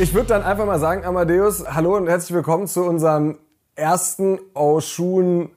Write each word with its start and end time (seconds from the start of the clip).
Ich 0.00 0.14
würde 0.14 0.28
dann 0.28 0.44
einfach 0.44 0.64
mal 0.64 0.78
sagen, 0.78 1.04
Amadeus, 1.04 1.64
hallo 1.74 1.96
und 1.96 2.06
herzlich 2.06 2.32
willkommen 2.32 2.68
zu 2.68 2.84
unserem 2.84 3.36
ersten 3.74 4.38
Oshun 4.54 5.50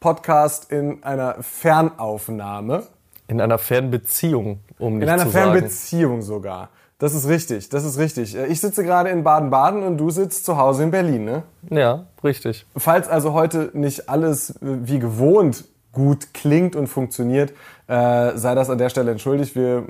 Podcast 0.00 0.70
in 0.70 1.02
einer 1.02 1.36
Fernaufnahme. 1.40 2.82
In 3.26 3.40
einer 3.40 3.56
Fernbeziehung, 3.56 4.60
um 4.78 4.98
nicht 4.98 5.04
In 5.04 5.08
einer 5.08 5.24
zu 5.24 5.30
sagen. 5.30 5.52
Fernbeziehung 5.52 6.20
sogar. 6.20 6.68
Das 6.98 7.14
ist 7.14 7.26
richtig, 7.26 7.70
das 7.70 7.84
ist 7.86 7.96
richtig. 7.96 8.36
Ich 8.36 8.60
sitze 8.60 8.84
gerade 8.84 9.08
in 9.08 9.24
Baden-Baden 9.24 9.82
und 9.82 9.96
du 9.96 10.10
sitzt 10.10 10.44
zu 10.44 10.58
Hause 10.58 10.82
in 10.82 10.90
Berlin, 10.90 11.24
ne? 11.24 11.42
Ja, 11.70 12.04
richtig. 12.22 12.66
Falls 12.76 13.08
also 13.08 13.32
heute 13.32 13.70
nicht 13.72 14.10
alles 14.10 14.50
äh, 14.50 14.56
wie 14.60 14.98
gewohnt 14.98 15.64
gut 15.92 16.34
klingt 16.34 16.76
und 16.76 16.88
funktioniert, 16.88 17.54
äh, 17.88 18.36
sei 18.36 18.54
das 18.54 18.68
an 18.70 18.78
der 18.78 18.88
Stelle 18.88 19.12
entschuldigt. 19.12 19.54
Wir 19.54 19.84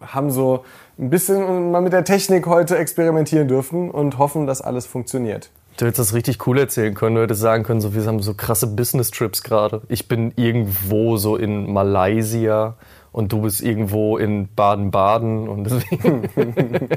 haben 0.00 0.30
so 0.30 0.64
ein 0.98 1.10
bisschen 1.10 1.70
mal 1.70 1.80
mit 1.82 1.92
der 1.92 2.04
Technik 2.04 2.46
heute 2.46 2.76
experimentieren 2.78 3.48
dürfen 3.48 3.90
und 3.90 4.18
hoffen, 4.18 4.46
dass 4.46 4.60
alles 4.62 4.86
funktioniert. 4.86 5.50
Du 5.76 5.86
hättest 5.86 5.98
das 5.98 6.14
richtig 6.14 6.46
cool 6.46 6.58
erzählen 6.58 6.94
können. 6.94 7.16
Du 7.16 7.22
hättest 7.22 7.40
sagen 7.40 7.64
können, 7.64 7.80
so, 7.80 7.94
wir 7.94 8.04
haben 8.06 8.22
so 8.22 8.34
krasse 8.34 8.68
Business-Trips 8.68 9.42
gerade. 9.42 9.82
Ich 9.88 10.06
bin 10.06 10.32
irgendwo 10.36 11.16
so 11.16 11.36
in 11.36 11.72
Malaysia 11.72 12.76
und 13.10 13.32
du 13.32 13.42
bist 13.42 13.60
irgendwo 13.60 14.16
in 14.16 14.48
Baden-Baden 14.54 15.48
und 15.48 15.64
deswegen 15.64 16.28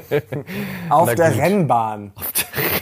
Auf 0.90 1.14
der 1.14 1.30
gut. 1.30 1.40
Rennbahn. 1.40 2.12
auf 2.14 2.32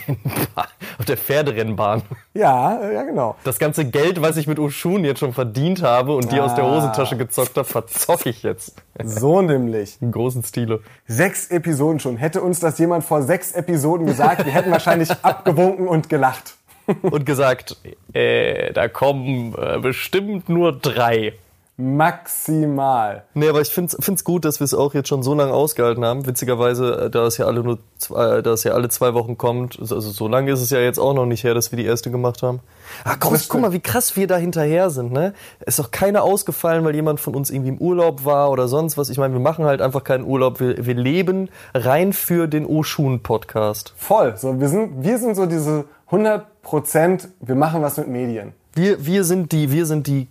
Rennbahn, 0.07 0.67
auf 0.99 1.05
der 1.05 1.17
Pferderennbahn. 1.17 2.01
Ja, 2.33 2.91
ja, 2.91 3.03
genau. 3.03 3.35
Das 3.43 3.59
ganze 3.59 3.85
Geld, 3.85 4.21
was 4.21 4.37
ich 4.37 4.47
mit 4.47 4.59
Oshun 4.59 5.03
jetzt 5.03 5.19
schon 5.19 5.33
verdient 5.33 5.81
habe 5.83 6.15
und 6.15 6.31
dir 6.31 6.43
aus 6.43 6.55
der 6.55 6.63
Ah. 6.63 6.75
Hosentasche 6.75 7.17
gezockt 7.17 7.57
habe, 7.57 7.67
verzocke 7.67 8.29
ich 8.29 8.43
jetzt. 8.43 8.75
So 9.03 9.41
nämlich. 9.41 9.97
Im 10.01 10.11
großen 10.11 10.43
Stile. 10.43 10.81
Sechs 11.07 11.47
Episoden 11.47 11.99
schon. 11.99 12.17
Hätte 12.17 12.41
uns 12.41 12.59
das 12.59 12.77
jemand 12.79 13.03
vor 13.03 13.21
sechs 13.21 13.51
Episoden 13.51 14.05
gesagt, 14.05 14.45
wir 14.45 14.53
hätten 14.53 14.71
wahrscheinlich 14.71 15.11
abgewunken 15.21 15.87
und 15.87 16.09
gelacht. 16.09 16.55
Und 17.01 17.25
gesagt, 17.25 17.75
äh, 18.13 18.71
da 18.71 18.87
kommen 18.87 19.53
äh, 19.57 19.77
bestimmt 19.79 20.47
nur 20.47 20.71
drei. 20.71 21.33
Maximal. 21.79 23.23
Nee, 23.35 23.49
aber 23.49 23.61
ich 23.61 23.69
finde 23.69 23.95
es 23.95 24.23
gut, 24.23 24.45
dass 24.45 24.59
wir 24.59 24.65
es 24.65 24.73
auch 24.73 24.95
jetzt 24.95 25.09
schon 25.09 25.21
so 25.21 25.35
lange 25.35 25.53
ausgehalten 25.53 26.03
haben. 26.03 26.25
Witzigerweise, 26.25 27.05
äh, 27.05 27.09
da 27.11 27.27
es 27.27 27.37
ja 27.37 27.45
alle 27.45 27.61
nur 27.61 27.77
zwei, 27.99 28.37
äh, 28.37 28.43
da 28.43 28.53
es 28.53 28.63
ja 28.63 28.71
alle 28.73 28.89
zwei 28.89 29.13
Wochen 29.13 29.37
kommt, 29.37 29.79
also 29.79 29.99
so 29.99 30.27
lange 30.27 30.51
ist 30.51 30.61
es 30.61 30.71
ja 30.71 30.79
jetzt 30.79 30.97
auch 30.97 31.13
noch 31.13 31.27
nicht 31.27 31.43
her, 31.43 31.53
dass 31.53 31.71
wir 31.71 31.77
die 31.77 31.85
erste 31.85 32.09
gemacht 32.09 32.41
haben. 32.41 32.61
Ah, 33.03 33.15
guck, 33.19 33.33
Das 33.33 33.47
guck 33.47 33.61
mal, 33.61 33.73
wie 33.73 33.79
krass 33.79 34.15
wir 34.15 34.25
da 34.25 34.37
hinterher 34.37 34.89
sind, 34.89 35.11
ne? 35.11 35.33
Ist 35.67 35.77
doch 35.77 35.91
keiner 35.91 36.23
ausgefallen, 36.23 36.83
weil 36.83 36.95
jemand 36.95 37.19
von 37.19 37.35
uns 37.35 37.51
irgendwie 37.51 37.69
im 37.69 37.77
Urlaub 37.77 38.25
war 38.25 38.49
oder 38.49 38.67
sonst 38.67 38.97
was. 38.97 39.09
Ich 39.09 39.19
meine, 39.19 39.35
wir 39.35 39.39
machen 39.39 39.65
halt 39.65 39.79
einfach 39.79 40.03
keinen 40.03 40.23
Urlaub. 40.23 40.59
Wir, 40.59 40.83
wir 40.83 40.95
leben 40.95 41.49
rein 41.75 42.11
für 42.11 42.47
den 42.47 42.65
Oshun-Podcast. 42.65 43.93
Voll. 43.97 44.35
So, 44.35 44.59
wir 44.59 44.69
sind, 44.69 45.03
wir 45.03 45.19
sind 45.19 45.35
so 45.35 45.45
diese 45.45 45.85
100 46.07 46.63
Prozent, 46.63 47.29
wir 47.39 47.55
machen 47.55 47.83
was 47.83 47.97
mit 47.97 48.07
Medien. 48.07 48.53
Wir, 48.73 49.05
wir 49.05 49.23
sind 49.23 49.51
die, 49.51 49.71
wir 49.71 49.85
sind 49.85 50.07
die 50.07 50.27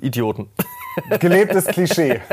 Idioten. 0.00 0.48
Gelebtes 1.20 1.66
Klischee. 1.66 2.20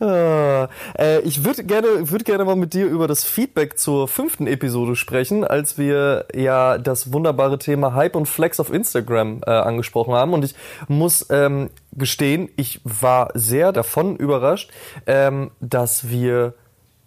Ah, 0.00 0.68
äh, 0.98 1.20
ich 1.20 1.44
würde 1.44 1.64
gerne, 1.64 2.10
würd 2.10 2.24
gerne 2.24 2.44
mal 2.44 2.56
mit 2.56 2.74
dir 2.74 2.86
über 2.86 3.08
das 3.08 3.24
Feedback 3.24 3.78
zur 3.78 4.06
fünften 4.06 4.46
Episode 4.46 4.94
sprechen, 4.94 5.44
als 5.44 5.78
wir 5.78 6.26
ja 6.34 6.78
das 6.78 7.12
wunderbare 7.12 7.58
Thema 7.58 7.94
Hype 7.94 8.14
und 8.14 8.26
Flex 8.26 8.60
auf 8.60 8.72
Instagram 8.72 9.40
äh, 9.46 9.50
angesprochen 9.50 10.14
haben. 10.14 10.34
Und 10.34 10.44
ich 10.44 10.54
muss 10.86 11.26
ähm, 11.30 11.70
gestehen, 11.92 12.48
ich 12.56 12.80
war 12.84 13.30
sehr 13.34 13.72
davon 13.72 14.16
überrascht, 14.16 14.70
ähm, 15.06 15.50
dass 15.60 16.08
wir 16.08 16.54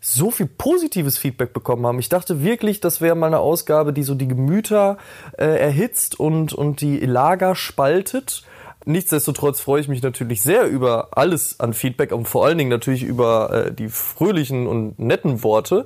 so 0.01 0.31
viel 0.31 0.47
positives 0.47 1.19
Feedback 1.19 1.53
bekommen 1.53 1.85
haben. 1.85 1.99
Ich 1.99 2.09
dachte 2.09 2.43
wirklich, 2.43 2.79
das 2.79 3.01
wäre 3.01 3.15
mal 3.15 3.27
eine 3.27 3.39
Ausgabe, 3.39 3.93
die 3.93 4.03
so 4.03 4.15
die 4.15 4.27
Gemüter 4.27 4.97
äh, 5.37 5.45
erhitzt 5.45 6.19
und, 6.19 6.53
und 6.53 6.81
die 6.81 6.99
Lager 6.99 7.55
spaltet. 7.55 8.43
Nichtsdestotrotz 8.85 9.61
freue 9.61 9.81
ich 9.81 9.87
mich 9.87 10.01
natürlich 10.01 10.41
sehr 10.41 10.67
über 10.67 11.09
alles 11.11 11.59
an 11.59 11.73
Feedback 11.73 12.11
und 12.11 12.27
vor 12.27 12.45
allen 12.45 12.57
Dingen 12.57 12.71
natürlich 12.71 13.03
über 13.03 13.67
äh, 13.67 13.73
die 13.73 13.89
fröhlichen 13.89 14.65
und 14.65 14.97
netten 14.97 15.43
Worte 15.43 15.85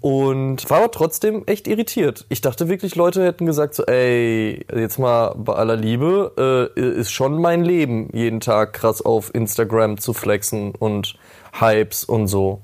und 0.00 0.68
war 0.70 0.78
aber 0.78 0.90
trotzdem 0.92 1.42
echt 1.46 1.66
irritiert. 1.66 2.24
Ich 2.28 2.40
dachte 2.40 2.68
wirklich, 2.68 2.94
Leute 2.94 3.24
hätten 3.24 3.46
gesagt 3.46 3.74
so, 3.74 3.84
ey, 3.86 4.64
jetzt 4.72 4.98
mal 4.98 5.34
bei 5.36 5.54
aller 5.54 5.76
Liebe, 5.76 6.72
äh, 6.76 6.80
ist 6.80 7.10
schon 7.10 7.40
mein 7.40 7.64
Leben, 7.64 8.10
jeden 8.12 8.38
Tag 8.38 8.74
krass 8.74 9.04
auf 9.04 9.34
Instagram 9.34 9.98
zu 9.98 10.12
flexen 10.12 10.72
und 10.72 11.18
Hypes 11.58 12.04
und 12.04 12.28
so. 12.28 12.60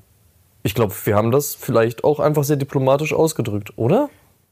Ich 0.62 0.74
glaube, 0.74 0.94
wir 1.04 1.16
haben 1.16 1.32
das 1.32 1.56
vielleicht 1.56 2.04
auch 2.04 2.20
einfach 2.20 2.44
sehr 2.44 2.56
diplomatisch 2.56 3.12
ausgedrückt, 3.12 3.72
oder? 3.76 4.10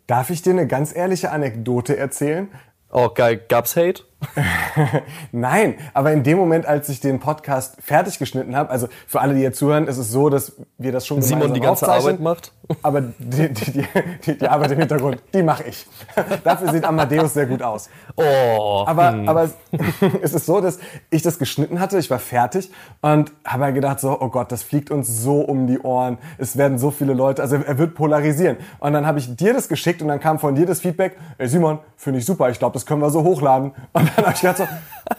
Darf 0.08 0.30
ich 0.30 0.42
dir 0.42 0.50
eine 0.50 0.66
ganz 0.66 0.94
ehrliche 0.94 1.30
Anekdote 1.30 1.96
erzählen? 1.96 2.48
Oh, 2.90 3.10
geil. 3.14 3.40
Gab's 3.48 3.76
Hate? 3.76 4.02
Nein, 5.32 5.74
aber 5.94 6.12
in 6.12 6.22
dem 6.22 6.38
Moment, 6.38 6.66
als 6.66 6.88
ich 6.88 7.00
den 7.00 7.20
Podcast 7.20 7.76
fertig 7.80 8.18
geschnitten 8.18 8.54
habe, 8.56 8.70
also 8.70 8.88
für 9.06 9.20
alle, 9.20 9.34
die 9.34 9.40
jetzt 9.40 9.58
zuhören, 9.58 9.86
ist 9.86 9.96
es 9.98 10.10
so, 10.10 10.28
dass 10.28 10.52
wir 10.78 10.92
das 10.92 11.06
schon 11.06 11.22
Simon 11.22 11.54
die 11.54 11.60
ganze 11.60 11.90
Arbeit 11.90 12.20
macht? 12.20 12.52
Aber 12.82 13.00
die, 13.00 13.48
die, 13.48 13.72
die, 13.72 13.86
die, 14.26 14.38
die 14.38 14.48
Arbeit 14.48 14.70
im 14.72 14.78
Hintergrund, 14.78 15.22
die 15.34 15.42
mache 15.42 15.64
ich. 15.64 15.86
Dafür 16.44 16.72
sieht 16.72 16.84
Amadeus 16.84 17.34
sehr 17.34 17.46
gut 17.46 17.62
aus. 17.62 17.88
Oh. 18.16 18.84
Aber, 18.86 19.14
aber 19.26 19.42
es- 19.44 19.54
es 20.22 20.34
ist 20.34 20.46
so, 20.46 20.60
dass 20.60 20.78
ich 21.10 21.22
das 21.22 21.38
geschnitten 21.38 21.80
hatte, 21.80 21.98
ich 21.98 22.10
war 22.10 22.18
fertig 22.18 22.70
und 23.00 23.32
habe 23.44 23.64
halt 23.64 23.74
gedacht 23.74 24.00
so, 24.00 24.20
oh 24.20 24.28
Gott, 24.28 24.52
das 24.52 24.62
fliegt 24.62 24.90
uns 24.90 25.08
so 25.22 25.40
um 25.40 25.66
die 25.66 25.78
Ohren. 25.80 26.18
Es 26.38 26.56
werden 26.56 26.78
so 26.78 26.90
viele 26.90 27.12
Leute, 27.14 27.42
also 27.42 27.56
er 27.56 27.78
wird 27.78 27.94
polarisieren. 27.94 28.56
Und 28.78 28.92
dann 28.92 29.06
habe 29.06 29.18
ich 29.18 29.34
dir 29.34 29.52
das 29.52 29.68
geschickt 29.68 30.02
und 30.02 30.08
dann 30.08 30.20
kam 30.20 30.38
von 30.38 30.54
dir 30.54 30.66
das 30.66 30.80
Feedback, 30.80 31.16
ey 31.38 31.48
Simon, 31.48 31.78
finde 31.96 32.18
ich 32.20 32.26
super, 32.26 32.50
ich 32.50 32.58
glaube, 32.58 32.74
das 32.74 32.86
können 32.86 33.00
wir 33.02 33.10
so 33.10 33.24
hochladen. 33.24 33.72
Und 33.92 34.09
dann 34.16 34.26
habe 34.26 34.34
ich 34.34 34.40
gedacht 34.40 34.58
so, 34.58 34.68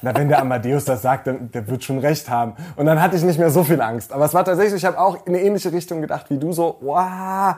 na 0.02 0.16
wenn 0.16 0.30
der 0.30 0.40
Amadeus 0.40 0.86
das 0.86 1.02
sagt, 1.02 1.28
dann 1.28 1.52
der 1.52 1.68
wird 1.68 1.84
schon 1.84 2.00
recht 2.00 2.30
haben. 2.30 2.54
Und 2.76 2.86
dann 2.86 3.02
hatte 3.02 3.16
ich 3.16 3.24
nicht 3.24 3.40
mehr 3.40 3.50
so 3.50 3.64
viel 3.64 3.82
Angst. 3.82 4.14
Aber 4.14 4.26
es 4.26 4.34
war 4.34 4.46
tatsächlich, 4.46 4.84
ich 4.84 4.86
habe 4.86 5.00
auch 5.00 5.26
in 5.26 5.36
eine 5.36 5.44
ähnliche 5.44 5.72
Richtung 5.72 6.02
gedacht 6.02 6.28
wie 6.30 6.38
du 6.38 6.54
so, 6.54 6.78
wow 6.82 7.56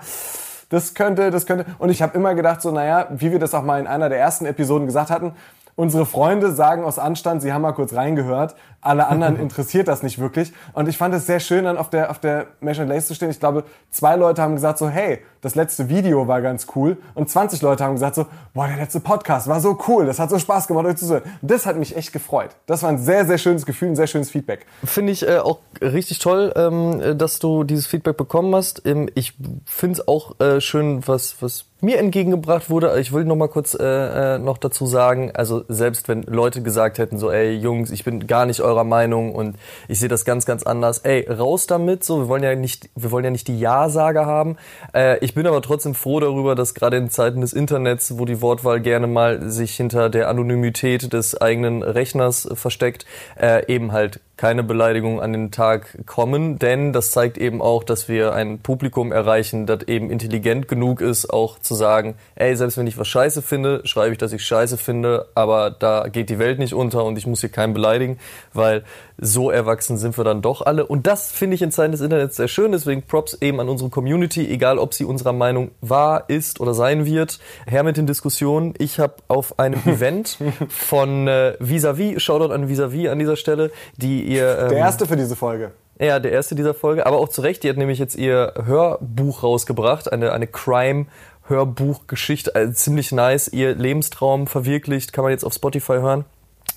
das 0.73 0.95
könnte, 0.95 1.29
das 1.29 1.45
könnte. 1.45 1.65
Und 1.77 1.89
ich 1.89 2.01
habe 2.01 2.17
immer 2.17 2.33
gedacht, 2.33 2.61
so, 2.61 2.71
naja, 2.71 3.07
wie 3.11 3.31
wir 3.31 3.39
das 3.39 3.53
auch 3.53 3.61
mal 3.61 3.79
in 3.79 3.85
einer 3.85 4.09
der 4.09 4.19
ersten 4.19 4.45
Episoden 4.45 4.87
gesagt 4.87 5.11
hatten, 5.11 5.33
unsere 5.75 6.05
Freunde 6.05 6.51
sagen 6.51 6.83
aus 6.83 6.99
Anstand, 6.99 7.41
sie 7.41 7.51
haben 7.51 7.61
mal 7.61 7.73
kurz 7.73 7.93
reingehört, 7.93 8.55
alle 8.81 9.07
anderen 9.07 9.35
interessiert 9.39 9.87
das 9.87 10.03
nicht 10.03 10.19
wirklich. 10.19 10.53
Und 10.73 10.87
ich 10.87 10.97
fand 10.97 11.13
es 11.15 11.25
sehr 11.25 11.39
schön, 11.39 11.65
dann 11.65 11.77
auf 11.77 11.89
der, 11.89 12.11
auf 12.11 12.19
der 12.19 12.47
Measure 12.59 12.87
Lace 12.87 13.07
zu 13.07 13.15
stehen. 13.15 13.29
Ich 13.29 13.39
glaube, 13.39 13.63
zwei 13.89 14.15
Leute 14.15 14.41
haben 14.41 14.55
gesagt 14.55 14.77
so, 14.77 14.89
hey, 14.89 15.19
das 15.41 15.55
letzte 15.55 15.89
Video 15.89 16.27
war 16.27 16.41
ganz 16.41 16.67
cool. 16.75 16.97
Und 17.15 17.29
20 17.29 17.61
Leute 17.61 17.83
haben 17.83 17.93
gesagt 17.93 18.15
so, 18.15 18.25
boah, 18.53 18.67
der 18.67 18.77
letzte 18.77 18.99
Podcast 18.99 19.47
war 19.47 19.59
so 19.59 19.77
cool, 19.87 20.05
das 20.05 20.19
hat 20.19 20.29
so 20.29 20.39
Spaß 20.39 20.67
gemacht, 20.67 20.85
euch 20.85 20.97
zuzuhören. 20.97 21.23
Das 21.41 21.65
hat 21.65 21.77
mich 21.77 21.95
echt 21.95 22.13
gefreut. 22.13 22.51
Das 22.65 22.83
war 22.83 22.89
ein 22.89 22.99
sehr, 22.99 23.25
sehr 23.25 23.37
schönes 23.37 23.65
Gefühl, 23.65 23.89
ein 23.89 23.95
sehr 23.95 24.07
schönes 24.07 24.29
Feedback. 24.29 24.65
Finde 24.83 25.11
ich 25.11 25.27
äh, 25.27 25.39
auch 25.39 25.59
richtig 25.81 26.19
toll, 26.19 26.53
ähm, 26.55 27.17
dass 27.17 27.39
du 27.39 27.63
dieses 27.63 27.87
Feedback 27.87 28.17
bekommen 28.17 28.53
hast. 28.55 28.85
Ähm, 28.85 29.09
ich 29.15 29.33
finde 29.65 29.99
es 29.99 30.07
auch 30.07 30.39
äh, 30.39 30.61
schön, 30.61 31.05
was, 31.07 31.41
was 31.41 31.65
mir 31.83 31.99
entgegengebracht 31.99 32.69
wurde. 32.69 32.99
Ich 32.99 33.11
will 33.11 33.25
noch 33.25 33.35
mal 33.35 33.49
kurz 33.49 33.73
äh, 33.75 34.35
äh, 34.35 34.39
noch 34.39 34.57
dazu 34.57 34.85
sagen, 34.85 35.31
also 35.33 35.63
selbst 35.67 36.07
wenn 36.07 36.23
Leute 36.23 36.61
gesagt 36.63 36.97
hätten, 36.97 37.17
so, 37.17 37.29
ey 37.29 37.53
Jungs, 37.53 37.91
ich 37.91 38.03
bin 38.03 38.25
gar 38.25 38.45
nicht 38.45 38.61
eurer 38.61 38.85
Meinung 38.85 39.35
und 39.35 39.57
ich 39.87 39.99
sehe 39.99 40.09
das 40.09 40.25
ganz, 40.25 40.45
ganz 40.45 40.63
anders, 40.63 40.99
ey, 40.99 41.27
raus 41.29 41.67
damit, 41.67 42.03
so, 42.03 42.21
wir 42.21 42.27
wollen 42.29 42.43
ja 42.43 42.55
nicht, 42.55 42.89
wir 42.95 43.11
wollen 43.11 43.25
ja 43.25 43.31
nicht 43.31 43.47
die 43.47 43.59
Ja-Sager 43.59 44.25
haben. 44.25 44.57
Äh, 44.93 45.19
ich 45.19 45.35
bin 45.35 45.45
aber 45.45 45.61
trotzdem 45.61 45.93
froh 45.93 46.19
darüber, 46.19 46.55
dass 46.55 46.73
gerade 46.73 46.97
in 46.97 47.09
Zeiten 47.09 47.41
des 47.41 47.53
Internets, 47.53 48.17
wo 48.17 48.25
die 48.25 48.41
Wortwahl 48.41 48.79
gerne 48.79 49.07
mal 49.07 49.49
sich 49.49 49.75
hinter 49.75 50.09
der 50.09 50.29
Anonymität 50.29 51.11
des 51.11 51.39
eigenen 51.39 51.83
Rechners 51.83 52.47
versteckt, 52.53 53.05
äh, 53.39 53.65
eben 53.71 53.91
halt 53.91 54.21
keine 54.37 54.63
Beleidigungen 54.63 55.19
an 55.19 55.31
den 55.31 55.51
Tag 55.51 56.05
kommen, 56.05 56.57
denn 56.57 56.91
das 56.91 57.11
zeigt 57.11 57.37
eben 57.37 57.61
auch, 57.61 57.83
dass 57.83 58.09
wir 58.09 58.33
ein 58.33 58.59
Publikum 58.59 59.11
erreichen, 59.11 59.67
das 59.67 59.83
eben 59.83 60.09
intelligent 60.09 60.67
genug 60.67 61.01
ist, 61.01 61.29
auch 61.29 61.59
zu 61.59 61.72
zu 61.73 61.77
sagen, 61.77 62.15
ey, 62.35 62.55
selbst 62.55 62.77
wenn 62.77 62.87
ich 62.87 62.97
was 62.97 63.07
scheiße 63.07 63.41
finde, 63.41 63.81
schreibe 63.85 64.11
ich, 64.11 64.17
dass 64.17 64.31
ich 64.31 64.45
scheiße 64.45 64.77
finde, 64.77 65.27
aber 65.33 65.71
da 65.71 66.07
geht 66.07 66.29
die 66.29 66.39
Welt 66.39 66.59
nicht 66.59 66.73
unter 66.73 67.03
und 67.03 67.17
ich 67.17 67.25
muss 67.25 67.41
hier 67.41 67.49
keinen 67.49 67.73
beleidigen, 67.73 68.19
weil 68.53 68.83
so 69.19 69.49
erwachsen 69.49 69.97
sind 69.97 70.17
wir 70.17 70.23
dann 70.23 70.41
doch 70.41 70.61
alle. 70.61 70.85
Und 70.85 71.07
das 71.07 71.31
finde 71.31 71.55
ich 71.55 71.61
in 71.61 71.71
Zeiten 71.71 71.91
des 71.91 72.01
Internets 72.01 72.35
sehr 72.35 72.47
schön, 72.47 72.71
deswegen 72.71 73.01
Props 73.03 73.37
eben 73.41 73.59
an 73.59 73.69
unsere 73.69 73.89
Community, 73.89 74.47
egal 74.49 74.77
ob 74.77 74.93
sie 74.93 75.05
unserer 75.05 75.33
Meinung 75.33 75.71
war, 75.81 76.29
ist 76.29 76.59
oder 76.59 76.73
sein 76.73 77.05
wird. 77.05 77.39
Her 77.65 77.83
mit 77.83 77.97
den 77.97 78.07
Diskussionen. 78.07 78.73
Ich 78.77 78.99
habe 78.99 79.15
auf 79.27 79.59
einem 79.59 79.79
Event 79.85 80.37
von 80.69 81.27
äh, 81.27 81.55
Visavi, 81.59 82.19
Shoutout 82.19 82.53
an 82.53 82.69
Visavi 82.69 83.09
an 83.09 83.19
dieser 83.19 83.35
Stelle, 83.35 83.71
die 83.97 84.23
ihr... 84.23 84.59
Ähm, 84.59 84.69
Der 84.69 84.77
erste 84.77 85.05
für 85.05 85.17
diese 85.17 85.35
Folge. 85.35 85.71
Ja, 85.99 86.19
der 86.19 86.31
erste 86.31 86.55
dieser 86.55 86.73
Folge, 86.73 87.05
aber 87.05 87.17
auch 87.19 87.29
zu 87.29 87.41
Recht, 87.41 87.63
die 87.63 87.69
hat 87.69 87.77
nämlich 87.77 87.99
jetzt 87.99 88.15
ihr 88.15 88.53
Hörbuch 88.65 89.43
rausgebracht, 89.43 90.11
eine, 90.11 90.31
eine 90.33 90.47
Crime- 90.47 91.05
Hörbuchgeschichte, 91.47 92.55
also 92.55 92.73
ziemlich 92.73 93.11
nice, 93.11 93.47
ihr 93.47 93.75
Lebenstraum 93.75 94.47
verwirklicht, 94.47 95.13
kann 95.13 95.23
man 95.23 95.31
jetzt 95.31 95.43
auf 95.43 95.53
Spotify 95.53 95.93
hören. 95.93 96.25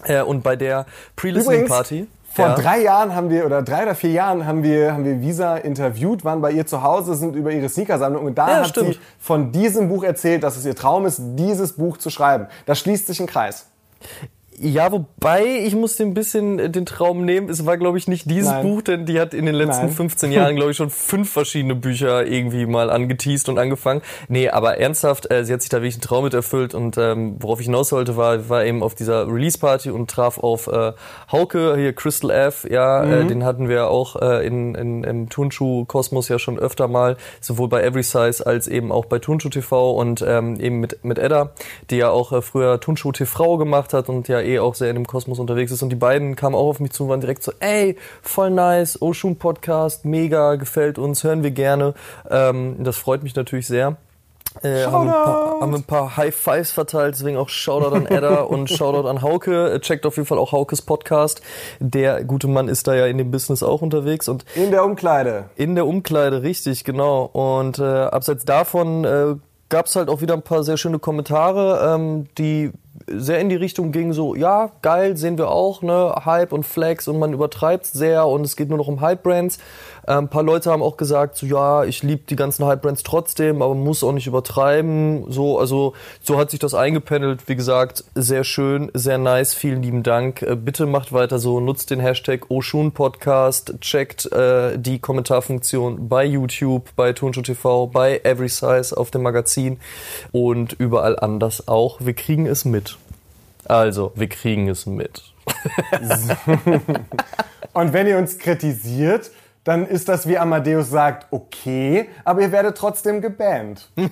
Äh, 0.04 0.22
und 0.22 0.42
bei 0.42 0.56
der 0.56 0.86
Pre-Listening 1.16 1.66
Party. 1.68 2.06
Vor 2.34 2.48
ja. 2.48 2.54
drei 2.54 2.82
Jahren 2.82 3.14
haben 3.14 3.30
wir, 3.30 3.46
oder 3.46 3.62
drei 3.62 3.84
oder 3.84 3.94
vier 3.94 4.10
Jahren 4.10 4.44
haben 4.44 4.62
wir, 4.62 4.92
haben 4.92 5.06
wir 5.06 5.22
Visa 5.22 5.56
interviewt, 5.56 6.22
waren 6.22 6.42
bei 6.42 6.50
ihr 6.50 6.66
zu 6.66 6.82
Hause, 6.82 7.14
sind 7.14 7.34
über 7.34 7.50
ihre 7.50 7.70
Sneakersammlung 7.70 8.26
und 8.26 8.36
da 8.36 8.48
Ja, 8.48 8.56
hat 8.58 8.68
stimmt. 8.68 8.94
sie 8.94 9.00
von 9.18 9.52
diesem 9.52 9.88
Buch 9.88 10.04
erzählt, 10.04 10.42
dass 10.42 10.58
es 10.58 10.66
ihr 10.66 10.74
Traum 10.76 11.06
ist, 11.06 11.18
dieses 11.36 11.72
Buch 11.72 11.96
zu 11.96 12.10
schreiben. 12.10 12.48
Da 12.66 12.74
schließt 12.74 13.06
sich 13.06 13.20
ein 13.20 13.26
Kreis. 13.26 13.68
Ja, 14.58 14.90
wobei 14.90 15.44
ich 15.66 15.74
musste 15.74 16.02
ein 16.02 16.14
bisschen 16.14 16.58
äh, 16.58 16.70
den 16.70 16.86
Traum 16.86 17.24
nehmen. 17.24 17.48
Es 17.50 17.66
war, 17.66 17.76
glaube 17.76 17.98
ich, 17.98 18.08
nicht 18.08 18.30
dieses 18.30 18.50
Nein. 18.50 18.62
Buch, 18.62 18.80
denn 18.82 19.04
die 19.04 19.20
hat 19.20 19.34
in 19.34 19.44
den 19.44 19.54
letzten 19.54 19.86
Nein. 19.86 19.94
15 19.96 20.32
Jahren, 20.32 20.56
glaube 20.56 20.70
ich, 20.70 20.76
schon 20.78 20.88
fünf 20.90 21.30
verschiedene 21.30 21.74
Bücher 21.74 22.26
irgendwie 22.26 22.64
mal 22.64 22.88
angeteased 22.90 23.48
und 23.50 23.58
angefangen. 23.58 24.00
Nee, 24.28 24.48
aber 24.48 24.78
ernsthaft, 24.78 25.30
äh, 25.30 25.44
sie 25.44 25.52
hat 25.52 25.60
sich 25.60 25.68
da 25.68 25.78
wirklich 25.78 25.94
einen 25.96 26.00
Traum 26.02 26.24
mit 26.24 26.32
erfüllt 26.34 26.74
und 26.74 26.96
ähm, 26.96 27.36
worauf 27.40 27.60
ich 27.60 27.66
hinaus 27.66 27.92
wollte, 27.92 28.16
war, 28.16 28.48
war 28.48 28.64
eben 28.64 28.82
auf 28.82 28.94
dieser 28.94 29.26
Release-Party 29.26 29.90
und 29.90 30.10
traf 30.10 30.38
auf 30.38 30.68
äh, 30.68 30.92
Hauke, 31.30 31.76
hier 31.76 31.92
Crystal 31.92 32.30
F, 32.30 32.66
ja, 32.70 33.04
äh, 33.04 33.24
Mhm. 33.24 33.28
den 33.28 33.44
hatten 33.44 33.68
wir 33.68 33.88
auch 33.88 34.16
äh, 34.22 34.46
in, 34.46 34.74
in, 34.74 35.04
im 35.04 35.28
Turnschuh-Kosmos 35.28 36.28
ja 36.28 36.38
schon 36.38 36.58
öfter 36.58 36.88
mal, 36.88 37.16
sowohl 37.40 37.68
bei 37.68 37.82
Every 37.82 38.02
Size 38.02 38.46
als 38.46 38.68
eben 38.68 38.90
auch 38.92 39.04
bei 39.06 39.18
Turnschuh 39.18 39.48
TV 39.50 39.92
und 39.92 40.24
ähm, 40.26 40.58
eben 40.60 40.80
mit, 40.80 41.04
mit 41.04 41.18
Edda, 41.18 41.50
die 41.90 41.96
ja 41.96 42.10
auch 42.10 42.32
äh, 42.32 42.40
früher 42.42 42.80
Turnschuh 42.80 43.12
TV 43.12 43.58
gemacht 43.58 43.92
hat 43.92 44.08
und 44.08 44.28
ja 44.28 44.40
eh 44.46 44.58
auch 44.58 44.74
sehr 44.74 44.88
in 44.90 44.96
dem 44.96 45.06
Kosmos 45.06 45.38
unterwegs 45.38 45.72
ist. 45.72 45.82
Und 45.82 45.90
die 45.90 45.96
beiden 45.96 46.36
kamen 46.36 46.54
auch 46.54 46.68
auf 46.68 46.80
mich 46.80 46.92
zu 46.92 47.04
und 47.04 47.10
waren 47.10 47.20
direkt 47.20 47.42
so, 47.42 47.52
ey, 47.60 47.96
voll 48.22 48.50
nice, 48.50 49.00
Oshun 49.02 49.36
Podcast, 49.36 50.04
mega, 50.04 50.54
gefällt 50.56 50.98
uns, 50.98 51.24
hören 51.24 51.42
wir 51.42 51.50
gerne. 51.50 51.94
Ähm, 52.30 52.76
das 52.78 52.96
freut 52.96 53.22
mich 53.22 53.34
natürlich 53.34 53.66
sehr. 53.66 53.96
Äh, 54.62 54.86
haben, 54.86 55.08
ein 55.08 55.12
paar, 55.12 55.60
haben 55.60 55.74
ein 55.74 55.82
paar 55.82 56.16
High 56.16 56.34
Fives 56.34 56.70
verteilt, 56.70 57.14
deswegen 57.14 57.36
auch 57.36 57.50
Shoutout 57.50 57.94
an 57.94 58.06
Edda 58.06 58.40
und 58.40 58.70
Shoutout 58.70 59.06
an 59.06 59.20
Hauke. 59.20 59.72
Äh, 59.74 59.80
Checkt 59.80 60.06
auf 60.06 60.16
jeden 60.16 60.26
Fall 60.26 60.38
auch 60.38 60.52
Haukes 60.52 60.80
Podcast. 60.80 61.42
Der 61.78 62.24
gute 62.24 62.48
Mann 62.48 62.68
ist 62.68 62.86
da 62.86 62.94
ja 62.94 63.04
in 63.04 63.18
dem 63.18 63.30
Business 63.30 63.62
auch 63.62 63.82
unterwegs 63.82 64.28
und 64.28 64.46
In 64.54 64.70
der 64.70 64.82
Umkleide. 64.84 65.50
in 65.56 65.74
der 65.74 65.86
Umkleide, 65.86 66.42
richtig, 66.42 66.84
genau. 66.84 67.24
Und 67.24 67.78
äh, 67.78 67.82
abseits 67.84 68.46
davon 68.46 69.04
äh, 69.04 69.34
gab 69.68 69.86
es 69.86 69.96
halt 69.96 70.08
auch 70.08 70.22
wieder 70.22 70.32
ein 70.32 70.42
paar 70.42 70.62
sehr 70.62 70.78
schöne 70.78 71.00
Kommentare, 71.00 71.94
ähm, 71.94 72.26
die 72.38 72.72
sehr 73.06 73.40
in 73.40 73.48
die 73.48 73.56
Richtung 73.56 73.92
gingen, 73.92 74.12
so, 74.12 74.34
ja, 74.34 74.72
geil, 74.82 75.16
sehen 75.16 75.38
wir 75.38 75.48
auch, 75.48 75.82
ne, 75.82 76.14
Hype 76.24 76.52
und 76.52 76.64
Flex 76.64 77.08
und 77.08 77.18
man 77.18 77.32
übertreibt 77.32 77.86
sehr 77.86 78.26
und 78.26 78.42
es 78.42 78.56
geht 78.56 78.68
nur 78.68 78.78
noch 78.78 78.88
um 78.88 79.00
Hype-Brands. 79.00 79.58
Ähm, 80.06 80.24
ein 80.24 80.28
paar 80.28 80.42
Leute 80.42 80.70
haben 80.70 80.82
auch 80.82 80.96
gesagt, 80.96 81.36
so, 81.36 81.46
ja, 81.46 81.84
ich 81.84 82.02
liebe 82.02 82.22
die 82.28 82.36
ganzen 82.36 82.64
Hype-Brands 82.64 83.02
trotzdem, 83.02 83.62
aber 83.62 83.74
muss 83.74 84.04
auch 84.04 84.12
nicht 84.12 84.26
übertreiben. 84.26 85.30
So, 85.30 85.58
also 85.58 85.94
so 86.22 86.38
hat 86.38 86.50
sich 86.50 86.60
das 86.60 86.74
eingependelt. 86.74 87.48
Wie 87.48 87.56
gesagt, 87.56 88.04
sehr 88.14 88.44
schön, 88.44 88.90
sehr 88.94 89.18
nice, 89.18 89.54
vielen 89.54 89.82
lieben 89.82 90.02
Dank. 90.02 90.42
Äh, 90.42 90.56
bitte 90.56 90.86
macht 90.86 91.12
weiter 91.12 91.38
so, 91.38 91.60
nutzt 91.60 91.90
den 91.90 92.00
Hashtag 92.00 92.50
Oshun 92.50 92.92
Podcast, 92.92 93.74
checkt 93.80 94.30
äh, 94.32 94.78
die 94.78 94.98
Kommentarfunktion 94.98 96.08
bei 96.08 96.24
YouTube, 96.24 96.90
bei 96.96 97.12
Turnschuh 97.12 97.42
TV, 97.42 97.86
bei 97.86 98.20
Every 98.24 98.48
Size 98.48 98.96
auf 98.96 99.10
dem 99.10 99.22
Magazin 99.22 99.78
und 100.32 100.74
überall 100.74 101.18
anders 101.18 101.68
auch. 101.68 102.00
Wir 102.00 102.14
kriegen 102.14 102.46
es 102.46 102.64
mit. 102.64 102.98
Also, 103.64 104.12
wir 104.14 104.28
kriegen 104.28 104.68
es 104.68 104.86
mit. 104.86 105.22
Und 107.72 107.92
wenn 107.92 108.06
ihr 108.06 108.16
uns 108.18 108.38
kritisiert, 108.38 109.30
dann 109.66 109.84
ist 109.84 110.08
das, 110.08 110.28
wie 110.28 110.38
Amadeus 110.38 110.90
sagt, 110.90 111.26
okay, 111.32 112.08
aber 112.24 112.40
ihr 112.40 112.52
werdet 112.52 112.78
trotzdem 112.78 113.20
gebannt. 113.20 113.90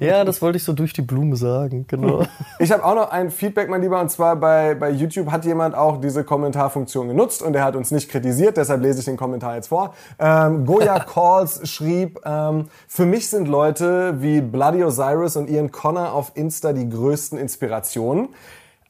Ja, 0.00 0.24
das 0.24 0.42
wollte 0.42 0.56
ich 0.56 0.64
so 0.64 0.72
durch 0.72 0.92
die 0.92 1.02
Blume 1.02 1.36
sagen, 1.36 1.86
genau. 1.86 2.24
Ich 2.58 2.72
habe 2.72 2.84
auch 2.84 2.94
noch 2.94 3.10
ein 3.10 3.30
Feedback, 3.30 3.68
mein 3.68 3.82
Lieber, 3.82 4.00
und 4.00 4.10
zwar 4.10 4.36
bei, 4.36 4.74
bei 4.74 4.90
YouTube 4.90 5.30
hat 5.30 5.44
jemand 5.44 5.76
auch 5.76 6.00
diese 6.00 6.24
Kommentarfunktion 6.24 7.08
genutzt 7.08 7.40
und 7.42 7.54
er 7.54 7.64
hat 7.64 7.76
uns 7.76 7.92
nicht 7.92 8.10
kritisiert, 8.10 8.56
deshalb 8.56 8.82
lese 8.82 8.98
ich 8.98 9.04
den 9.04 9.16
Kommentar 9.16 9.54
jetzt 9.54 9.68
vor. 9.68 9.94
Ähm, 10.18 10.66
Goya 10.66 10.98
Calls 11.12 11.68
schrieb, 11.68 12.18
ähm, 12.24 12.66
für 12.88 13.06
mich 13.06 13.30
sind 13.30 13.46
Leute 13.46 14.20
wie 14.20 14.40
Bloody 14.40 14.82
Osiris 14.82 15.36
und 15.36 15.48
Ian 15.48 15.70
Connor 15.70 16.12
auf 16.12 16.32
Insta 16.34 16.72
die 16.72 16.88
größten 16.88 17.38
Inspirationen. 17.38 18.28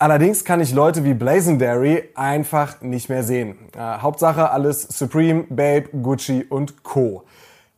Allerdings 0.02 0.44
kann 0.44 0.60
ich 0.60 0.72
Leute 0.72 1.04
wie 1.04 1.14
Blazendary 1.14 2.08
einfach 2.16 2.81
nicht 2.81 3.08
mehr 3.08 3.22
sehen. 3.22 3.54
Äh, 3.72 3.78
Hauptsache 3.78 4.50
alles 4.50 4.82
Supreme, 4.82 5.44
Babe, 5.49 5.90
Gucci 6.02 6.44
und 6.49 6.82
Co. 6.82 7.22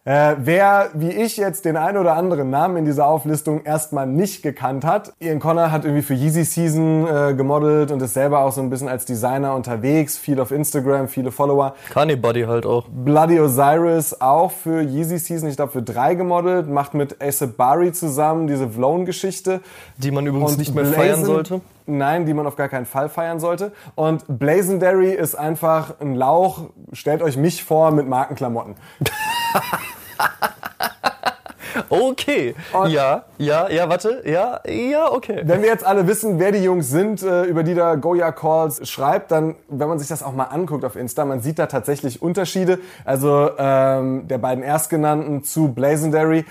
Äh, 0.07 0.37
wer, 0.39 0.91
wie 0.93 1.09
ich 1.11 1.39
jetzt, 1.39 1.65
den 1.65 1.79
ein 1.79 1.97
oder 1.97 2.15
anderen 2.15 2.51
Namen 2.51 2.77
in 2.77 2.85
dieser 2.85 3.07
Auflistung 3.07 3.63
erstmal 3.65 4.07
nicht 4.07 4.43
gekannt 4.43 4.85
hat, 4.85 5.15
Ian 5.19 5.41
Connor 5.41 5.71
hat 5.73 5.85
irgendwie 5.87 6.03
für 6.03 6.13
Yeezy 6.13 6.45
Season 6.45 7.07
äh, 7.07 7.33
gemodelt 7.35 7.91
und 7.91 8.03
ist 8.03 8.13
selber 8.13 8.41
auch 8.41 8.53
so 8.53 8.61
ein 8.61 8.69
bisschen 8.69 8.89
als 8.91 9.07
Designer 9.07 9.55
unterwegs, 9.55 10.19
viel 10.19 10.41
auf 10.41 10.51
Instagram, 10.51 11.09
viele 11.09 11.31
Follower. 11.31 11.75
Kanye 11.89 12.17
Buddy 12.17 12.43
halt 12.43 12.67
auch. 12.67 12.85
Bloody 12.91 13.41
Osiris 13.41 14.21
auch 14.21 14.51
für 14.51 14.83
Yeezy 14.83 15.17
Season, 15.17 15.49
ich 15.49 15.57
glaube 15.57 15.73
für 15.73 15.83
drei 15.83 16.15
gemodelt, 16.17 16.69
macht 16.69 16.93
mit 16.93 17.23
Ace 17.23 17.47
Bari 17.57 17.93
zusammen 17.93 18.47
diese 18.47 18.69
Vlone-Geschichte. 18.69 19.63
Die 19.97 20.11
man 20.11 20.27
übrigens 20.27 20.53
Und 20.53 20.59
nicht 20.59 20.75
mehr 20.75 20.85
feiern 20.85 21.21
Blazon- 21.21 21.25
sollte. 21.25 21.61
Nein, 21.87 22.25
die 22.27 22.33
man 22.33 22.47
auf 22.47 22.57
gar 22.57 22.69
keinen 22.69 22.87
Fall 22.87 23.09
feiern 23.11 23.41
sollte. 23.41 23.73
Und 23.95 24.25
Blazendary 24.27 25.13
ist 25.13 25.35
einfach 25.35 25.95
ein 26.01 26.15
Lauch. 26.15 26.65
Stellt 26.93 27.23
euch 27.23 27.37
mich 27.39 27.63
vor 27.65 27.91
mit 27.91 28.07
Markenklamotten. 28.09 28.75
Okay. 31.89 32.55
Und- 32.73 32.91
ja, 32.91 33.25
ja, 33.39 33.69
ja, 33.69 33.89
warte. 33.89 34.23
Ja, 34.25 34.61
ja, 34.67 35.11
okay. 35.11 35.43
Wenn 35.45 35.63
wir 35.63 35.69
jetzt 35.69 35.85
alle 35.85 36.07
wissen, 36.07 36.39
wer 36.39 36.53
die 36.53 36.63
Jungs 36.63 36.89
sind, 36.89 37.23
äh, 37.23 37.45
über 37.45 37.63
die 37.65 37.75
da 37.75 37.97
Goya 37.97 38.31
Calls 38.33 38.89
schreibt, 38.89 39.31
dann, 39.33 39.57
wenn 39.69 39.89
man 39.89 39.99
sich 39.99 40.09
das 40.09 40.23
auch 40.23 40.33
mal 40.33 40.45
anguckt 40.45 40.85
auf 40.85 40.95
Insta, 40.97 41.25
man 41.25 41.41
sieht 41.41 41.59
da 41.59 41.67
tatsächlich 41.67 42.23
Unterschiede. 42.23 42.79
Also 43.05 43.51
ähm, 43.59 44.29
der 44.29 44.39
beiden 44.39 44.63
Erstgenannten 44.63 45.43
zu 45.43 45.69
Blazendary. 45.73 46.45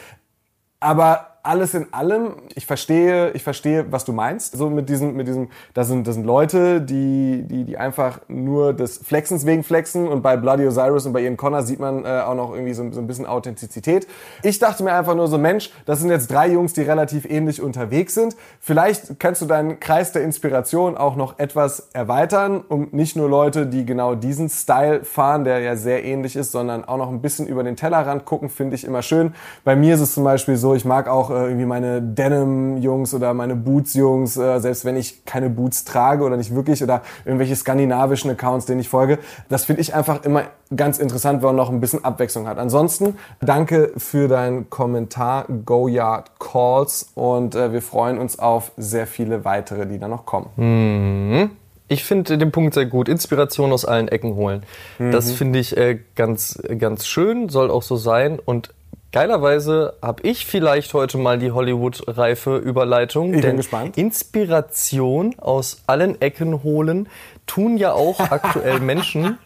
Aber 0.82 1.28
alles 1.44 1.74
in 1.74 1.94
allem, 1.94 2.36
ich 2.56 2.66
verstehe, 2.66 3.32
ich 3.32 3.44
verstehe, 3.44 3.92
was 3.92 4.06
du 4.06 4.14
meinst. 4.14 4.58
So 4.58 4.70
mit 4.70 4.88
diesem, 4.88 5.16
mit 5.16 5.28
diesem, 5.28 5.50
da 5.74 5.84
sind, 5.84 6.08
das 6.08 6.16
sind 6.16 6.26
Leute, 6.26 6.80
die, 6.80 7.44
die, 7.46 7.66
die 7.66 7.78
einfach 7.78 8.22
nur 8.30 8.74
des 8.74 9.00
Flexens 9.00 9.46
wegen 9.46 9.64
flexen 9.64 10.08
und 10.08 10.22
bei 10.22 10.38
Bloody 10.38 10.66
Osiris 10.66 11.06
und 11.06 11.12
bei 11.12 11.22
Ian 11.22 11.36
Connor 11.36 11.64
sieht 11.64 11.82
man 11.82 12.06
äh, 12.06 12.22
auch 12.22 12.36
noch 12.36 12.54
irgendwie 12.54 12.74
so, 12.74 12.90
so 12.94 13.02
ein 13.02 13.08
bisschen 13.08 13.26
Authentizität. 13.26 14.08
Ich 14.42 14.58
dachte 14.60 14.84
mir 14.84 14.94
einfach 14.94 15.16
nur 15.16 15.28
so, 15.28 15.38
Mensch, 15.38 15.70
das 15.86 16.00
sind 16.00 16.10
jetzt 16.12 16.32
drei 16.32 16.48
Jungs, 16.48 16.72
die 16.72 16.82
relativ 16.82 17.26
ähnlich 17.30 17.62
unterwegs 17.62 18.14
sind. 18.14 18.38
Vielleicht 18.62 19.20
kannst 19.20 19.42
du 19.42 19.46
deinen 19.46 19.82
Kreis 19.82 20.14
der 20.14 20.22
Inspiration 20.24 20.96
auch 20.96 21.18
noch 21.18 21.40
etwas 21.40 21.90
erweitern, 21.92 22.64
um 22.70 22.88
nicht 22.92 23.18
nur 23.18 23.30
Leute, 23.30 23.68
die 23.68 23.86
genau 23.86 24.16
diesen 24.16 24.48
Style 24.48 25.04
fahren, 25.04 25.44
der 25.44 25.60
ja 25.60 25.76
sehr 25.76 26.06
ähnlich 26.06 26.38
ist, 26.38 26.54
sondern 26.54 26.86
auch 26.86 26.98
noch 26.98 27.10
ein 27.10 27.22
bisschen 27.22 27.48
über 27.48 27.64
den 27.64 27.76
Tellerrand 27.76 28.24
gucken, 28.24 28.48
finde 28.48 28.76
ich 28.76 28.86
immer 28.86 29.02
schön. 29.02 29.36
Bei 29.66 29.76
mir 29.76 29.96
ist 29.96 30.02
es 30.02 30.14
zum 30.14 30.24
Beispiel 30.24 30.56
so, 30.56 30.74
ich 30.74 30.86
mag 30.86 31.10
auch 31.10 31.33
irgendwie 31.42 31.66
meine 31.66 32.02
Denim-Jungs 32.02 33.14
oder 33.14 33.34
meine 33.34 33.56
Boots-Jungs, 33.56 34.38
äh, 34.38 34.60
selbst 34.60 34.86
wenn 34.86 34.96
ich 34.96 35.26
keine 35.26 35.50
Boots 35.50 35.84
trage 35.86 36.24
oder 36.24 36.38
nicht 36.38 36.54
wirklich 36.56 36.84
oder 36.84 37.02
irgendwelche 37.26 37.56
skandinavischen 37.56 38.32
Accounts, 38.32 38.66
denen 38.66 38.80
ich 38.82 38.90
folge. 38.90 39.20
Das 39.50 39.66
finde 39.66 39.82
ich 39.82 39.94
einfach 39.94 40.24
immer 40.24 40.44
ganz 40.76 40.98
interessant, 41.00 41.42
weil 41.42 41.50
man 41.50 41.56
noch 41.58 41.70
ein 41.70 41.80
bisschen 41.80 42.04
Abwechslung 42.04 42.48
hat. 42.48 42.58
Ansonsten 42.58 43.16
danke 43.42 43.92
für 43.98 44.28
deinen 44.28 44.70
Kommentar, 44.70 45.46
Go 45.66 45.88
Yard 45.88 46.32
Calls 46.40 47.12
und 47.16 47.56
äh, 47.56 47.72
wir 47.74 47.82
freuen 47.82 48.18
uns 48.18 48.40
auf 48.40 48.72
sehr 48.78 49.08
viele 49.08 49.46
weitere, 49.46 49.86
die 49.86 50.00
da 50.00 50.08
noch 50.08 50.26
kommen. 50.26 51.52
Ich 51.90 52.04
finde 52.06 52.38
den 52.38 52.52
Punkt 52.52 52.74
sehr 52.74 52.86
gut. 52.86 53.08
Inspiration 53.08 53.72
aus 53.72 53.86
allen 53.86 54.08
Ecken 54.08 54.36
holen. 54.36 54.64
Das 54.98 55.28
Mhm. 55.28 55.34
finde 55.36 55.60
ich 55.60 55.78
äh, 55.78 56.00
ganz, 56.16 56.60
ganz 56.80 57.06
schön, 57.06 57.50
soll 57.50 57.70
auch 57.70 57.84
so 57.84 57.98
sein. 57.98 58.40
Und 58.44 58.70
geilerweise 59.14 59.94
habe 60.02 60.24
ich 60.24 60.46
vielleicht 60.46 60.94
heute 60.94 61.18
mal 61.18 61.40
die 61.40 61.52
Hollywood-reife 61.52 62.58
Überleitung. 62.58 63.28
Ich 63.28 63.32
bin 63.34 63.42
denn 63.42 63.58
gespannt. 63.58 63.98
Inspiration 63.98 65.36
aus 65.40 65.84
allen 65.88 66.20
Ecken 66.22 66.64
holen 66.64 67.08
tun 67.46 67.78
ja 67.78 67.94
auch 67.94 68.20
aktuell 68.32 68.82
Menschen, 68.82 69.38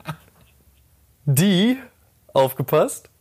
die, 1.25 1.77
aufgepasst, 2.33 3.12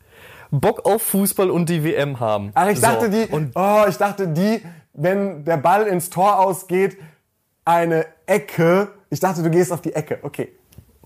Bock 0.50 0.86
auf 0.86 1.02
Fußball 1.02 1.50
und 1.50 1.68
die 1.68 1.84
WM 1.84 2.20
haben. 2.20 2.52
Ach, 2.54 2.68
ich 2.68 2.80
dachte 2.80 3.06
So. 3.06 3.10
die, 3.10 3.50
oh, 3.54 3.84
ich 3.88 3.96
dachte 3.96 4.28
die, 4.28 4.62
wenn 4.94 5.44
der 5.44 5.56
Ball 5.56 5.86
ins 5.86 6.08
Tor 6.08 6.38
ausgeht, 6.38 6.96
eine 7.64 8.06
Ecke. 8.26 8.88
Ich 9.10 9.20
dachte, 9.20 9.42
du 9.42 9.50
gehst 9.50 9.72
auf 9.72 9.82
die 9.82 9.92
Ecke. 9.92 10.20
Okay. 10.22 10.52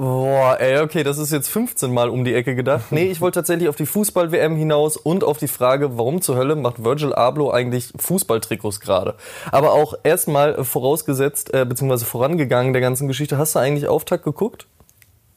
Boah, 0.01 0.57
ey, 0.59 0.81
okay, 0.81 1.03
das 1.03 1.19
ist 1.19 1.31
jetzt 1.31 1.51
15 1.51 1.93
Mal 1.93 2.09
um 2.09 2.25
die 2.25 2.33
Ecke 2.33 2.55
gedacht. 2.55 2.91
Nee, 2.91 3.11
ich 3.11 3.21
wollte 3.21 3.41
tatsächlich 3.41 3.69
auf 3.69 3.77
die 3.77 3.85
Fußball-WM 3.85 4.57
hinaus 4.57 4.97
und 4.97 5.23
auf 5.23 5.37
die 5.37 5.47
Frage, 5.47 5.99
warum 5.99 6.23
zur 6.23 6.37
Hölle 6.37 6.57
macht 6.57 6.83
Virgil 6.83 7.13
Abloh 7.13 7.51
eigentlich 7.51 7.93
Fußballtrikots 7.99 8.81
gerade? 8.81 9.17
Aber 9.53 9.73
auch 9.73 9.93
erstmal 10.03 10.65
vorausgesetzt, 10.65 11.53
äh, 11.53 11.67
beziehungsweise 11.67 12.07
vorangegangen 12.07 12.73
der 12.73 12.81
ganzen 12.81 13.09
Geschichte, 13.09 13.37
hast 13.37 13.55
du 13.55 13.59
eigentlich 13.59 13.89
Auftakt 13.89 14.25
geguckt? 14.25 14.67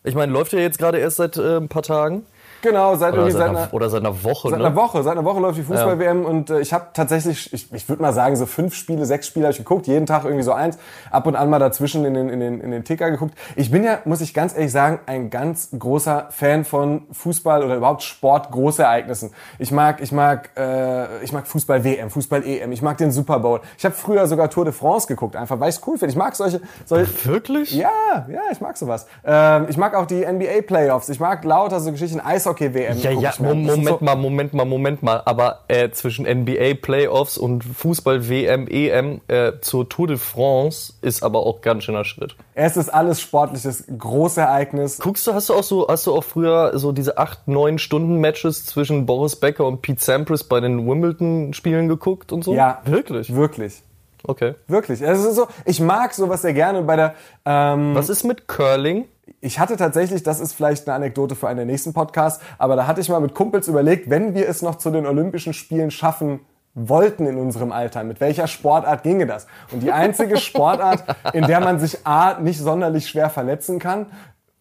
Ich 0.05 0.15
meine, 0.15 0.31
läuft 0.31 0.53
ja 0.53 0.59
jetzt 0.59 0.77
gerade 0.77 0.97
erst 0.97 1.17
seit 1.17 1.35
äh, 1.35 1.57
ein 1.57 1.67
paar 1.67 1.83
Tagen. 1.83 2.25
Genau, 2.63 2.95
seit, 2.95 3.11
Oder 3.11 3.23
irgendwie 3.23 3.31
seit, 3.33 3.41
seit, 3.41 3.57
einer, 3.57 3.73
oder 3.73 3.89
seit 3.89 3.99
einer 3.99 4.23
Woche, 4.23 4.49
seit 4.49 4.59
ne? 4.59 4.65
einer 4.65 4.75
Woche. 4.75 5.03
Seit 5.03 5.11
einer 5.11 5.25
Woche 5.25 5.41
läuft 5.41 5.57
die 5.57 5.63
Fußball-WM 5.63 6.23
und 6.23 6.49
äh, 6.49 6.61
ich 6.61 6.71
habe 6.71 6.87
tatsächlich, 6.93 7.51
ich, 7.51 7.73
ich 7.73 7.89
würde 7.89 8.01
mal 8.01 8.13
sagen, 8.13 8.37
so 8.37 8.45
fünf 8.45 8.73
Spiele, 8.73 9.05
sechs 9.05 9.27
Spiele 9.27 9.47
habe 9.47 9.51
ich 9.51 9.57
geguckt, 9.57 9.85
jeden 9.85 10.05
Tag 10.05 10.23
irgendwie 10.23 10.43
so 10.43 10.53
eins, 10.53 10.77
ab 11.11 11.27
und 11.27 11.35
an 11.35 11.49
mal 11.49 11.59
dazwischen 11.59 12.05
in 12.05 12.13
den, 12.13 12.29
in, 12.29 12.39
den, 12.39 12.61
in 12.61 12.71
den 12.71 12.85
Ticker 12.85 13.11
geguckt. 13.11 13.35
Ich 13.57 13.69
bin 13.69 13.83
ja, 13.83 13.99
muss 14.05 14.21
ich 14.21 14.33
ganz 14.33 14.55
ehrlich 14.55 14.71
sagen, 14.71 14.99
ein 15.07 15.29
ganz 15.29 15.71
großer 15.77 16.27
Fan 16.29 16.63
von 16.63 17.01
Fußball 17.11 17.65
oder 17.65 17.75
überhaupt 17.75 18.01
Sport, 18.01 18.49
Großereignissen. 18.51 19.31
Ich 19.59 19.73
mag, 19.73 19.99
ich 20.01 20.13
mag, 20.13 20.51
äh, 20.55 21.21
ich 21.21 21.33
mag 21.33 21.45
Fußball-WM, 21.45 22.11
Fußball-EM, 22.11 22.71
ich 22.71 22.81
mag 22.81 22.97
den 22.97 23.11
Super 23.11 23.39
Bowl. 23.39 23.59
Ich 23.77 23.83
habe 23.83 23.93
früher 23.93 24.25
sogar 24.25 24.49
Tour 24.49 24.63
de 24.63 24.73
France 24.73 25.07
geguckt, 25.07 25.35
einfach 25.35 25.59
weil 25.59 25.67
ich 25.67 25.75
es 25.75 25.81
cool 25.85 25.97
finde. 25.97 26.13
Ich 26.13 26.17
mag 26.17 26.33
solche, 26.33 26.61
solche 26.85 27.25
Wirklich? 27.25 27.73
ja, 27.75 28.25
ja, 28.29 28.41
ich 28.53 28.61
mag 28.61 28.77
sowas. 28.77 29.05
Ähm, 29.25 29.65
ich 29.67 29.75
mag 29.75 29.95
auch 29.95 30.05
die 30.05 30.25
NBA-Playoffs. 30.25 31.09
Ich 31.09 31.19
mag 31.19 31.43
lauter 31.43 31.81
so 31.81 31.91
Geschichten, 31.91 32.21
Eishockey-WM. 32.53 32.99
Ja, 32.99 33.11
ja, 33.11 33.33
Moment 33.39 33.87
so, 33.87 33.97
mal, 34.01 34.15
Moment 34.15 34.53
mal, 34.53 34.65
Moment 34.65 35.03
mal. 35.03 35.21
Aber 35.25 35.59
äh, 35.67 35.89
zwischen 35.91 36.25
NBA 36.25 36.75
Playoffs 36.81 37.37
und 37.37 37.63
Fußball 37.63 38.29
WM, 38.29 38.67
EM 38.67 39.21
äh, 39.27 39.53
zur 39.61 39.89
Tour 39.89 40.07
de 40.07 40.17
France 40.17 40.93
ist 41.01 41.23
aber 41.23 41.45
auch 41.45 41.61
ganz 41.61 41.83
schöner 41.83 42.05
Schritt. 42.05 42.35
Es 42.53 42.77
ist 42.77 42.89
alles 42.89 43.21
sportliches 43.21 43.85
Großereignis. 43.97 44.99
Guckst 44.99 45.25
du, 45.27 45.33
hast 45.33 45.49
du 45.49 45.53
auch 45.53 45.63
so, 45.63 45.87
hast 45.87 46.07
du 46.07 46.13
auch 46.13 46.23
früher 46.23 46.77
so 46.77 46.91
diese 46.91 47.17
acht, 47.17 47.47
neun 47.47 47.79
Stunden 47.79 48.19
Matches 48.19 48.65
zwischen 48.65 49.05
Boris 49.05 49.35
Becker 49.35 49.65
und 49.65 49.81
Pete 49.81 50.03
Sampras 50.03 50.43
bei 50.43 50.59
den 50.59 50.87
Wimbledon-Spielen 50.87 51.87
geguckt 51.87 52.31
und 52.31 52.43
so? 52.43 52.53
Ja, 52.53 52.81
Wirklich? 52.85 53.33
Wirklich. 53.33 53.81
Okay. 54.25 54.55
Wirklich. 54.67 55.01
Es 55.01 55.25
ist 55.25 55.35
so, 55.35 55.47
ich 55.65 55.81
mag 55.81 56.13
sowas 56.13 56.43
sehr 56.43 56.53
gerne 56.53 56.81
bei 56.83 56.95
der, 56.95 57.15
ähm, 57.45 57.93
Was 57.93 58.09
ist 58.09 58.23
mit 58.23 58.47
Curling? 58.47 59.05
Ich 59.43 59.59
hatte 59.59 59.75
tatsächlich, 59.75 60.23
das 60.23 60.39
ist 60.39 60.53
vielleicht 60.53 60.87
eine 60.87 60.95
Anekdote 60.95 61.35
für 61.35 61.49
einen 61.49 61.67
nächsten 61.67 61.91
Podcast, 61.91 62.41
aber 62.57 62.77
da 62.77 62.87
hatte 62.87 63.01
ich 63.01 63.09
mal 63.09 63.19
mit 63.19 63.35
Kumpels 63.35 63.67
überlegt, 63.67 64.09
wenn 64.09 64.33
wir 64.33 64.47
es 64.47 64.61
noch 64.61 64.75
zu 64.75 64.89
den 64.89 65.05
Olympischen 65.05 65.53
Spielen 65.53 65.91
schaffen 65.91 66.39
wollten 66.75 67.27
in 67.27 67.37
unserem 67.37 67.71
Alter, 67.71 68.03
mit 68.03 68.21
welcher 68.21 68.47
Sportart 68.47 69.03
ginge 69.03 69.27
das? 69.27 69.45
Und 69.71 69.83
die 69.83 69.91
einzige 69.91 70.37
Sportart, 70.37 71.03
in 71.33 71.45
der 71.45 71.59
man 71.59 71.77
sich 71.79 72.07
A, 72.07 72.39
nicht 72.39 72.59
sonderlich 72.59 73.07
schwer 73.07 73.29
verletzen 73.29 73.79
kann 73.79 74.07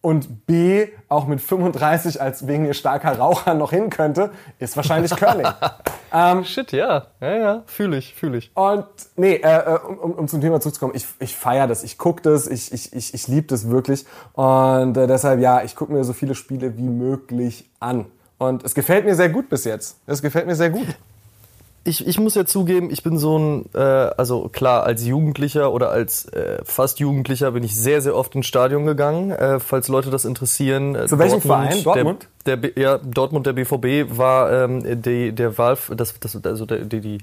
und 0.03 0.45
B, 0.45 0.89
auch 1.07 1.27
mit 1.27 1.39
35 1.39 2.21
als 2.21 2.45
wegen 2.45 2.65
ihr 2.65 2.73
starker 2.73 3.17
Raucher 3.17 3.53
noch 3.53 3.71
hin 3.71 3.89
könnte, 3.89 4.31
ist 4.59 4.75
wahrscheinlich 4.75 5.15
Curling. 5.15 5.47
Shit, 6.43 6.73
ja. 6.73 7.07
Ja, 7.21 7.35
ja. 7.37 7.63
Fühle 7.67 7.97
ich, 7.97 8.13
fühle 8.13 8.37
ich. 8.37 8.51
Und 8.53 8.85
nee, 9.15 9.35
äh, 9.35 9.39
äh, 9.39 9.79
um, 9.79 9.97
um, 9.97 10.11
um 10.11 10.27
zum 10.27 10.41
Thema 10.41 10.59
zurückzukommen, 10.59 10.93
ich, 10.93 11.07
ich 11.19 11.37
feiere 11.37 11.67
das, 11.67 11.85
ich 11.85 11.97
gucke 11.97 12.21
das, 12.21 12.47
ich, 12.47 12.73
ich, 12.73 12.91
ich, 12.91 13.13
ich 13.13 13.27
liebe 13.29 13.47
das 13.47 13.69
wirklich. 13.69 14.05
Und 14.33 14.97
äh, 14.97 15.07
deshalb, 15.07 15.39
ja, 15.39 15.63
ich 15.63 15.73
gucke 15.73 15.93
mir 15.93 16.03
so 16.03 16.11
viele 16.11 16.35
Spiele 16.35 16.77
wie 16.77 16.89
möglich 16.89 17.69
an. 17.79 18.05
Und 18.37 18.65
es 18.65 18.75
gefällt 18.75 19.05
mir 19.05 19.15
sehr 19.15 19.29
gut 19.29 19.47
bis 19.47 19.63
jetzt. 19.63 19.99
Es 20.05 20.21
gefällt 20.21 20.47
mir 20.47 20.55
sehr 20.55 20.69
gut. 20.69 20.87
Ich, 21.85 22.07
ich 22.07 22.17
muss 22.19 22.35
ja 22.35 22.45
zugeben, 22.45 22.89
ich 22.89 23.03
bin 23.03 23.17
so 23.17 23.37
ein, 23.37 23.65
äh, 23.73 23.79
also 23.79 24.47
klar, 24.47 24.83
als 24.83 25.05
Jugendlicher 25.05 25.73
oder 25.73 25.89
als 25.89 26.25
äh, 26.29 26.59
fast 26.63 26.99
Jugendlicher 26.99 27.51
bin 27.51 27.63
ich 27.63 27.75
sehr, 27.75 28.01
sehr 28.01 28.15
oft 28.15 28.35
ins 28.35 28.45
Stadion 28.45 28.85
gegangen, 28.85 29.31
äh, 29.31 29.59
falls 29.59 29.89
Leute 29.89 30.09
das 30.09 30.23
interessieren. 30.23 30.95
Äh, 30.95 31.07
Zu 31.07 31.19
welchem 31.19 31.41
Verein? 31.41 31.83
Dortmund? 31.83 32.29
Der, 32.45 32.57
B- 32.57 32.73
ja, 32.75 32.97
Dortmund, 32.97 33.45
der 33.45 33.53
BVB 33.53 34.17
war 34.17 34.51
ähm, 34.51 35.01
die, 35.01 35.31
der 35.31 35.57
Valve, 35.57 35.95
das, 35.95 36.19
das, 36.19 36.37
also 36.45 36.65
der, 36.65 36.79
die, 36.79 36.99
die, 36.99 37.17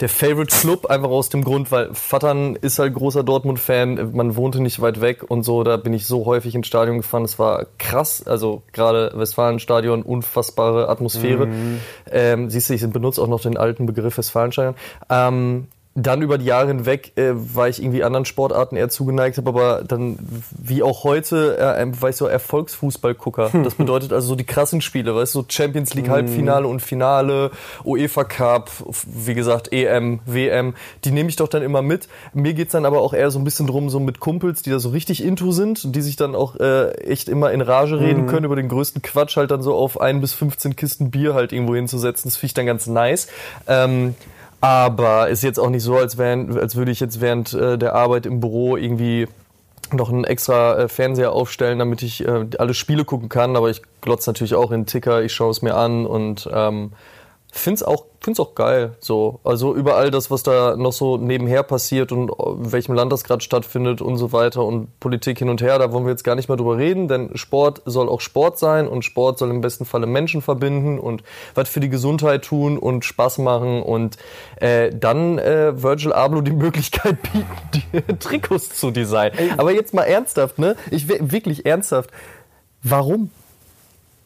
der 0.00 0.08
Favorite 0.10 0.54
Club, 0.54 0.86
einfach 0.86 1.08
aus 1.08 1.30
dem 1.30 1.44
Grund, 1.44 1.72
weil 1.72 1.90
Vattern 1.94 2.56
ist 2.56 2.78
halt 2.78 2.92
großer 2.92 3.22
Dortmund-Fan, 3.22 4.10
man 4.14 4.36
wohnte 4.36 4.60
nicht 4.60 4.80
weit 4.82 5.00
weg 5.00 5.24
und 5.28 5.44
so, 5.44 5.62
da 5.64 5.78
bin 5.78 5.94
ich 5.94 6.06
so 6.06 6.26
häufig 6.26 6.54
ins 6.54 6.66
Stadion 6.66 6.98
gefahren, 6.98 7.24
es 7.24 7.38
war 7.38 7.66
krass, 7.78 8.26
also 8.26 8.62
gerade 8.72 9.12
Westfalenstadion, 9.14 10.02
unfassbare 10.02 10.88
Atmosphäre. 10.90 11.48
Ähm, 12.10 12.50
siehst 12.50 12.68
du, 12.68 12.74
ich 12.74 12.86
benutze 12.90 13.22
auch 13.22 13.28
noch 13.28 13.40
den 13.40 13.56
alten 13.56 13.86
Begriff 13.86 14.18
Westfalenstadion. 14.18 14.74
Ähm, 15.08 15.68
dann 15.96 16.20
über 16.20 16.36
die 16.36 16.44
Jahre 16.44 16.68
hinweg 16.68 17.12
äh, 17.16 17.32
war 17.34 17.68
ich 17.68 17.82
irgendwie 17.82 18.04
anderen 18.04 18.26
Sportarten 18.26 18.76
eher 18.76 18.90
zugeneigt, 18.90 19.38
habe 19.38 19.48
aber 19.48 19.82
dann, 19.82 20.18
wie 20.50 20.82
auch 20.82 21.04
heute, 21.04 21.58
äh, 21.58 21.86
war 22.00 22.10
ich 22.10 22.16
so 22.16 22.26
Erfolgsfußballgucker. 22.26 23.50
Das 23.64 23.74
bedeutet 23.74 24.12
also 24.12 24.28
so 24.28 24.34
die 24.34 24.44
krassen 24.44 24.82
Spiele, 24.82 25.14
weißt 25.14 25.34
du, 25.34 25.40
so 25.40 25.46
Champions 25.48 25.94
League 25.94 26.10
Halbfinale 26.10 26.66
und 26.66 26.80
Finale, 26.80 27.50
UEFA 27.84 28.24
Cup, 28.24 28.70
wie 29.06 29.34
gesagt, 29.34 29.72
EM, 29.72 30.20
WM, 30.26 30.74
die 31.04 31.10
nehme 31.10 31.30
ich 31.30 31.36
doch 31.36 31.48
dann 31.48 31.62
immer 31.62 31.80
mit. 31.80 32.08
Mir 32.34 32.52
geht's 32.52 32.72
dann 32.72 32.84
aber 32.84 33.00
auch 33.00 33.14
eher 33.14 33.30
so 33.30 33.38
ein 33.38 33.44
bisschen 33.44 33.66
drum, 33.66 33.88
so 33.88 33.98
mit 33.98 34.20
Kumpels, 34.20 34.62
die 34.62 34.70
da 34.70 34.78
so 34.78 34.90
richtig 34.90 35.24
into 35.24 35.50
sind 35.50 35.84
und 35.86 35.96
die 35.96 36.02
sich 36.02 36.16
dann 36.16 36.34
auch 36.34 36.56
äh, 36.56 36.90
echt 36.98 37.30
immer 37.30 37.50
in 37.52 37.62
Rage 37.62 37.98
reden 37.98 38.26
können, 38.26 38.44
über 38.44 38.56
den 38.56 38.68
größten 38.68 39.00
Quatsch 39.00 39.36
halt 39.36 39.50
dann 39.50 39.62
so 39.62 39.74
auf 39.74 39.98
ein 40.00 40.20
bis 40.20 40.34
15 40.34 40.76
Kisten 40.76 41.10
Bier 41.10 41.32
halt 41.32 41.52
irgendwo 41.52 41.74
hinzusetzen. 41.74 42.28
Das 42.28 42.36
finde 42.36 42.46
ich 42.46 42.54
dann 42.54 42.66
ganz 42.66 42.86
nice. 42.86 43.28
Ähm, 43.66 44.14
aber 44.60 45.28
ist 45.28 45.42
jetzt 45.42 45.58
auch 45.58 45.70
nicht 45.70 45.82
so, 45.82 45.96
als, 45.96 46.18
wären, 46.18 46.58
als 46.58 46.76
würde 46.76 46.90
ich 46.90 47.00
jetzt 47.00 47.20
während 47.20 47.52
äh, 47.54 47.78
der 47.78 47.94
Arbeit 47.94 48.26
im 48.26 48.40
Büro 48.40 48.76
irgendwie 48.76 49.28
noch 49.92 50.08
einen 50.08 50.24
extra 50.24 50.76
äh, 50.76 50.88
Fernseher 50.88 51.32
aufstellen, 51.32 51.78
damit 51.78 52.02
ich 52.02 52.26
äh, 52.26 52.46
alle 52.58 52.74
Spiele 52.74 53.04
gucken 53.04 53.28
kann. 53.28 53.56
Aber 53.56 53.70
ich 53.70 53.82
glotze 54.00 54.30
natürlich 54.30 54.54
auch 54.54 54.70
in 54.70 54.82
den 54.82 54.86
Ticker, 54.86 55.22
ich 55.22 55.32
schaue 55.32 55.50
es 55.50 55.62
mir 55.62 55.74
an 55.74 56.06
und 56.06 56.48
ähm, 56.52 56.92
find's 57.58 57.82
auch 57.82 58.04
find's 58.20 58.40
auch 58.40 58.56
geil. 58.56 58.96
So, 58.98 59.38
also 59.44 59.74
überall 59.74 60.10
das, 60.10 60.32
was 60.32 60.42
da 60.42 60.76
noch 60.76 60.92
so 60.92 61.16
nebenher 61.16 61.62
passiert 61.62 62.10
und 62.10 62.30
in 62.30 62.72
welchem 62.72 62.94
Land 62.94 63.12
das 63.12 63.22
gerade 63.22 63.40
stattfindet 63.40 64.02
und 64.02 64.16
so 64.16 64.32
weiter 64.32 64.64
und 64.64 64.98
Politik 64.98 65.38
hin 65.38 65.48
und 65.48 65.62
her, 65.62 65.78
da 65.78 65.92
wollen 65.92 66.06
wir 66.06 66.10
jetzt 66.10 66.24
gar 66.24 66.34
nicht 66.34 66.48
mehr 66.48 66.56
drüber 66.56 66.76
reden, 66.76 67.06
denn 67.06 67.36
Sport 67.36 67.82
soll 67.84 68.08
auch 68.08 68.20
Sport 68.20 68.58
sein 68.58 68.88
und 68.88 69.04
Sport 69.04 69.38
soll 69.38 69.50
im 69.50 69.60
besten 69.60 69.84
Falle 69.84 70.06
Menschen 70.06 70.42
verbinden 70.42 70.98
und 70.98 71.22
was 71.54 71.68
für 71.68 71.78
die 71.78 71.88
Gesundheit 71.88 72.44
tun 72.44 72.78
und 72.78 73.04
Spaß 73.04 73.38
machen 73.38 73.80
und 73.82 74.16
äh, 74.56 74.90
dann 74.90 75.38
äh, 75.38 75.80
Virgil 75.80 76.12
Abloh 76.12 76.40
die 76.40 76.50
Möglichkeit 76.50 77.18
bieten, 77.22 77.46
die 77.74 78.18
Trikots 78.18 78.70
zu 78.70 78.90
designen. 78.90 79.36
Aber 79.56 79.72
jetzt 79.72 79.94
mal 79.94 80.02
ernsthaft, 80.02 80.58
ne? 80.58 80.74
Ich 80.90 81.08
wirklich 81.08 81.64
ernsthaft. 81.64 82.10
Warum? 82.82 83.30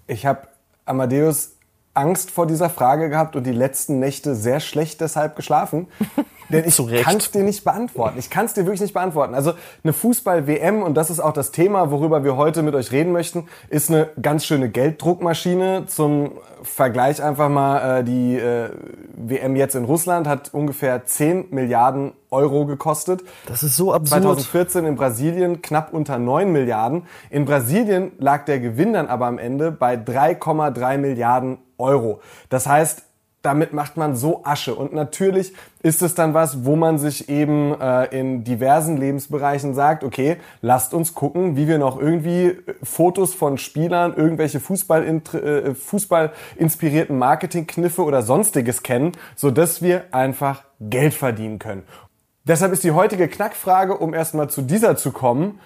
Ich 0.07 0.25
habe 0.25 0.49
Amadeus 0.87 1.53
Angst 1.95 2.31
vor 2.31 2.47
dieser 2.47 2.71
Frage 2.71 3.09
gehabt 3.09 3.35
und 3.37 3.45
die 3.45 3.53
letzten 3.53 3.99
Nächte 3.99 4.35
sehr 4.35 4.61
schlecht 4.61 5.01
deshalb 5.01 5.37
geschlafen. 5.37 5.89
Denn 6.51 6.65
ich 6.67 6.77
kann 7.05 7.17
es 7.17 7.31
dir 7.31 7.45
nicht 7.45 7.63
beantworten. 7.63 8.19
Ich 8.19 8.29
kann 8.29 8.47
es 8.47 8.55
dir 8.55 8.65
wirklich 8.65 8.81
nicht 8.81 8.93
beantworten. 8.93 9.35
Also 9.35 9.53
eine 9.85 9.93
Fußball-WM, 9.93 10.83
und 10.83 10.95
das 10.95 11.09
ist 11.09 11.21
auch 11.21 11.33
das 11.33 11.53
Thema, 11.53 11.93
worüber 11.93 12.25
wir 12.25 12.37
heute 12.37 12.63
mit 12.63 12.75
euch 12.75 12.91
reden 12.91 13.13
möchten, 13.13 13.47
ist 13.69 13.89
eine 13.89 14.09
ganz 14.21 14.45
schöne 14.45 14.69
Gelddruckmaschine. 14.69 15.87
Zum 15.87 16.33
Vergleich 16.63 17.23
einfach 17.23 17.49
mal, 17.49 18.01
äh, 18.01 18.05
die 18.05 18.37
äh, 18.37 18.71
WM 19.15 19.55
jetzt 19.55 19.77
in 19.77 19.85
Russland 19.85 20.27
hat 20.27 20.53
ungefähr 20.53 21.05
10 21.05 21.47
Milliarden 21.51 22.13
Euro 22.31 22.67
gekostet. 22.67 23.23
Das 23.47 23.63
ist 23.63 23.77
so 23.77 23.93
absurd. 23.93 24.23
2014 24.23 24.85
in 24.85 24.97
Brasilien 24.97 25.63
knapp 25.63 25.93
unter 25.93 26.19
9 26.19 26.51
Milliarden. 26.51 27.07
In 27.31 27.45
Brasilien 27.45 28.13
lag 28.19 28.45
der 28.45 28.61
Gewinn 28.61 28.93
dann 28.93 29.07
aber 29.07 29.27
am 29.27 29.39
Ende 29.39 29.71
bei 29.71 29.95
3,3 29.95 30.99
Milliarden 30.99 31.59
Euro. 31.79 32.21
Das 32.49 32.67
heißt, 32.67 33.05
damit 33.43 33.73
macht 33.73 33.97
man 33.97 34.17
so 34.17 34.43
Asche. 34.45 34.75
Und 34.75 34.93
natürlich 34.93 35.55
ist 35.83 36.03
es 36.03 36.15
dann 36.15 36.35
was, 36.35 36.65
wo 36.65 36.77
man 36.77 36.99
sich 36.99 37.29
eben 37.31 37.75
äh, 37.81 38.05
in 38.07 38.45
diversen 38.45 38.99
Lebensbereichen 38.99 39.75
sagt, 39.75 40.05
okay, 40.05 40.37
lasst 40.61 40.93
uns 40.93 41.15
gucken, 41.15 41.57
wie 41.57 41.67
wir 41.67 41.79
noch 41.79 41.99
irgendwie 41.99 42.49
äh, 42.49 42.57
Fotos 42.83 43.33
von 43.33 43.57
Spielern, 43.57 44.15
irgendwelche 44.15 44.61
Fußball, 44.61 45.07
äh, 45.07 45.75
Fußball 45.75 46.33
inspirierten 46.57 47.17
Marketingkniffe 47.19 48.03
oder 48.03 48.23
sonstiges 48.23 48.83
kennen, 48.83 49.13
so 49.37 49.51
dass 49.51 49.81
wir 49.81 50.05
einfach 50.13 50.65
Geld 50.81 51.15
verdienen 51.15 51.59
können. 51.59 51.85
Deshalb 52.45 52.73
ist 52.73 52.85
die 52.85 52.93
heutige 52.93 53.29
Knackfrage, 53.29 53.97
um 53.97 54.15
erstmal 54.15 54.49
zu 54.49 54.63
dieser 54.63 54.97
zu 54.97 55.13
kommen, 55.13 55.61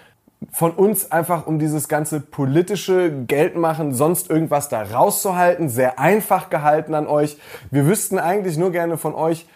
von 0.52 0.72
uns 0.72 1.10
einfach 1.10 1.46
um 1.46 1.58
dieses 1.58 1.88
ganze 1.88 2.20
politische 2.20 3.10
Geldmachen, 3.26 3.94
sonst 3.94 4.28
irgendwas 4.28 4.68
da 4.68 4.82
rauszuhalten, 4.82 5.68
sehr 5.68 5.98
einfach 5.98 6.50
gehalten 6.50 6.94
an 6.94 7.06
euch. 7.06 7.38
Wir 7.70 7.86
wüssten 7.86 8.18
eigentlich 8.18 8.56
nur 8.56 8.72
gerne 8.72 8.98
von 8.98 9.14
euch, 9.14 9.46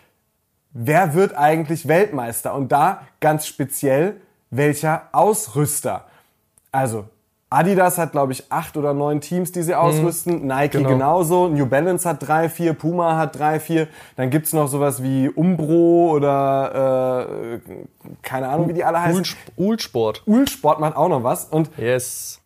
wer 0.72 1.14
wird 1.14 1.36
eigentlich 1.36 1.88
Weltmeister? 1.88 2.54
Und 2.54 2.72
da 2.72 3.02
ganz 3.20 3.46
speziell, 3.46 4.20
welcher 4.50 5.08
Ausrüster? 5.12 6.06
Also, 6.72 7.06
Adidas 7.50 7.96
hat, 7.96 8.12
glaube 8.12 8.32
ich, 8.32 8.44
acht 8.50 8.76
oder 8.76 8.92
neun 8.92 9.20
Teams, 9.22 9.52
die 9.52 9.62
sie 9.62 9.74
ausrüsten. 9.74 10.46
Nike 10.46 10.72
Genau. 10.78 10.90
genauso. 10.90 11.48
New 11.48 11.64
Balance 11.66 12.06
hat 12.06 12.26
drei, 12.26 12.48
vier. 12.50 12.74
Puma 12.74 13.16
hat 13.16 13.38
drei, 13.38 13.58
vier. 13.58 13.88
Dann 14.16 14.28
gibt's 14.28 14.52
noch 14.52 14.68
sowas 14.68 15.02
wie 15.02 15.30
Umbro 15.30 16.10
oder 16.10 17.54
äh, 17.54 17.58
keine 18.22 18.48
Ahnung, 18.48 18.68
wie 18.68 18.74
die 18.74 18.84
alle 18.84 19.00
heißen. 19.00 19.24
Ulsport. 19.56 20.22
Ulsport 20.26 20.78
macht 20.80 20.96
auch 20.96 21.08
noch 21.08 21.22
was. 21.24 21.46
Und 21.46 21.70
Yes. 21.78 22.40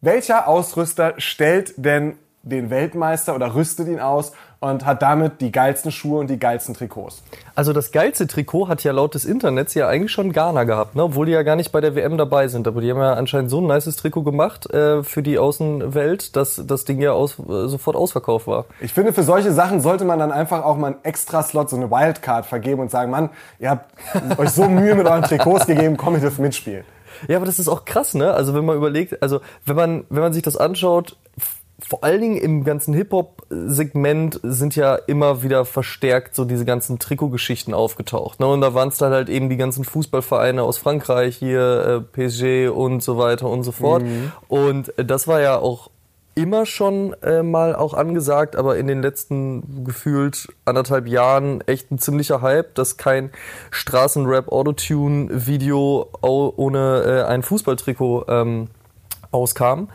welcher 0.00 0.48
Ausrüster 0.48 1.14
stellt 1.18 1.74
denn 1.76 2.16
den 2.42 2.70
Weltmeister 2.70 3.34
oder 3.34 3.54
rüstet 3.54 3.88
ihn 3.88 4.00
aus 4.00 4.32
und 4.64 4.86
hat 4.86 5.02
damit 5.02 5.40
die 5.40 5.52
geilsten 5.52 5.92
Schuhe 5.92 6.20
und 6.20 6.30
die 6.30 6.38
geilsten 6.38 6.74
Trikots? 6.74 7.22
Also 7.54 7.72
das 7.72 7.92
geilste 7.92 8.26
Trikot 8.26 8.68
hat 8.68 8.82
ja 8.82 8.92
laut 8.92 9.14
des 9.14 9.24
Internets 9.26 9.74
ja 9.74 9.88
eigentlich 9.88 10.10
schon 10.10 10.32
Ghana 10.32 10.64
gehabt, 10.64 10.96
ne? 10.96 11.04
obwohl 11.04 11.26
die 11.26 11.32
ja 11.32 11.42
gar 11.42 11.54
nicht 11.54 11.70
bei 11.70 11.80
der 11.82 11.94
WM 11.94 12.16
dabei 12.16 12.48
sind. 12.48 12.66
Aber 12.66 12.80
die 12.80 12.90
haben 12.90 12.98
ja 12.98 13.12
anscheinend 13.12 13.50
so 13.50 13.60
ein 13.60 13.66
nices 13.66 13.96
Trikot 13.96 14.22
gemacht 14.22 14.70
äh, 14.72 15.02
für 15.02 15.22
die 15.22 15.38
Außenwelt, 15.38 16.34
dass 16.34 16.62
das 16.66 16.84
Ding 16.84 17.00
ja 17.00 17.12
aus, 17.12 17.38
äh, 17.38 17.68
sofort 17.68 17.94
ausverkauft 17.94 18.46
war. 18.46 18.64
Ich 18.80 18.94
finde, 18.94 19.12
für 19.12 19.22
solche 19.22 19.52
Sachen 19.52 19.80
sollte 19.80 20.04
man 20.04 20.18
dann 20.18 20.32
einfach 20.32 20.64
auch 20.64 20.76
mal 20.76 20.88
einen 20.88 21.04
Extra-Slot, 21.04 21.68
so 21.68 21.76
eine 21.76 21.90
Wildcard 21.90 22.46
vergeben 22.46 22.80
und 22.80 22.90
sagen, 22.90 23.10
Mann, 23.10 23.28
ihr 23.58 23.70
habt 23.70 23.90
euch 24.38 24.50
so 24.50 24.66
Mühe 24.66 24.94
mit 24.94 25.06
euren 25.06 25.22
Trikots 25.22 25.66
gegeben, 25.66 25.98
komm, 25.98 26.14
ihr 26.14 26.20
dürft 26.20 26.38
mitspielen. 26.38 26.84
Ja, 27.28 27.36
aber 27.36 27.46
das 27.46 27.58
ist 27.58 27.68
auch 27.68 27.84
krass, 27.84 28.14
ne? 28.14 28.32
Also 28.32 28.54
wenn 28.54 28.64
man 28.64 28.76
überlegt, 28.76 29.22
also 29.22 29.40
wenn 29.66 29.76
man, 29.76 30.04
wenn 30.08 30.22
man 30.22 30.32
sich 30.32 30.42
das 30.42 30.56
anschaut, 30.56 31.16
vor 31.86 32.04
allen 32.04 32.20
Dingen 32.20 32.36
im 32.36 32.64
ganzen 32.64 32.94
Hip-Hop-Segment 32.94 34.40
sind 34.42 34.76
ja 34.76 34.94
immer 34.94 35.42
wieder 35.42 35.64
verstärkt 35.64 36.34
so 36.34 36.44
diese 36.44 36.64
ganzen 36.64 36.98
Trikotgeschichten 36.98 37.74
aufgetaucht. 37.74 38.40
Ne? 38.40 38.46
Und 38.46 38.60
da 38.60 38.74
waren 38.74 38.88
es 38.88 38.98
dann 38.98 39.12
halt 39.12 39.28
eben 39.28 39.48
die 39.50 39.56
ganzen 39.56 39.84
Fußballvereine 39.84 40.62
aus 40.62 40.78
Frankreich, 40.78 41.36
hier 41.36 42.04
äh, 42.14 42.28
PSG 42.28 42.68
und 42.74 43.02
so 43.02 43.18
weiter 43.18 43.48
und 43.48 43.64
so 43.64 43.72
fort. 43.72 44.02
Und 44.48 44.96
äh, 44.98 45.04
das 45.04 45.26
war 45.26 45.40
ja 45.40 45.58
auch 45.58 45.90
immer 46.36 46.66
schon 46.66 47.14
äh, 47.22 47.44
mal 47.44 47.76
auch 47.76 47.94
angesagt, 47.94 48.56
aber 48.56 48.76
in 48.76 48.88
den 48.88 49.02
letzten 49.02 49.84
gefühlt 49.84 50.48
anderthalb 50.64 51.06
Jahren 51.06 51.60
echt 51.66 51.92
ein 51.92 51.98
ziemlicher 52.00 52.42
Hype, 52.42 52.74
dass 52.74 52.96
kein 52.96 53.30
Straßenrap-Autotune-Video 53.70 56.08
au- 56.22 56.52
ohne 56.56 57.02
äh, 57.06 57.22
ein 57.30 57.42
Fußballtrikot 57.42 58.24
ähm, 58.28 58.68
auskam. 59.34 59.88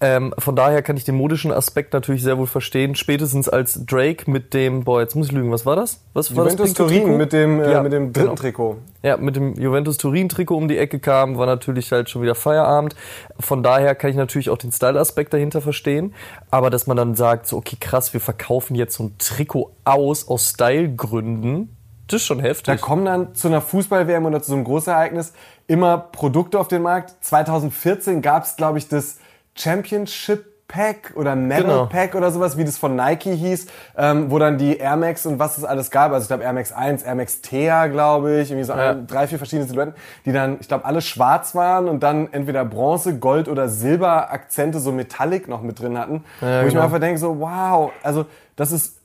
Ähm, 0.00 0.34
von 0.38 0.56
daher 0.56 0.82
kann 0.82 0.96
ich 0.96 1.04
den 1.04 1.14
modischen 1.14 1.52
Aspekt 1.52 1.92
natürlich 1.92 2.22
sehr 2.22 2.36
wohl 2.36 2.46
verstehen. 2.46 2.94
Spätestens 2.94 3.48
als 3.48 3.86
Drake 3.86 4.30
mit 4.30 4.52
dem, 4.52 4.84
boah, 4.84 5.00
jetzt 5.00 5.14
muss 5.14 5.26
ich 5.28 5.32
lügen, 5.32 5.50
was 5.50 5.64
war 5.64 5.76
das? 5.76 6.02
Was 6.12 6.34
war 6.34 6.44
Juventus 6.44 6.70
das 6.70 6.74
Turin 6.74 7.02
Trikot? 7.02 7.16
mit 7.16 7.32
dem, 7.32 7.60
äh, 7.60 7.72
Ja, 7.72 7.82
mit 7.82 7.92
dem 7.92 8.12
dritten 8.12 8.26
genau. 8.26 8.34
Trikot. 8.34 8.76
Ja, 9.02 9.16
mit 9.16 9.36
dem 9.36 9.54
Juventus 9.54 9.96
Turin 9.98 10.28
Trikot 10.28 10.56
um 10.56 10.68
die 10.68 10.78
Ecke 10.78 10.98
kam, 10.98 11.38
war 11.38 11.46
natürlich 11.46 11.92
halt 11.92 12.10
schon 12.10 12.22
wieder 12.22 12.34
Feierabend. 12.34 12.96
Von 13.38 13.62
daher 13.62 13.94
kann 13.94 14.10
ich 14.10 14.16
natürlich 14.16 14.50
auch 14.50 14.58
den 14.58 14.72
Style-Aspekt 14.72 15.32
dahinter 15.32 15.60
verstehen. 15.60 16.14
Aber 16.50 16.70
dass 16.70 16.86
man 16.86 16.96
dann 16.96 17.14
sagt, 17.14 17.46
so, 17.46 17.56
okay, 17.56 17.76
krass, 17.78 18.12
wir 18.12 18.20
verkaufen 18.20 18.74
jetzt 18.74 18.96
so 18.96 19.04
ein 19.04 19.14
Trikot 19.18 19.70
aus, 19.84 20.28
aus 20.28 20.50
Stylegründen, 20.50 21.75
das 22.08 22.20
ist 22.22 22.26
schon 22.26 22.38
Da 22.38 22.44
heftig. 22.44 22.80
kommen 22.80 23.04
dann 23.04 23.34
zu 23.34 23.48
einer 23.48 23.60
Fußball-WM 23.60 24.24
oder 24.26 24.40
zu 24.42 24.48
so 24.50 24.54
einem 24.54 24.64
Großereignis 24.64 25.32
immer 25.66 25.98
Produkte 25.98 26.58
auf 26.58 26.68
den 26.68 26.82
Markt. 26.82 27.14
2014 27.22 28.22
gab's, 28.22 28.50
es, 28.50 28.56
glaube 28.56 28.78
ich, 28.78 28.88
das 28.88 29.18
Championship 29.56 30.44
Pack 30.68 31.12
oder 31.14 31.36
Medal 31.36 31.62
Genau. 31.62 31.86
Pack 31.86 32.16
oder 32.16 32.32
sowas, 32.32 32.56
wie 32.58 32.64
das 32.64 32.76
von 32.76 32.96
Nike 32.96 33.32
hieß, 33.36 33.66
ähm, 33.96 34.32
wo 34.32 34.38
dann 34.40 34.58
die 34.58 34.78
Air 34.78 34.96
Max 34.96 35.24
und 35.24 35.38
was 35.38 35.58
es 35.58 35.64
alles 35.64 35.92
gab. 35.92 36.10
Also 36.10 36.24
ich 36.24 36.28
glaube 36.28 36.42
Air 36.42 36.52
Max 36.54 36.72
1, 36.72 37.04
Air 37.04 37.14
Max 37.14 37.40
Thea, 37.40 37.86
glaube 37.86 38.40
ich, 38.40 38.50
irgendwie 38.50 38.64
so 38.64 38.72
Ja. 38.72 38.90
ein, 38.90 39.06
drei, 39.06 39.28
vier 39.28 39.38
verschiedene 39.38 39.68
Silhouetten, 39.68 39.94
die 40.24 40.32
dann, 40.32 40.56
ich 40.60 40.66
glaube, 40.66 40.84
alle 40.84 41.02
schwarz 41.02 41.54
waren 41.54 41.88
und 41.88 42.02
dann 42.02 42.32
entweder 42.32 42.64
Bronze, 42.64 43.16
Gold 43.16 43.46
oder 43.48 43.68
Silber 43.68 44.32
Akzente, 44.32 44.80
so 44.80 44.90
Metallic 44.90 45.46
noch 45.46 45.62
mit 45.62 45.78
drin 45.80 45.96
hatten. 45.96 46.24
Ja, 46.40 46.46
wo 46.48 46.58
ich 46.58 46.64
mir 46.64 46.70
genau. 46.70 46.82
einfach 46.82 46.98
denke, 46.98 47.20
so 47.20 47.38
wow, 47.38 47.92
also 48.02 48.26
das 48.56 48.72
ist 48.72 48.95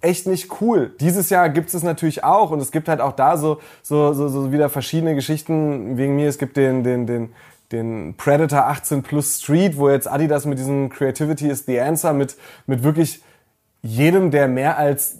echt 0.00 0.26
nicht 0.26 0.60
cool. 0.60 0.94
Dieses 1.00 1.30
Jahr 1.30 1.48
gibt 1.48 1.72
es 1.74 1.82
natürlich 1.82 2.24
auch 2.24 2.50
und 2.50 2.60
es 2.60 2.70
gibt 2.70 2.88
halt 2.88 3.00
auch 3.00 3.12
da 3.12 3.36
so, 3.36 3.60
so, 3.82 4.12
so, 4.12 4.28
so 4.28 4.52
wieder 4.52 4.68
verschiedene 4.68 5.14
Geschichten 5.14 5.96
wegen 5.96 6.16
mir. 6.16 6.28
Es 6.28 6.38
gibt 6.38 6.56
den, 6.56 6.84
den, 6.84 7.06
den, 7.06 7.32
den 7.72 8.14
Predator 8.16 8.66
18 8.66 9.02
Plus 9.02 9.40
Street, 9.40 9.76
wo 9.76 9.90
jetzt 9.90 10.10
Adidas 10.10 10.46
mit 10.46 10.58
diesem 10.58 10.88
Creativity 10.88 11.48
is 11.48 11.66
the 11.66 11.80
Answer 11.80 12.12
mit, 12.12 12.36
mit 12.66 12.82
wirklich 12.82 13.22
jedem, 13.82 14.30
der 14.30 14.48
mehr 14.48 14.78
als 14.78 15.18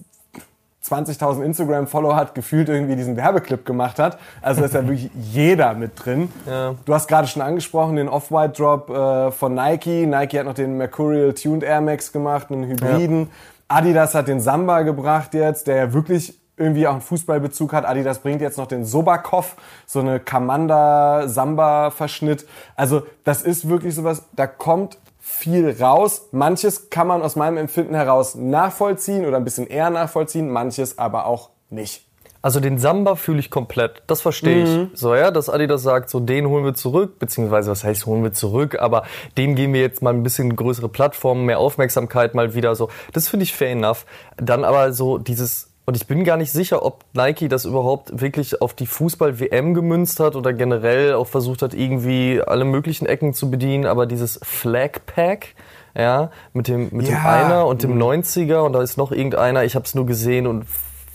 20.000 0.85 1.43
Instagram-Follower 1.43 2.17
hat, 2.17 2.35
gefühlt 2.35 2.69
irgendwie 2.69 2.97
diesen 2.97 3.17
Werbeclip 3.17 3.67
gemacht 3.67 3.99
hat. 3.99 4.19
Also 4.41 4.65
ist 4.65 4.75
ja 4.75 4.83
wirklich 4.87 5.11
jeder 5.15 5.75
mit 5.75 5.93
drin. 6.03 6.33
Ja. 6.47 6.77
Du 6.85 6.95
hast 6.95 7.09
gerade 7.09 7.29
schon 7.29 7.43
angesprochen, 7.43 7.97
den 7.97 8.09
Off-White-Drop 8.09 8.91
äh, 8.91 9.31
von 9.33 9.55
Nike. 9.55 10.07
Nike 10.07 10.39
hat 10.39 10.47
noch 10.47 10.55
den 10.55 10.79
Mercurial 10.79 11.35
Tuned 11.35 11.63
Air 11.63 11.81
Max 11.81 12.13
gemacht, 12.13 12.51
einen 12.51 12.65
Hybriden. 12.65 13.29
Adidas 13.69 14.15
hat 14.15 14.29
den 14.29 14.41
Samba 14.41 14.83
gebracht 14.83 15.35
jetzt, 15.35 15.67
der 15.67 15.77
ja 15.77 15.93
wirklich 15.93 16.41
irgendwie 16.57 16.87
auch 16.87 16.93
einen 16.93 17.03
Fußballbezug 17.03 17.73
hat. 17.73 17.85
Adidas 17.85 18.21
bringt 18.21 18.41
jetzt 18.41 18.57
noch 18.59 18.67
den 18.67 18.85
Sobakov, 18.85 19.57
so 19.87 19.99
eine 20.01 20.21
Kamanda-Samba-Verschnitt. 20.21 22.47
Also 22.75 23.03
das 23.25 23.43
ist 23.43 23.69
wirklich 23.69 23.95
sowas, 23.95 24.25
da 24.35 24.47
kommt 24.47 24.97
viel 25.21 25.77
raus. 25.81 26.29
Manches 26.33 26.91
kann 26.91 27.07
man 27.07 27.23
aus 27.23 27.37
meinem 27.37 27.59
Empfinden 27.59 27.95
heraus 27.95 28.35
nachvollziehen 28.35 29.27
oder 29.27 29.37
ein 29.37 29.45
bisschen 29.45 29.67
eher 29.67 29.91
nachvollziehen, 29.91 30.51
manches 30.51 30.99
aber 30.99 31.27
auch 31.27 31.51
nicht. 31.71 32.08
Also 32.41 32.61
den 32.61 32.79
Samba 32.79 33.17
fühle 33.17 33.41
ich 33.41 33.51
komplett. 33.51 34.03
Das 34.07 34.23
verstehe 34.23 34.65
Mhm. 34.65 34.91
ich. 34.93 34.99
So, 35.01 35.15
ja, 35.15 35.31
dass 35.31 35.49
Adidas 35.51 35.83
sagt, 35.83 36.09
so 36.09 36.21
den 36.21 36.49
holen 36.49 36.65
wir 36.65 36.75
zurück, 36.75 37.19
beziehungsweise 37.19 37.71
was 37.71 37.83
heißt 37.83 38.07
holen 38.07 38.23
wir 38.23 38.33
zurück, 38.33 38.79
aber 38.81 39.03
dem 39.37 39.57
geben 39.57 39.75
wir 39.75 39.81
jetzt 39.81 40.03
mal 40.03 40.15
ein 40.15 40.23
bisschen 40.23 40.55
größere 40.55 40.89
Plattformen, 40.89 41.47
mehr 41.47 41.59
Aufmerksamkeit 41.59 42.35
mal 42.35 42.55
wieder 42.55 42.75
so. 42.77 42.89
Das 43.13 43.29
finde 43.29 43.43
ich 43.43 43.53
fair 43.55 43.71
enough. 43.73 44.07
Dann 44.37 44.63
aber 44.65 44.93
so 44.93 45.19
dieses, 45.19 45.71
und 45.85 45.97
ich 45.97 46.07
bin 46.07 46.23
gar 46.23 46.37
nicht 46.37 46.53
sicher, 46.53 46.85
ob 46.85 47.05
Nike 47.13 47.49
das 47.49 47.65
überhaupt 47.65 48.21
wirklich 48.21 48.63
auf 48.63 48.73
die 48.73 48.87
Fußball-WM 48.87 49.75
gemünzt 49.75 50.21
hat 50.21 50.37
oder 50.37 50.53
generell 50.53 51.15
auch 51.15 51.27
versucht 51.27 51.63
hat, 51.63 51.75
irgendwie 51.75 52.41
alle 52.47 52.65
möglichen 52.65 53.07
Ecken 53.07 53.35
zu 53.35 53.51
bedienen, 53.51 53.85
aber 53.85 54.07
dieses 54.07 54.39
Flag 54.45 55.01
Pack, 55.07 55.55
ja, 55.97 56.31
mit 56.53 56.69
dem, 56.69 56.91
mit 56.93 57.09
dem 57.09 57.15
Ja. 57.15 57.25
Einer 57.25 57.67
und 57.67 57.83
dem 57.83 57.99
90er 57.99 58.61
und 58.61 58.75
da 58.75 58.83
ist 58.83 58.97
noch 58.97 59.11
irgendeiner, 59.11 59.65
ich 59.65 59.75
habe 59.75 59.85
es 59.87 59.95
nur 59.97 60.07
gesehen 60.07 60.47
und 60.47 60.67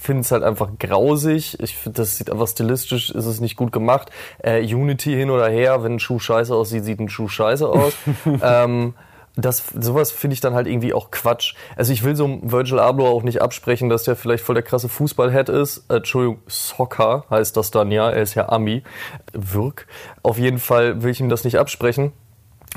finde 0.03 0.21
es 0.21 0.31
halt 0.31 0.43
einfach 0.43 0.69
grausig. 0.77 1.57
Ich 1.61 1.77
finde, 1.77 1.97
das 1.97 2.17
sieht 2.17 2.29
einfach 2.29 2.47
stilistisch, 2.47 3.09
ist 3.09 3.25
es 3.25 3.39
nicht 3.39 3.55
gut 3.55 3.71
gemacht. 3.71 4.11
Äh, 4.39 4.61
Unity 4.61 5.11
hin 5.11 5.29
oder 5.29 5.49
her, 5.49 5.83
wenn 5.83 5.93
ein 5.93 5.99
Schuh 5.99 6.19
scheiße 6.19 6.53
aussieht, 6.53 6.83
sieht 6.83 6.99
ein 6.99 7.09
Schuh 7.09 7.27
scheiße 7.27 7.67
aus. 7.67 7.93
ähm, 8.41 8.93
das, 9.35 9.63
sowas 9.79 10.11
finde 10.11 10.35
ich 10.35 10.41
dann 10.41 10.53
halt 10.53 10.67
irgendwie 10.67 10.93
auch 10.93 11.09
Quatsch. 11.09 11.55
Also 11.75 11.91
ich 11.91 12.03
will 12.03 12.15
so 12.15 12.39
Virgil 12.43 12.79
Abloh 12.79 13.07
auch 13.07 13.23
nicht 13.23 13.41
absprechen, 13.41 13.89
dass 13.89 14.03
der 14.03 14.15
vielleicht 14.15 14.43
voll 14.43 14.55
der 14.55 14.63
krasse 14.63 14.89
Fußballhead 14.89 15.49
ist. 15.49 15.85
Äh, 15.89 15.97
Entschuldigung, 15.97 16.39
Soccer 16.47 17.25
heißt 17.29 17.57
das 17.57 17.71
dann 17.71 17.91
ja. 17.91 18.11
Er 18.11 18.21
ist 18.21 18.35
ja 18.35 18.49
Ami. 18.49 18.83
Wirk. 19.31 19.87
Auf 20.21 20.37
jeden 20.37 20.59
Fall 20.59 21.01
will 21.01 21.11
ich 21.11 21.19
ihm 21.19 21.29
das 21.29 21.45
nicht 21.45 21.57
absprechen. 21.57 22.11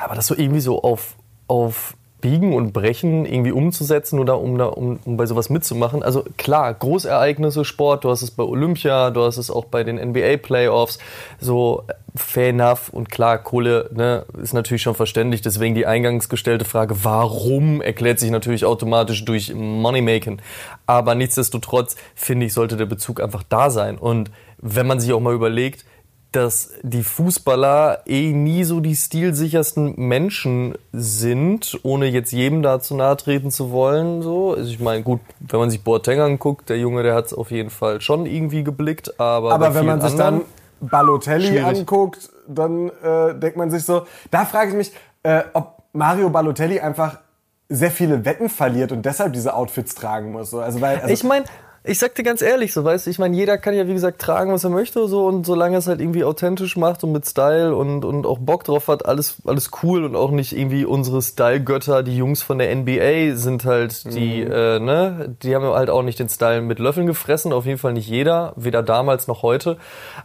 Aber 0.00 0.14
das 0.14 0.28
so 0.28 0.34
irgendwie 0.34 0.60
so 0.60 0.82
auf, 0.82 1.16
auf 1.46 1.94
Biegen 2.20 2.54
und 2.54 2.72
Brechen 2.72 3.26
irgendwie 3.26 3.52
umzusetzen 3.52 4.18
oder 4.18 4.40
um, 4.40 4.56
da, 4.56 4.66
um, 4.66 4.98
um 5.04 5.16
bei 5.16 5.26
sowas 5.26 5.50
mitzumachen. 5.50 6.02
Also 6.02 6.24
klar, 6.38 6.72
Großereignisse, 6.72 7.64
Sport, 7.64 8.04
du 8.04 8.10
hast 8.10 8.22
es 8.22 8.30
bei 8.30 8.42
Olympia, 8.42 9.10
du 9.10 9.22
hast 9.22 9.36
es 9.36 9.50
auch 9.50 9.66
bei 9.66 9.84
den 9.84 9.96
NBA-Playoffs, 9.96 10.98
so 11.38 11.84
fair 12.14 12.48
enough 12.48 12.88
und 12.88 13.10
klar, 13.10 13.38
Kohle 13.38 13.90
ne, 13.92 14.24
ist 14.42 14.54
natürlich 14.54 14.82
schon 14.82 14.94
verständlich, 14.94 15.42
deswegen 15.42 15.74
die 15.74 15.86
eingangs 15.86 16.30
gestellte 16.30 16.64
Frage, 16.64 17.04
warum, 17.04 17.82
erklärt 17.82 18.18
sich 18.18 18.30
natürlich 18.30 18.64
automatisch 18.64 19.24
durch 19.26 19.54
Moneymaking. 19.54 20.40
Aber 20.86 21.14
nichtsdestotrotz, 21.14 21.96
finde 22.14 22.46
ich, 22.46 22.54
sollte 22.54 22.78
der 22.78 22.86
Bezug 22.86 23.20
einfach 23.20 23.42
da 23.42 23.68
sein. 23.68 23.98
Und 23.98 24.30
wenn 24.58 24.86
man 24.86 25.00
sich 25.00 25.12
auch 25.12 25.20
mal 25.20 25.34
überlegt, 25.34 25.84
dass 26.36 26.70
die 26.82 27.02
Fußballer 27.02 28.02
eh 28.06 28.32
nie 28.32 28.64
so 28.64 28.80
die 28.80 28.94
stilsichersten 28.94 29.94
Menschen 29.96 30.74
sind, 30.92 31.80
ohne 31.82 32.06
jetzt 32.06 32.32
jedem 32.32 32.62
da 32.62 32.78
zu 32.78 32.94
nahe 32.94 33.16
treten 33.16 33.50
zu 33.50 33.70
wollen. 33.70 34.20
So. 34.22 34.52
Also 34.54 34.70
ich 34.70 34.78
meine, 34.78 35.02
gut, 35.02 35.20
wenn 35.40 35.60
man 35.60 35.70
sich 35.70 35.82
Boateng 35.82 36.20
anguckt, 36.20 36.68
der 36.68 36.78
Junge, 36.78 37.02
der 37.02 37.14
hat 37.14 37.26
es 37.26 37.34
auf 37.34 37.50
jeden 37.50 37.70
Fall 37.70 38.00
schon 38.02 38.26
irgendwie 38.26 38.62
geblickt. 38.62 39.18
Aber, 39.18 39.52
Aber 39.52 39.74
wenn 39.74 39.86
man 39.86 40.00
sich 40.00 40.14
dann 40.14 40.42
Balotelli 40.80 41.46
Schwierig. 41.46 41.78
anguckt, 41.78 42.28
dann 42.46 42.90
äh, 43.02 43.34
denkt 43.34 43.56
man 43.56 43.70
sich 43.70 43.84
so, 43.84 44.06
da 44.30 44.44
frage 44.44 44.70
ich 44.70 44.76
mich, 44.76 44.92
äh, 45.22 45.42
ob 45.54 45.82
Mario 45.94 46.28
Balotelli 46.28 46.80
einfach 46.80 47.18
sehr 47.68 47.90
viele 47.90 48.24
Wetten 48.24 48.48
verliert 48.48 48.92
und 48.92 49.06
deshalb 49.06 49.32
diese 49.32 49.54
Outfits 49.54 49.94
tragen 49.94 50.32
muss. 50.32 50.50
So, 50.50 50.60
Also 50.60 50.80
weil, 50.80 50.98
also, 50.98 51.08
Ich 51.08 51.24
meine, 51.24 51.46
ich 51.86 51.98
sag 52.00 52.14
dir 52.16 52.24
ganz 52.24 52.42
ehrlich, 52.42 52.72
so 52.72 52.84
weißt 52.84 53.06
du, 53.06 53.10
ich 53.10 53.18
meine, 53.18 53.36
jeder 53.36 53.58
kann 53.58 53.74
ja 53.74 53.86
wie 53.86 53.92
gesagt 53.92 54.20
tragen, 54.20 54.52
was 54.52 54.64
er 54.64 54.70
möchte, 54.70 55.06
so 55.06 55.26
und 55.26 55.46
solange 55.46 55.76
es 55.76 55.86
halt 55.86 56.00
irgendwie 56.00 56.24
authentisch 56.24 56.76
macht 56.76 57.04
und 57.04 57.12
mit 57.12 57.26
Style 57.26 57.76
und, 57.76 58.04
und 58.04 58.26
auch 58.26 58.38
Bock 58.38 58.64
drauf 58.64 58.88
hat, 58.88 59.06
alles, 59.06 59.36
alles 59.44 59.70
cool 59.82 60.04
und 60.04 60.16
auch 60.16 60.32
nicht 60.32 60.56
irgendwie 60.56 60.84
unsere 60.84 61.22
Style-Götter, 61.22 62.02
die 62.02 62.16
Jungs 62.16 62.42
von 62.42 62.58
der 62.58 62.74
NBA 62.74 63.36
sind 63.36 63.64
halt 63.64 64.04
die, 64.12 64.44
mhm. 64.44 64.52
äh, 64.52 64.78
ne, 64.80 65.36
die 65.42 65.54
haben 65.54 65.64
halt 65.64 65.88
auch 65.88 66.02
nicht 66.02 66.18
den 66.18 66.28
Style 66.28 66.60
mit 66.60 66.80
Löffeln 66.80 67.06
gefressen, 67.06 67.52
auf 67.52 67.66
jeden 67.66 67.78
Fall 67.78 67.92
nicht 67.92 68.08
jeder, 68.08 68.52
weder 68.56 68.82
damals 68.82 69.28
noch 69.28 69.42
heute. 69.42 69.76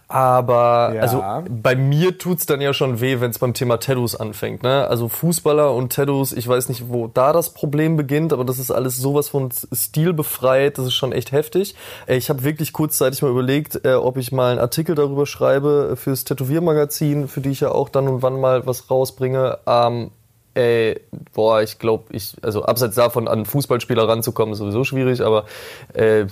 Aber 0.08 0.94
ja. 0.96 1.02
also 1.02 1.24
bei 1.48 1.76
mir 1.76 2.18
tut's 2.18 2.48
dann 2.48 2.62
ja 2.62 2.74
schon 2.74 3.02
weh, 3.02 3.20
wenn 3.20 3.30
es 3.30 3.40
beim 3.40 3.54
Thema 3.54 3.80
Tattoos 3.80 4.16
anfängt, 4.16 4.64
ne? 4.64 4.88
Also 4.88 5.08
Fußballer 5.08 5.74
und 5.74 5.94
Tattoos, 5.94 6.34
ich 6.34 6.48
weiß 6.48 6.70
nicht, 6.70 6.90
wo 6.90 7.08
da 7.08 7.34
das 7.34 7.52
Problem 7.52 7.98
beginnt, 7.98 8.34
aber 8.34 8.46
das 8.46 8.58
ist 8.58 8.72
alles 8.72 8.98
sowas 8.98 9.30
von 9.30 9.50
stilbefreit, 9.72 10.78
das 10.78 10.88
ist 10.88 10.96
schon 10.96 11.12
echt 11.12 11.32
heftig 11.32 11.51
heftig. 11.52 11.76
Äh, 12.08 12.18
ich 12.18 12.30
habe 12.30 12.44
wirklich 12.44 12.74
kurzzeitig 12.74 13.22
mal 13.22 13.32
überlegt, 13.32 13.86
äh, 13.86 13.94
ob 13.94 14.18
ich 14.18 14.32
mal 14.32 14.52
einen 14.52 14.60
Artikel 14.60 14.96
darüber 14.96 15.26
schreibe 15.26 15.96
fürs 15.96 16.24
Tätowiermagazin, 16.24 17.28
für 17.28 17.42
die 17.42 17.50
ich 17.50 17.62
ja 17.62 17.72
auch 17.72 17.90
dann 17.90 18.08
und 18.08 18.22
wann 18.22 18.40
mal 18.40 18.66
was 18.66 18.90
rausbringe. 18.90 19.60
Ähm, 19.66 20.12
Ey, 20.54 21.00
boah, 21.34 21.62
ich 21.62 21.80
glaube, 21.80 22.14
ich, 22.14 22.36
also 22.42 22.66
abseits 22.66 22.96
davon 22.96 23.30
an 23.30 23.46
Fußballspieler 23.46 24.06
ranzukommen, 24.06 24.52
ist 24.52 24.60
sowieso 24.60 24.84
schwierig, 24.84 25.22
aber 25.22 25.46
äh, 25.94 26.26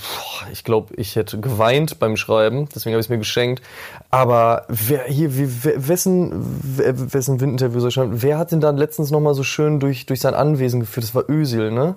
ich 0.52 0.66
glaube, 0.66 0.94
ich 0.98 1.16
hätte 1.16 1.40
geweint 1.40 2.00
beim 2.00 2.18
Schreiben, 2.18 2.68
deswegen 2.76 2.96
habe 2.96 3.00
ich 3.00 3.06
es 3.06 3.10
mir 3.10 3.18
geschenkt. 3.18 3.64
Aber 4.10 4.66
wer 4.68 5.06
hier, 5.06 5.38
wie, 5.38 5.48
wessen, 5.88 6.34
wessen 6.76 7.40
Windinterview 7.40 7.80
soll 7.80 7.88
ich 7.88 7.94
schreiben? 7.94 8.22
Wer 8.22 8.38
hat 8.38 8.52
denn 8.52 8.60
dann 8.60 8.76
letztens 8.76 9.10
nochmal 9.10 9.36
so 9.36 9.44
schön 9.44 9.80
durch, 9.80 10.06
durch 10.06 10.20
sein 10.20 10.34
Anwesen 10.34 10.82
geführt? 10.82 11.06
Das 11.06 11.16
war 11.16 11.30
Ösil, 11.30 11.72
ne? 11.72 11.96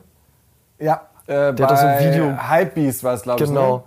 Ja, 0.78 1.08
äh, 1.33 1.55
der 1.55 1.68
hat 1.68 1.79
so 1.79 1.87
ein 1.87 2.12
Video. 2.12 2.37
Hypebeast 2.49 3.05
war 3.05 3.14
es, 3.14 3.23
glaube 3.23 3.42
ich. 3.42 3.49
Genau. 3.49 3.77
Ne? 3.77 3.83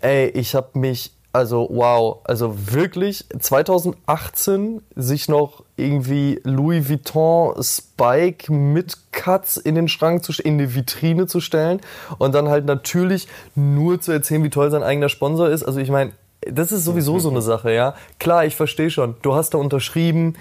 Ey, 0.00 0.28
ich 0.28 0.54
habe 0.54 0.78
mich, 0.78 1.12
also 1.32 1.68
wow, 1.70 2.18
also 2.24 2.54
wirklich 2.72 3.24
2018 3.38 4.82
sich 4.94 5.28
noch 5.28 5.64
irgendwie 5.76 6.40
Louis 6.44 6.88
Vuitton 6.88 7.54
Spike 7.62 8.52
mit 8.52 8.96
Cuts 9.12 9.56
in 9.56 9.74
den 9.74 9.88
Schrank 9.88 10.24
zu 10.24 10.32
in 10.42 10.58
die 10.58 10.74
Vitrine 10.74 11.26
zu 11.26 11.40
stellen 11.40 11.80
und 12.18 12.34
dann 12.34 12.48
halt 12.48 12.64
natürlich 12.64 13.28
nur 13.54 14.00
zu 14.00 14.12
erzählen, 14.12 14.44
wie 14.44 14.50
toll 14.50 14.70
sein 14.70 14.82
eigener 14.82 15.08
Sponsor 15.08 15.48
ist. 15.48 15.64
Also 15.64 15.80
ich 15.80 15.90
meine, 15.90 16.12
das 16.46 16.72
ist 16.72 16.84
sowieso 16.84 17.18
so 17.18 17.30
eine 17.30 17.42
Sache, 17.42 17.72
ja. 17.72 17.94
Klar, 18.18 18.44
ich 18.44 18.54
verstehe 18.54 18.90
schon. 18.90 19.16
Du 19.22 19.34
hast 19.34 19.54
da 19.54 19.58
unterschrieben, 19.58 20.36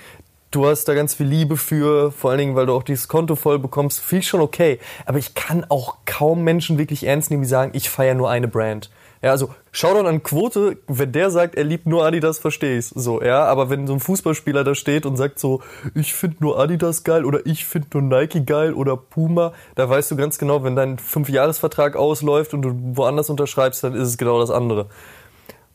du 0.58 0.66
hast 0.66 0.86
da 0.86 0.96
ganz 0.96 1.14
viel 1.14 1.28
Liebe 1.28 1.56
für, 1.56 2.12
vor 2.12 2.32
allen 2.32 2.40
Dingen, 2.40 2.56
weil 2.56 2.66
du 2.66 2.74
auch 2.74 2.82
dieses 2.82 3.08
Konto 3.08 3.36
voll 3.36 3.60
bekommst, 3.60 4.00
viel 4.00 4.24
schon 4.24 4.42
okay. 4.42 4.80
Aber 5.06 5.20
ich 5.20 5.36
kann 5.36 5.66
auch 5.70 5.98
kaum 6.06 6.44
Menschen 6.44 6.80
wirklich 6.80 7.06
ernst 7.06 7.30
nehmen, 7.30 7.44
die 7.44 7.48
sagen, 7.48 7.72
ich 7.76 7.92
feiere 7.92 8.16
nur 8.16 8.32
eine 8.32 8.48
Brand. 8.48 8.90
Ja, 9.22 9.32
also 9.32 9.54
Shoutout 9.72 10.08
an 10.08 10.24
Quote, 10.24 10.78
wenn 10.88 11.12
der 11.12 11.30
sagt, 11.30 11.54
er 11.54 11.64
liebt 11.64 11.86
nur 11.86 12.06
Adidas, 12.06 12.40
verstehe 12.40 12.80
ich's. 12.80 12.90
So, 12.90 13.22
ja, 13.22 13.46
aber 13.46 13.70
wenn 13.70 13.86
so 13.86 13.94
ein 13.94 14.00
Fußballspieler 14.00 14.64
da 14.64 14.74
steht 14.74 15.06
und 15.06 15.16
sagt 15.16 15.38
so, 15.38 15.62
ich 15.94 16.16
finde 16.16 16.38
nur 16.40 16.60
Adidas 16.60 17.04
geil 17.04 17.24
oder 17.26 17.46
ich 17.46 17.66
finde 17.66 17.88
nur 17.94 18.02
Nike 18.02 18.44
geil 18.44 18.74
oder 18.74 18.98
Puma, 18.98 19.54
da 19.76 19.88
weißt 19.88 20.10
du 20.10 20.16
ganz 20.16 20.40
genau, 20.40 20.64
wenn 20.64 20.76
dein 20.76 20.98
Fünfjahresvertrag 20.98 21.96
ausläuft 21.96 22.56
und 22.56 22.64
du 22.64 22.74
woanders 22.96 23.30
unterschreibst, 23.30 23.84
dann 23.84 23.94
ist 23.94 24.08
es 24.08 24.18
genau 24.18 24.40
das 24.40 24.50
andere. 24.50 24.88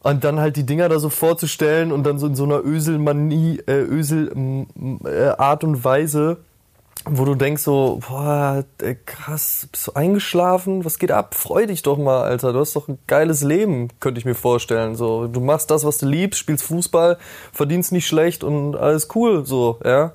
Und 0.03 0.25
dann 0.25 0.41
halt 0.41 0.57
die 0.57 0.67
Dinger 0.67 0.89
da 0.89 0.99
so 0.99 1.09
vorzustellen 1.09 1.93
und 1.93 2.05
dann 2.05 2.19
so 2.19 2.27
in 2.27 2.35
so 2.35 2.45
einer 2.45 2.65
Öselmanie, 2.65 3.61
äh, 3.67 3.83
Ösel 3.83 4.67
äh, 5.05 5.29
Art 5.39 5.63
und 5.63 5.85
Weise, 5.85 6.39
wo 7.05 7.25
du 7.25 7.35
denkst 7.35 7.63
so, 7.63 8.01
boah, 8.09 8.65
ey, 8.81 8.97
krass, 9.07 9.69
bist 9.71 9.89
du 9.89 9.93
eingeschlafen? 9.95 10.85
Was 10.85 10.99
geht 10.99 11.11
ab? 11.11 11.35
Freu 11.35 11.67
dich 11.67 11.83
doch 11.83 11.99
mal, 11.99 12.23
Alter. 12.23 12.53
Du 12.53 12.61
hast 12.61 12.77
doch 12.77 12.89
ein 12.89 12.99
geiles 13.07 13.43
Leben, 13.43 13.89
könnte 13.99 14.19
ich 14.19 14.25
mir 14.25 14.35
vorstellen. 14.35 14.95
So, 14.95 15.27
du 15.27 15.41
machst 15.41 15.71
das, 15.71 15.85
was 15.85 15.99
du 15.99 16.07
liebst, 16.07 16.39
spielst 16.39 16.65
Fußball, 16.65 17.19
verdienst 17.53 17.93
nicht 17.93 18.07
schlecht 18.07 18.45
und 18.45 18.77
alles 18.77 19.09
cool, 19.15 19.45
so, 19.45 19.79
ja. 19.85 20.13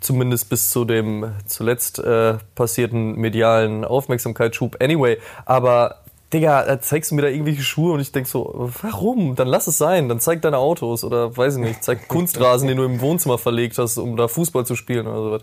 Zumindest 0.00 0.48
bis 0.48 0.70
zu 0.70 0.84
dem 0.84 1.32
zuletzt 1.46 2.00
äh, 2.00 2.38
passierten 2.56 3.14
medialen 3.14 3.84
Aufmerksamkeitsschub. 3.84 4.82
Anyway, 4.82 5.18
aber 5.44 6.01
Digga, 6.32 6.80
zeigst 6.80 7.10
du 7.10 7.14
mir 7.14 7.22
da 7.22 7.28
irgendwelche 7.28 7.62
Schuhe 7.62 7.92
und 7.92 8.00
ich 8.00 8.10
denk 8.10 8.26
so, 8.26 8.70
warum? 8.80 9.34
Dann 9.34 9.48
lass 9.48 9.66
es 9.66 9.76
sein. 9.76 10.08
Dann 10.08 10.18
zeig 10.18 10.40
deine 10.40 10.58
Autos 10.58 11.04
oder 11.04 11.36
weiß 11.36 11.56
ich 11.56 11.60
nicht, 11.60 11.84
zeig 11.84 12.08
Kunstrasen, 12.08 12.68
den 12.68 12.78
du 12.78 12.84
im 12.84 13.00
Wohnzimmer 13.00 13.38
verlegt 13.38 13.78
hast, 13.78 13.98
um 13.98 14.16
da 14.16 14.28
Fußball 14.28 14.64
zu 14.64 14.74
spielen 14.74 15.06
oder 15.06 15.22
sowas. 15.22 15.42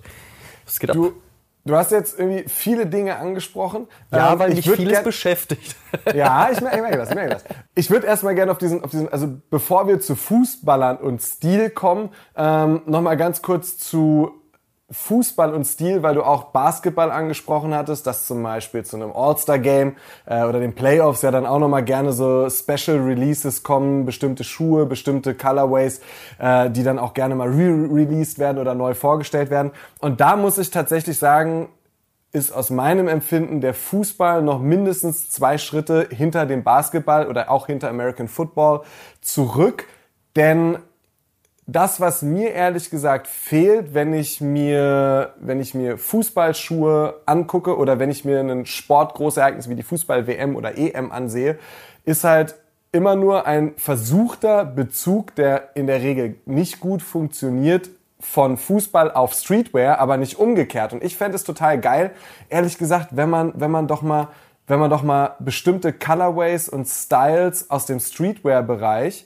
Was 0.66 0.80
geht 0.80 0.90
ab? 0.90 0.96
Du, 0.96 1.14
du 1.66 1.76
hast 1.76 1.92
jetzt 1.92 2.18
irgendwie 2.18 2.44
viele 2.48 2.88
Dinge 2.88 3.18
angesprochen. 3.18 3.88
Ja, 4.12 4.34
ähm, 4.34 4.40
weil 4.40 4.54
mich 4.54 4.70
vieles 4.70 5.04
beschäftigt. 5.04 5.76
Ja, 6.14 6.50
ich 6.52 6.62
merke, 6.62 6.78
ich 6.78 6.82
merke 6.84 6.98
das, 6.98 7.10
ich 7.10 7.16
merke 7.16 7.34
das. 7.34 7.44
Ich 7.76 7.90
würde 7.90 8.06
erstmal 8.08 8.36
gerne 8.36 8.52
auf 8.52 8.58
diesen, 8.60 8.84
auf 8.84 8.92
diesen, 8.92 9.12
also 9.12 9.28
bevor 9.50 9.88
wir 9.88 10.00
zu 10.00 10.16
Fußballern 10.16 10.98
und 10.98 11.20
Stil 11.22 11.72
kommen, 11.72 12.10
ähm, 12.36 12.82
nochmal 12.86 13.18
ganz 13.18 13.42
kurz 13.42 13.78
zu 13.78 14.39
Fußball 14.92 15.54
und 15.54 15.66
Stil, 15.66 16.02
weil 16.02 16.16
du 16.16 16.24
auch 16.24 16.46
Basketball 16.46 17.12
angesprochen 17.12 17.76
hattest, 17.76 18.08
dass 18.08 18.26
zum 18.26 18.42
Beispiel 18.42 18.84
zu 18.84 18.96
einem 18.96 19.12
All-Star-Game 19.12 19.96
äh, 20.26 20.44
oder 20.44 20.60
den 20.60 20.74
Playoffs 20.74 21.22
ja 21.22 21.30
dann 21.30 21.46
auch 21.46 21.60
nochmal 21.60 21.84
gerne 21.84 22.12
so 22.12 22.50
Special 22.50 22.98
Releases 22.98 23.62
kommen, 23.62 24.06
bestimmte 24.06 24.44
Schuhe, 24.44 24.86
bestimmte 24.86 25.36
Colorways, 25.36 26.02
äh, 26.40 26.72
die 26.72 26.84
dann 26.84 26.98
auch 26.98 27.14
gerne 27.14 27.36
mal 27.36 27.50
re-released 27.50 28.40
werden 28.40 28.58
oder 28.58 28.74
neu 28.74 28.96
vorgestellt 28.96 29.52
werden. 29.52 29.72
Und 30.00 30.22
da 30.22 30.36
muss 30.36 30.58
ich 30.58 30.72
tatsächlich 30.72 31.20
sagen, 31.20 31.70
ist 32.32 32.52
aus 32.52 32.70
meinem 32.70 33.08
Empfinden 33.08 33.62
der 33.62 33.74
Fußball 33.74 34.42
noch 34.42 34.60
mindestens 34.60 35.30
zwei 35.30 35.58
Schritte 35.58 36.08
hinter 36.12 36.46
dem 36.46 36.64
Basketball 36.64 37.28
oder 37.28 37.50
auch 37.50 37.68
hinter 37.68 37.90
American 37.90 38.28
Football 38.28 38.82
zurück. 39.22 39.86
Denn 40.36 40.78
das, 41.72 42.00
was 42.00 42.22
mir 42.22 42.52
ehrlich 42.52 42.90
gesagt 42.90 43.28
fehlt, 43.28 43.94
wenn 43.94 44.14
ich 44.14 44.42
mir, 44.42 45.34
wenn 45.40 45.60
ich 45.60 45.74
mir 45.74 45.98
Fußballschuhe 45.98 47.22
angucke 47.26 47.78
oder 47.78 48.00
wenn 48.00 48.10
ich 48.10 48.26
mir 48.26 48.40
ein 48.40 48.66
Sportgroßereignis 48.66 49.70
wie 49.70 49.76
die 49.76 49.84
Fußball-WM 49.84 50.56
oder 50.56 50.78
EM 50.78 51.12
ansehe, 51.12 51.60
ist 52.06 52.24
halt 52.24 52.56
immer 52.92 53.16
nur 53.16 53.46
ein 53.46 53.74
versuchter 53.78 54.66
Bezug, 54.66 55.36
der 55.36 55.76
in 55.76 55.86
der 55.86 56.02
Regel 56.02 56.38
nicht 56.46 56.80
gut 56.80 57.02
funktioniert, 57.02 57.90
von 58.22 58.58
Fußball 58.58 59.12
auf 59.12 59.34
Streetwear, 59.34 60.00
aber 60.00 60.18
nicht 60.18 60.40
umgekehrt. 60.40 60.92
Und 60.92 61.02
ich 61.04 61.16
fände 61.16 61.38
es 61.38 61.46
total 61.46 61.80
geil, 61.80 62.12
ehrlich 62.50 62.78
gesagt, 62.78 63.10
wenn 63.12 63.30
man, 63.30 63.54
wenn 63.56 63.72
man 63.72 63.88
doch 63.88 64.02
mal, 64.02 64.28
wenn 64.68 64.80
man 64.80 64.90
doch 64.90 65.04
mal 65.04 65.36
bestimmte 65.40 65.94
Colorways 65.94 66.68
und 66.68 66.86
Styles 66.86 67.70
aus 67.70 67.86
dem 67.86 68.00
Streetwear-Bereich 68.02 69.26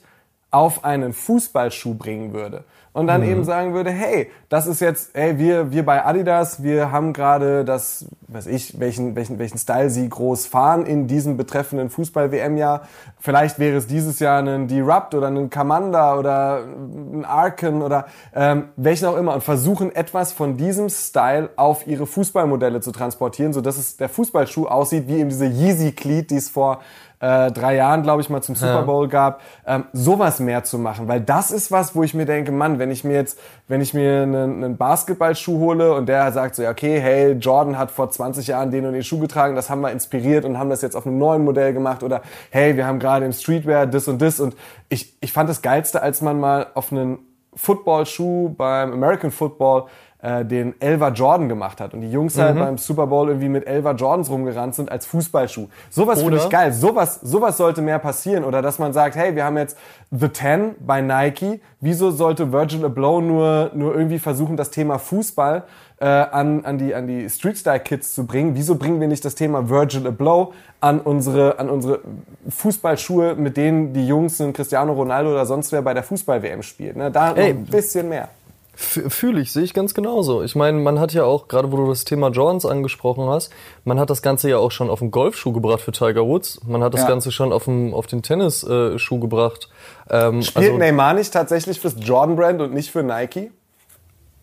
auf 0.54 0.84
einen 0.84 1.12
Fußballschuh 1.12 1.94
bringen 1.94 2.32
würde 2.32 2.64
und 2.94 3.08
dann 3.08 3.22
mhm. 3.22 3.28
eben 3.28 3.44
sagen 3.44 3.74
würde, 3.74 3.90
hey, 3.90 4.30
das 4.48 4.68
ist 4.68 4.80
jetzt, 4.80 5.10
hey, 5.14 5.36
wir, 5.36 5.72
wir 5.72 5.84
bei 5.84 6.04
Adidas, 6.04 6.62
wir 6.62 6.92
haben 6.92 7.12
gerade 7.12 7.64
das, 7.64 8.06
weiß 8.28 8.46
ich, 8.46 8.78
welchen, 8.78 9.16
welchen, 9.16 9.40
welchen 9.40 9.58
Style 9.58 9.90
sie 9.90 10.08
groß 10.08 10.46
fahren 10.46 10.86
in 10.86 11.08
diesem 11.08 11.36
betreffenden 11.36 11.90
Fußball-WM-Jahr. 11.90 12.86
Vielleicht 13.18 13.58
wäre 13.58 13.76
es 13.78 13.88
dieses 13.88 14.20
Jahr 14.20 14.40
ein 14.40 14.68
Derupt 14.68 15.16
oder 15.16 15.26
ein 15.26 15.50
Commander 15.50 16.16
oder 16.20 16.62
ein 16.64 17.24
Arken 17.24 17.82
oder 17.82 18.06
ähm, 18.32 18.68
welchen 18.76 19.06
auch 19.06 19.16
immer 19.16 19.34
und 19.34 19.42
versuchen 19.42 19.92
etwas 19.92 20.32
von 20.32 20.56
diesem 20.56 20.88
Style 20.88 21.50
auf 21.56 21.88
ihre 21.88 22.06
Fußballmodelle 22.06 22.80
zu 22.80 22.92
transportieren, 22.92 23.52
so 23.52 23.60
dass 23.60 23.76
es 23.76 23.96
der 23.96 24.08
Fußballschuh 24.08 24.68
aussieht 24.68 25.08
wie 25.08 25.18
eben 25.18 25.30
diese 25.30 25.46
Yeezy 25.46 25.90
Cleat, 25.90 26.30
die 26.30 26.36
es 26.36 26.48
vor 26.48 26.80
äh, 27.20 27.50
drei 27.52 27.76
Jahren, 27.76 28.02
glaube 28.02 28.22
ich, 28.22 28.30
mal 28.30 28.42
zum 28.42 28.54
Super 28.54 28.82
Bowl 28.82 29.06
ja. 29.06 29.10
gab, 29.10 29.40
ähm, 29.66 29.84
sowas 29.92 30.40
mehr 30.40 30.64
zu 30.64 30.78
machen. 30.78 31.08
Weil 31.08 31.20
das 31.20 31.50
ist 31.50 31.70
was, 31.72 31.94
wo 31.94 32.02
ich 32.02 32.14
mir 32.14 32.26
denke, 32.26 32.52
Mann, 32.52 32.78
wenn 32.78 32.90
ich 32.90 33.04
mir 33.04 33.14
jetzt, 33.14 33.38
wenn 33.68 33.80
ich 33.80 33.94
mir 33.94 34.22
einen, 34.22 34.64
einen 34.64 34.76
Basketballschuh 34.76 35.58
hole 35.58 35.94
und 35.94 36.06
der 36.06 36.30
sagt 36.32 36.56
so, 36.56 36.62
ja, 36.62 36.70
okay, 36.70 37.00
hey, 37.00 37.32
Jordan 37.32 37.78
hat 37.78 37.90
vor 37.90 38.10
20 38.10 38.46
Jahren 38.46 38.70
den 38.70 38.86
und 38.86 38.92
den 38.92 39.04
Schuh 39.04 39.18
getragen, 39.18 39.56
das 39.56 39.70
haben 39.70 39.80
wir 39.80 39.90
inspiriert 39.90 40.44
und 40.44 40.58
haben 40.58 40.70
das 40.70 40.82
jetzt 40.82 40.96
auf 40.96 41.06
einem 41.06 41.18
neuen 41.18 41.44
Modell 41.44 41.72
gemacht 41.72 42.02
oder 42.02 42.22
hey, 42.50 42.76
wir 42.76 42.86
haben 42.86 42.98
gerade 42.98 43.24
im 43.24 43.32
Streetwear 43.32 43.86
das 43.86 44.08
und 44.08 44.20
das 44.20 44.40
und 44.40 44.56
ich, 44.88 45.16
ich 45.20 45.32
fand 45.32 45.48
das 45.48 45.62
Geilste, 45.62 46.02
als 46.02 46.20
man 46.20 46.38
mal 46.38 46.66
auf 46.74 46.92
einen 46.92 47.18
Footballschuh 47.56 48.50
beim 48.50 48.92
American 48.92 49.30
Football 49.30 49.84
äh, 50.24 50.42
den 50.42 50.80
Elva 50.80 51.08
Jordan 51.10 51.50
gemacht 51.50 51.82
hat 51.82 51.92
und 51.92 52.00
die 52.00 52.10
Jungs 52.10 52.38
halt 52.38 52.54
mhm. 52.54 52.60
halt 52.60 52.68
beim 52.68 52.78
Super 52.78 53.06
Bowl 53.06 53.28
irgendwie 53.28 53.50
mit 53.50 53.66
Elva 53.66 53.92
Jordans 53.92 54.30
rumgerannt 54.30 54.74
sind 54.74 54.90
als 54.90 55.04
Fußballschuh. 55.04 55.68
Sowas 55.90 56.22
finde 56.22 56.38
ich 56.38 56.48
geil. 56.48 56.72
Sowas, 56.72 57.20
sowas 57.22 57.58
sollte 57.58 57.82
mehr 57.82 57.98
passieren 57.98 58.42
oder 58.44 58.62
dass 58.62 58.78
man 58.78 58.94
sagt, 58.94 59.16
hey, 59.16 59.36
wir 59.36 59.44
haben 59.44 59.58
jetzt 59.58 59.76
The 60.10 60.28
Ten 60.28 60.76
bei 60.80 61.02
Nike. 61.02 61.60
Wieso 61.80 62.10
sollte 62.10 62.52
Virgil 62.52 62.86
Abloh 62.86 63.20
nur, 63.20 63.70
nur 63.74 63.94
irgendwie 63.94 64.18
versuchen, 64.18 64.56
das 64.56 64.70
Thema 64.70 64.98
Fußball 64.98 65.64
äh, 66.00 66.06
an, 66.06 66.64
an 66.64 66.78
die, 66.78 66.94
an 66.94 67.06
die 67.06 67.28
Street 67.28 67.58
Style 67.58 67.80
Kids 67.80 68.14
zu 68.14 68.24
bringen? 68.24 68.56
Wieso 68.56 68.76
bringen 68.76 69.00
wir 69.00 69.08
nicht 69.08 69.26
das 69.26 69.34
Thema 69.34 69.68
Virgil 69.68 70.06
Abloh 70.06 70.54
an 70.80 71.00
unsere, 71.00 71.58
an 71.58 71.68
unsere 71.68 72.00
Fußballschuhe, 72.48 73.34
mit 73.34 73.58
denen 73.58 73.92
die 73.92 74.06
Jungs, 74.06 74.42
Cristiano 74.54 74.94
Ronaldo 74.94 75.32
oder 75.32 75.44
sonst 75.44 75.70
wer 75.70 75.82
bei 75.82 75.92
der 75.92 76.02
Fußball-WM 76.02 76.62
spielt? 76.62 76.96
Ne? 76.96 77.10
Da 77.10 77.32
Ey, 77.32 77.50
ein 77.50 77.66
bisschen 77.66 78.08
mehr 78.08 78.30
Fühle 78.76 79.40
ich, 79.40 79.52
sehe 79.52 79.62
ich 79.62 79.72
ganz 79.72 79.94
genauso. 79.94 80.42
Ich 80.42 80.56
meine, 80.56 80.78
man 80.78 80.98
hat 80.98 81.12
ja 81.12 81.24
auch, 81.24 81.46
gerade 81.48 81.70
wo 81.70 81.76
du 81.76 81.86
das 81.88 82.04
Thema 82.04 82.28
Jordans 82.30 82.66
angesprochen 82.66 83.28
hast, 83.28 83.52
man 83.84 84.00
hat 84.00 84.10
das 84.10 84.20
Ganze 84.20 84.50
ja 84.50 84.58
auch 84.58 84.70
schon 84.72 84.90
auf 84.90 84.98
den 84.98 85.10
Golfschuh 85.12 85.52
gebracht 85.52 85.80
für 85.80 85.92
Tiger 85.92 86.26
Woods. 86.26 86.60
Man 86.66 86.82
hat 86.82 86.92
das 86.94 87.02
Ja. 87.02 87.08
Ganze 87.08 87.30
schon 87.30 87.52
auf, 87.52 87.64
den, 87.66 87.94
auf 87.94 88.06
den 88.08 88.22
Tennisschuh 88.22 89.20
gebracht. 89.20 89.68
Ähm, 90.10 90.42
Spielt 90.42 90.76
Neymar 90.78 91.14
nicht 91.14 91.32
tatsächlich 91.32 91.78
fürs 91.80 91.94
Jordan-Brand 92.00 92.60
und 92.62 92.74
nicht 92.74 92.90
für 92.90 93.02
Nike? 93.02 93.50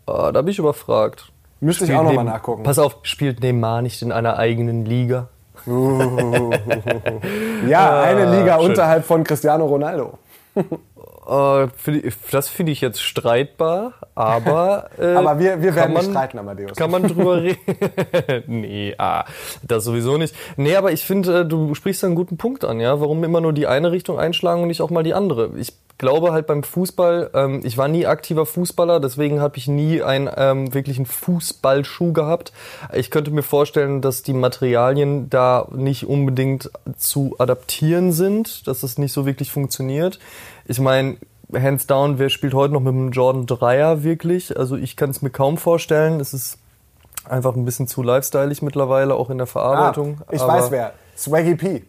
ah, 0.07 0.31
da 0.31 0.41
bin 0.41 0.51
ich 0.51 0.59
überfragt. 0.59 1.31
Müsste 1.59 1.85
ich 1.85 1.93
auch 1.93 2.03
nochmal 2.03 2.25
nachgucken. 2.25 2.63
Pass 2.63 2.79
auf, 2.79 2.97
spielt 3.03 3.41
Neymar 3.41 3.81
nicht 3.81 4.01
in 4.01 4.11
einer 4.11 4.37
eigenen 4.37 4.85
Liga? 4.85 5.27
Ja, 7.67 8.01
eine 8.01 8.39
Liga 8.39 8.55
Ah, 8.55 8.59
unterhalb 8.59 9.05
von 9.05 9.23
Cristiano 9.23 9.65
Ronaldo. 9.65 10.17
Äh, 11.27 11.67
find 11.77 12.03
ich- 12.05 12.15
das 12.31 12.49
finde 12.49 12.71
ich 12.71 12.81
jetzt 12.81 13.01
streitbar, 13.01 13.93
aber. 14.15 14.89
Äh, 14.99 15.13
Aber 15.15 15.39
wir, 15.39 15.61
wir 15.61 15.75
werden 15.75 15.93
nicht 15.93 16.03
man- 16.03 16.11
streiten, 16.11 16.39
Amadeus. 16.39 16.75
Kann 16.75 16.89
man 16.91 17.03
drüber 17.03 17.35
reden? 17.41 17.57
nee, 18.47 18.95
ah, 18.97 19.25
das 19.63 19.83
sowieso 19.83 20.17
nicht. 20.17 20.35
Nee, 20.57 20.75
aber 20.75 20.91
ich 20.91 21.03
finde, 21.05 21.41
äh, 21.41 21.45
du 21.45 21.75
sprichst 21.75 22.03
da 22.03 22.07
einen 22.07 22.15
guten 22.15 22.37
Punkt 22.37 22.65
an, 22.65 22.79
ja. 22.79 22.99
Warum 22.99 23.23
immer 23.23 23.41
nur 23.41 23.53
die 23.53 23.67
eine 23.67 23.91
Richtung 23.91 24.19
einschlagen 24.19 24.61
und 24.63 24.67
nicht 24.67 24.81
auch 24.81 24.89
mal 24.89 25.03
die 25.03 25.13
andere? 25.13 25.51
Ich 25.57 25.73
glaube 26.01 26.31
halt 26.31 26.47
beim 26.47 26.63
Fußball, 26.63 27.29
ähm, 27.35 27.61
ich 27.63 27.77
war 27.77 27.87
nie 27.87 28.07
aktiver 28.07 28.47
Fußballer, 28.47 28.99
deswegen 28.99 29.39
habe 29.39 29.57
ich 29.57 29.67
nie 29.67 30.01
einen 30.01 30.27
ähm, 30.35 30.73
wirklichen 30.73 31.05
Fußballschuh 31.05 32.11
gehabt. 32.11 32.51
Ich 32.91 33.11
könnte 33.11 33.29
mir 33.29 33.43
vorstellen, 33.43 34.01
dass 34.01 34.23
die 34.23 34.33
Materialien 34.33 35.29
da 35.29 35.67
nicht 35.71 36.07
unbedingt 36.07 36.71
zu 36.97 37.35
adaptieren 37.37 38.11
sind, 38.13 38.67
dass 38.67 38.81
es 38.81 38.97
nicht 38.97 39.13
so 39.13 39.27
wirklich 39.27 39.51
funktioniert. 39.51 40.17
Ich 40.65 40.79
meine, 40.79 41.17
hands 41.53 41.85
down, 41.85 42.17
wer 42.17 42.29
spielt 42.29 42.55
heute 42.55 42.73
noch 42.73 42.81
mit 42.81 42.93
dem 42.93 43.11
Jordan 43.11 43.45
3er 43.45 44.01
wirklich? 44.01 44.57
Also 44.57 44.77
ich 44.77 44.95
kann 44.95 45.11
es 45.11 45.21
mir 45.21 45.29
kaum 45.29 45.59
vorstellen. 45.59 46.19
Es 46.19 46.33
ist 46.33 46.57
einfach 47.29 47.55
ein 47.55 47.63
bisschen 47.63 47.85
zu 47.85 48.01
lifestyleig 48.01 48.63
mittlerweile, 48.63 49.13
auch 49.13 49.29
in 49.29 49.37
der 49.37 49.45
ah, 49.45 49.51
Verarbeitung. 49.51 50.21
ich 50.31 50.41
Aber- 50.41 50.53
weiß 50.53 50.71
wer. 50.71 50.93
Swaggy 51.15 51.55
P. 51.55 51.83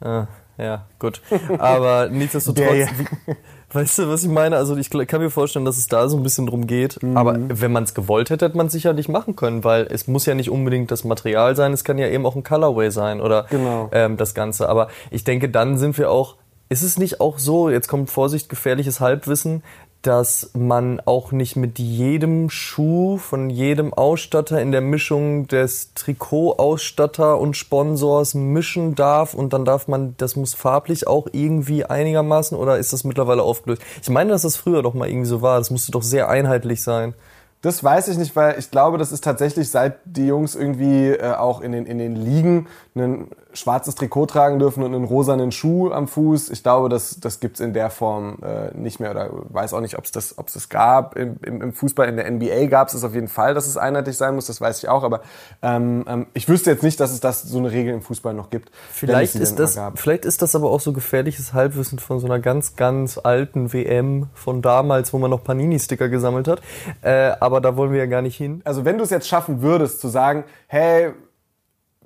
Ah, 0.00 0.28
ja, 0.62 0.86
gut. 0.98 1.20
Aber 1.58 2.08
nichtsdestotrotz, 2.10 2.66
wie- 2.68 3.34
weißt 3.72 3.98
du, 4.00 4.08
was 4.08 4.22
ich 4.24 4.28
meine? 4.30 4.56
Also 4.56 4.76
ich 4.76 4.90
kann 4.90 5.20
mir 5.20 5.30
vorstellen, 5.30 5.64
dass 5.64 5.78
es 5.78 5.86
da 5.86 6.08
so 6.08 6.16
ein 6.16 6.22
bisschen 6.22 6.46
drum 6.46 6.66
geht. 6.66 6.98
Aber 7.14 7.36
wenn 7.48 7.72
man 7.72 7.84
es 7.84 7.94
gewollt 7.94 8.30
hätte, 8.30 8.46
hätte 8.46 8.56
man 8.56 8.66
es 8.66 8.72
sicherlich 8.72 9.08
machen 9.08 9.36
können, 9.36 9.62
weil 9.64 9.86
es 9.90 10.06
muss 10.08 10.26
ja 10.26 10.34
nicht 10.34 10.50
unbedingt 10.50 10.90
das 10.90 11.04
Material 11.04 11.54
sein, 11.56 11.72
es 11.72 11.84
kann 11.84 11.98
ja 11.98 12.08
eben 12.08 12.26
auch 12.26 12.36
ein 12.36 12.42
Colorway 12.42 12.90
sein 12.90 13.20
oder 13.20 13.46
Genau. 13.50 13.88
ähm, 13.92 14.16
das 14.16 14.34
Ganze. 14.34 14.68
Aber 14.68 14.88
ich 15.10 15.24
denke, 15.24 15.48
dann 15.48 15.78
sind 15.78 15.96
wir 15.98 16.10
auch, 16.10 16.36
ist 16.68 16.82
es 16.82 16.98
nicht 16.98 17.20
auch 17.20 17.38
so, 17.38 17.70
jetzt 17.70 17.88
kommt 17.88 18.10
Vorsicht, 18.10 18.48
gefährliches 18.48 19.00
Halbwissen, 19.00 19.62
dass 20.02 20.50
man 20.54 21.00
auch 21.04 21.30
nicht 21.30 21.56
mit 21.56 21.78
jedem 21.78 22.48
Schuh 22.48 23.18
von 23.18 23.50
jedem 23.50 23.92
Ausstatter 23.92 24.60
in 24.60 24.72
der 24.72 24.80
Mischung 24.80 25.46
des 25.46 25.92
Trikotausstatter 25.94 27.38
und 27.38 27.56
Sponsors 27.56 28.34
mischen 28.34 28.94
darf 28.94 29.34
und 29.34 29.52
dann 29.52 29.66
darf 29.66 29.88
man, 29.88 30.14
das 30.16 30.36
muss 30.36 30.54
farblich 30.54 31.06
auch 31.06 31.28
irgendwie 31.32 31.84
einigermaßen 31.84 32.56
oder 32.56 32.78
ist 32.78 32.92
das 32.92 33.04
mittlerweile 33.04 33.42
aufgelöst? 33.42 33.82
Ich 34.02 34.08
meine, 34.08 34.30
dass 34.30 34.42
das 34.42 34.56
früher 34.56 34.82
doch 34.82 34.94
mal 34.94 35.08
irgendwie 35.08 35.28
so 35.28 35.42
war. 35.42 35.58
Das 35.58 35.70
musste 35.70 35.92
doch 35.92 36.02
sehr 36.02 36.30
einheitlich 36.30 36.82
sein. 36.82 37.14
Das 37.62 37.84
weiß 37.84 38.08
ich 38.08 38.16
nicht, 38.16 38.34
weil 38.36 38.58
ich 38.58 38.70
glaube, 38.70 38.96
das 38.96 39.12
ist 39.12 39.22
tatsächlich, 39.22 39.70
seit 39.70 39.98
die 40.06 40.26
Jungs 40.26 40.54
irgendwie 40.54 41.08
äh, 41.08 41.34
auch 41.34 41.60
in 41.60 41.72
den, 41.72 41.84
in 41.84 41.98
den 41.98 42.16
Ligen 42.16 42.68
ein 42.94 43.28
schwarzes 43.52 43.94
Trikot 43.94 44.26
tragen 44.26 44.58
dürfen 44.58 44.82
und 44.82 44.94
einen 44.94 45.04
rosanen 45.04 45.52
Schuh 45.52 45.90
am 45.90 46.08
Fuß. 46.08 46.50
Ich 46.50 46.62
glaube, 46.62 46.88
das, 46.88 47.18
das 47.20 47.40
gibt's 47.40 47.60
in 47.60 47.72
der 47.72 47.90
Form 47.90 48.38
äh, 48.42 48.76
nicht 48.76 49.00
mehr 49.00 49.10
oder 49.10 49.30
weiß 49.30 49.74
auch 49.74 49.80
nicht, 49.80 49.98
ob 49.98 50.04
es 50.04 50.12
das, 50.12 50.38
ob's 50.38 50.54
das 50.54 50.68
gab. 50.68 51.16
Im, 51.16 51.36
im, 51.44 51.62
Im 51.62 51.72
Fußball, 51.72 52.08
in 52.08 52.16
der 52.16 52.30
NBA 52.30 52.66
gab 52.66 52.88
es 52.88 53.04
auf 53.04 53.14
jeden 53.14 53.28
Fall, 53.28 53.54
dass 53.54 53.66
es 53.66 53.76
einheitlich 53.76 54.16
sein 54.16 54.34
muss, 54.34 54.46
das 54.46 54.60
weiß 54.60 54.82
ich 54.82 54.88
auch. 54.88 55.02
Aber 55.02 55.20
ähm, 55.62 56.04
ähm, 56.08 56.26
ich 56.34 56.48
wüsste 56.48 56.70
jetzt 56.70 56.82
nicht, 56.82 57.00
dass 57.00 57.12
es 57.12 57.20
das 57.20 57.42
so 57.42 57.58
eine 57.58 57.70
Regel 57.70 57.94
im 57.94 58.02
Fußball 58.02 58.34
noch 58.34 58.50
gibt. 58.50 58.70
Vielleicht 58.90 59.34
ist, 59.34 59.58
das, 59.58 59.78
vielleicht 59.94 60.24
ist 60.24 60.42
das 60.42 60.54
aber 60.54 60.70
auch 60.70 60.80
so 60.80 60.92
gefährliches 60.92 61.52
Halbwissen 61.52 61.98
von 61.98 62.20
so 62.20 62.26
einer 62.26 62.38
ganz, 62.38 62.76
ganz 62.76 63.18
alten 63.18 63.72
WM 63.72 64.28
von 64.34 64.62
damals, 64.62 65.12
wo 65.12 65.18
man 65.18 65.30
noch 65.30 65.44
Panini-Sticker 65.44 66.08
gesammelt 66.08 66.48
hat. 66.48 66.60
Äh, 67.02 67.32
aber 67.40 67.60
da 67.60 67.76
wollen 67.76 67.92
wir 67.92 67.98
ja 67.98 68.06
gar 68.06 68.22
nicht 68.22 68.36
hin. 68.36 68.62
also 68.64 68.84
wenn 68.84 68.98
du 68.98 69.04
es 69.04 69.10
jetzt 69.10 69.28
schaffen 69.28 69.62
würdest, 69.62 70.00
zu 70.00 70.08
sagen, 70.08 70.44
hey, 70.66 71.12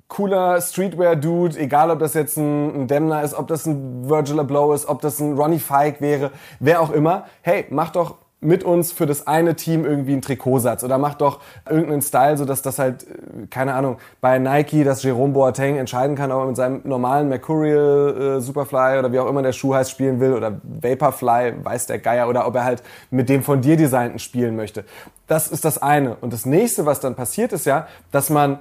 cooler 0.07 0.61
Streetwear-Dude, 0.61 1.57
egal 1.59 1.89
ob 1.89 1.99
das 1.99 2.13
jetzt 2.13 2.37
ein, 2.37 2.83
ein 2.83 2.87
Demner 2.87 3.23
ist, 3.23 3.33
ob 3.33 3.47
das 3.47 3.65
ein 3.65 4.07
Virgil 4.07 4.39
Abloh 4.39 4.73
ist, 4.73 4.87
ob 4.87 5.01
das 5.01 5.19
ein 5.19 5.33
Ronnie 5.33 5.59
Fike 5.59 5.99
wäre, 5.99 6.31
wer 6.59 6.81
auch 6.81 6.91
immer, 6.91 7.25
hey, 7.41 7.65
mach 7.69 7.89
doch 7.89 8.15
mit 8.45 8.63
uns 8.63 8.91
für 8.91 9.05
das 9.05 9.27
eine 9.27 9.55
Team 9.55 9.85
irgendwie 9.85 10.13
einen 10.13 10.21
Trikotsatz 10.21 10.83
oder 10.83 10.97
mach 10.97 11.15
doch 11.15 11.39
irgendeinen 11.67 12.01
Style, 12.01 12.37
so 12.37 12.45
dass 12.45 12.61
das 12.61 12.79
halt, 12.79 13.03
äh, 13.03 13.47
keine 13.49 13.73
Ahnung, 13.73 13.97
bei 14.21 14.37
Nike, 14.39 14.83
dass 14.83 15.03
Jerome 15.03 15.33
Boateng 15.33 15.77
entscheiden 15.77 16.15
kann, 16.15 16.31
ob 16.31 16.41
er 16.41 16.45
mit 16.47 16.55
seinem 16.55 16.81
normalen 16.83 17.29
Mercurial 17.29 18.37
äh, 18.37 18.41
Superfly 18.41 18.99
oder 18.99 19.11
wie 19.11 19.19
auch 19.19 19.27
immer 19.27 19.41
der 19.41 19.53
Schuh 19.53 19.73
heißt 19.73 19.89
spielen 19.89 20.19
will 20.19 20.33
oder 20.33 20.59
Vaporfly, 20.63 21.53
weiß 21.63 21.87
der 21.87 21.99
Geier, 21.99 22.29
oder 22.29 22.47
ob 22.47 22.55
er 22.55 22.63
halt 22.63 22.83
mit 23.09 23.29
dem 23.29 23.43
von 23.43 23.61
dir 23.61 23.77
designten 23.77 24.19
spielen 24.19 24.55
möchte. 24.55 24.85
Das 25.27 25.47
ist 25.47 25.65
das 25.65 25.81
eine. 25.81 26.15
Und 26.21 26.31
das 26.31 26.45
nächste, 26.45 26.85
was 26.85 26.99
dann 26.99 27.15
passiert, 27.15 27.51
ist 27.51 27.65
ja, 27.65 27.87
dass 28.11 28.29
man 28.29 28.59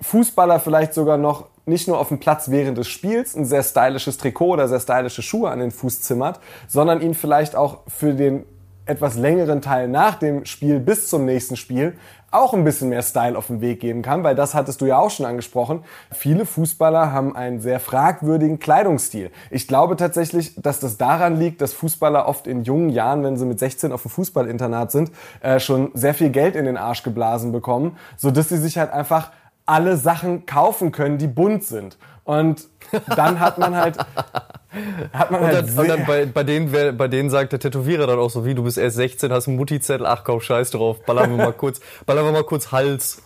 Fußballer 0.00 0.60
vielleicht 0.60 0.94
sogar 0.94 1.18
noch 1.18 1.46
nicht 1.66 1.86
nur 1.86 1.98
auf 1.98 2.08
dem 2.08 2.18
Platz 2.18 2.50
während 2.50 2.78
des 2.78 2.88
Spiels 2.88 3.36
ein 3.36 3.44
sehr 3.44 3.62
stylisches 3.62 4.16
Trikot 4.16 4.52
oder 4.52 4.68
sehr 4.68 4.80
stylische 4.80 5.22
Schuhe 5.22 5.50
an 5.50 5.58
den 5.58 5.70
Fuß 5.70 6.00
zimmert, 6.02 6.40
sondern 6.66 7.00
ihn 7.00 7.14
vielleicht 7.14 7.56
auch 7.56 7.80
für 7.88 8.14
den 8.14 8.44
etwas 8.86 9.16
längeren 9.16 9.60
Teil 9.60 9.86
nach 9.86 10.14
dem 10.14 10.46
Spiel 10.46 10.80
bis 10.80 11.08
zum 11.08 11.26
nächsten 11.26 11.56
Spiel 11.56 11.94
auch 12.30 12.52
ein 12.52 12.64
bisschen 12.64 12.90
mehr 12.90 13.02
Style 13.02 13.38
auf 13.38 13.46
den 13.46 13.60
Weg 13.62 13.80
geben 13.80 14.02
kann, 14.02 14.22
weil 14.22 14.34
das 14.34 14.54
hattest 14.54 14.80
du 14.80 14.86
ja 14.86 14.98
auch 14.98 15.10
schon 15.10 15.24
angesprochen. 15.24 15.82
Viele 16.10 16.44
Fußballer 16.44 17.10
haben 17.10 17.34
einen 17.34 17.60
sehr 17.60 17.80
fragwürdigen 17.80 18.58
Kleidungsstil. 18.58 19.30
Ich 19.50 19.66
glaube 19.66 19.96
tatsächlich, 19.96 20.54
dass 20.56 20.78
das 20.78 20.98
daran 20.98 21.38
liegt, 21.38 21.62
dass 21.62 21.72
Fußballer 21.72 22.28
oft 22.28 22.46
in 22.46 22.64
jungen 22.64 22.90
Jahren, 22.90 23.24
wenn 23.24 23.38
sie 23.38 23.46
mit 23.46 23.58
16 23.58 23.92
auf 23.92 24.02
dem 24.02 24.10
Fußballinternat 24.10 24.92
sind, 24.92 25.10
äh, 25.40 25.58
schon 25.58 25.90
sehr 25.94 26.12
viel 26.12 26.28
Geld 26.28 26.54
in 26.54 26.66
den 26.66 26.76
Arsch 26.76 27.02
geblasen 27.02 27.50
bekommen, 27.50 27.96
so 28.16 28.30
dass 28.30 28.50
sie 28.50 28.58
sich 28.58 28.76
halt 28.76 28.92
einfach 28.92 29.30
alle 29.68 29.96
Sachen 29.96 30.46
kaufen 30.46 30.92
können, 30.92 31.18
die 31.18 31.26
bunt 31.26 31.64
sind. 31.64 31.98
Und 32.24 32.68
dann 33.16 33.40
hat 33.40 33.58
man 33.58 33.74
halt, 33.76 33.98
hat 35.12 35.30
man 35.30 35.40
Und 35.40 35.46
halt 35.46 35.68
dann, 35.68 35.78
und 35.78 35.88
dann 35.88 36.06
bei, 36.06 36.26
bei, 36.26 36.44
denen, 36.44 36.96
bei 36.96 37.08
denen 37.08 37.30
sagt 37.30 37.52
der 37.52 37.58
Tätowierer 37.58 38.06
dann 38.06 38.18
auch 38.18 38.30
so, 38.30 38.44
wie, 38.44 38.54
du 38.54 38.64
bist 38.64 38.78
erst 38.78 38.96
16, 38.96 39.32
hast 39.32 39.48
einen 39.48 39.56
Mutti-Zettel, 39.56 40.06
ach 40.06 40.24
komm, 40.24 40.40
scheiß 40.40 40.70
drauf, 40.70 41.02
ballern 41.04 41.30
wir 41.30 41.36
mal 41.44 41.52
kurz, 41.52 41.80
ballern 42.06 42.24
wir 42.24 42.32
mal 42.32 42.44
kurz 42.44 42.70
Hals. 42.72 43.22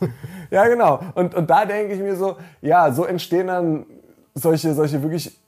Ja, 0.51 0.67
genau. 0.67 1.01
Und, 1.15 1.35
und 1.35 1.51
da 1.51 1.65
denke 1.65 1.95
ich 1.95 2.01
mir 2.01 2.17
so, 2.17 2.37
ja, 2.61 2.93
so 2.93 3.05
entstehen 3.05 3.49
dann 3.49 3.87
solche, 4.35 4.75
solche 4.75 5.03
wirklich 5.03 5.42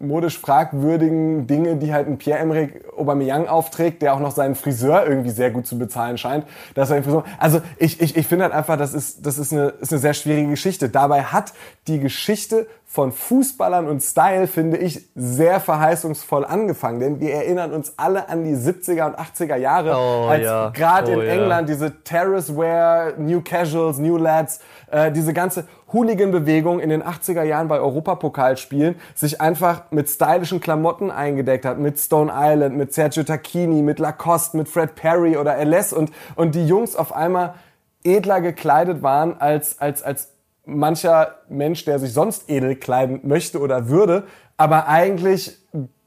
modisch 0.00 0.38
fragwürdigen 0.38 1.46
Dinge, 1.46 1.76
die 1.76 1.92
halt 1.92 2.08
ein 2.08 2.16
Pierre-Emerick 2.16 2.84
Aubameyang 2.96 3.46
aufträgt, 3.46 4.00
der 4.02 4.14
auch 4.14 4.20
noch 4.20 4.32
seinen 4.32 4.54
Friseur 4.54 5.06
irgendwie 5.06 5.30
sehr 5.30 5.50
gut 5.50 5.66
zu 5.66 5.78
bezahlen 5.78 6.16
scheint. 6.16 6.46
Dass 6.74 6.90
er 6.90 7.02
Friseur, 7.02 7.24
also 7.38 7.60
ich, 7.76 8.00
ich, 8.00 8.16
ich 8.16 8.26
finde 8.26 8.44
halt 8.44 8.54
einfach, 8.54 8.78
das 8.78 8.94
ist, 8.94 9.26
das 9.26 9.38
ist 9.38 9.52
eine, 9.52 9.68
ist 9.80 9.92
eine 9.92 10.00
sehr 10.00 10.14
schwierige 10.14 10.48
Geschichte. 10.48 10.88
Dabei 10.88 11.24
hat 11.24 11.52
die 11.90 12.00
Geschichte 12.00 12.66
von 12.86 13.12
Fußballern 13.12 13.86
und 13.86 14.00
Style, 14.02 14.46
finde 14.46 14.76
ich, 14.76 15.08
sehr 15.14 15.60
verheißungsvoll 15.60 16.44
angefangen. 16.44 16.98
Denn 16.98 17.20
wir 17.20 17.32
erinnern 17.34 17.72
uns 17.72 17.94
alle 17.96 18.28
an 18.28 18.42
die 18.44 18.54
70er 18.54 19.06
und 19.06 19.16
80er 19.16 19.56
Jahre, 19.56 19.94
Oh, 19.96 20.26
als 20.28 20.44
ja. 20.44 20.70
gerade 20.70 21.12
Oh, 21.16 21.20
in 21.20 21.26
ja. 21.26 21.32
England 21.34 21.68
diese 21.68 22.02
Terrace 22.02 22.56
Wear, 22.56 23.12
New 23.18 23.42
Casuals, 23.42 23.98
New 23.98 24.16
Lads, 24.16 24.60
äh, 24.90 25.12
diese 25.12 25.32
ganze 25.32 25.66
Hooligan-Bewegung 25.92 26.80
in 26.80 26.90
den 26.90 27.02
80er 27.02 27.42
Jahren 27.42 27.68
bei 27.68 27.78
Europapokalspielen 27.78 28.96
sich 29.14 29.40
einfach 29.40 29.82
mit 29.90 30.08
stylischen 30.08 30.60
Klamotten 30.60 31.10
eingedeckt 31.10 31.64
hat, 31.64 31.78
mit 31.78 31.98
Stone 31.98 32.32
Island, 32.34 32.76
mit 32.76 32.92
Sergio 32.92 33.22
Tacchini, 33.22 33.82
mit 33.82 33.98
Lacoste, 33.98 34.56
mit 34.56 34.68
Fred 34.68 34.94
Perry 34.94 35.36
oder 35.36 35.56
LS 35.64 35.92
und, 35.92 36.10
und 36.36 36.54
die 36.54 36.66
Jungs 36.66 36.96
auf 36.96 37.14
einmal 37.14 37.54
edler 38.02 38.40
gekleidet 38.40 39.02
waren 39.02 39.40
als, 39.40 39.80
als, 39.80 40.02
als 40.02 40.28
mancher 40.78 41.36
Mensch, 41.48 41.84
der 41.84 41.98
sich 41.98 42.12
sonst 42.12 42.48
edel 42.50 42.76
kleiden 42.76 43.20
möchte 43.24 43.60
oder 43.60 43.88
würde, 43.88 44.24
aber 44.56 44.88
eigentlich 44.88 45.58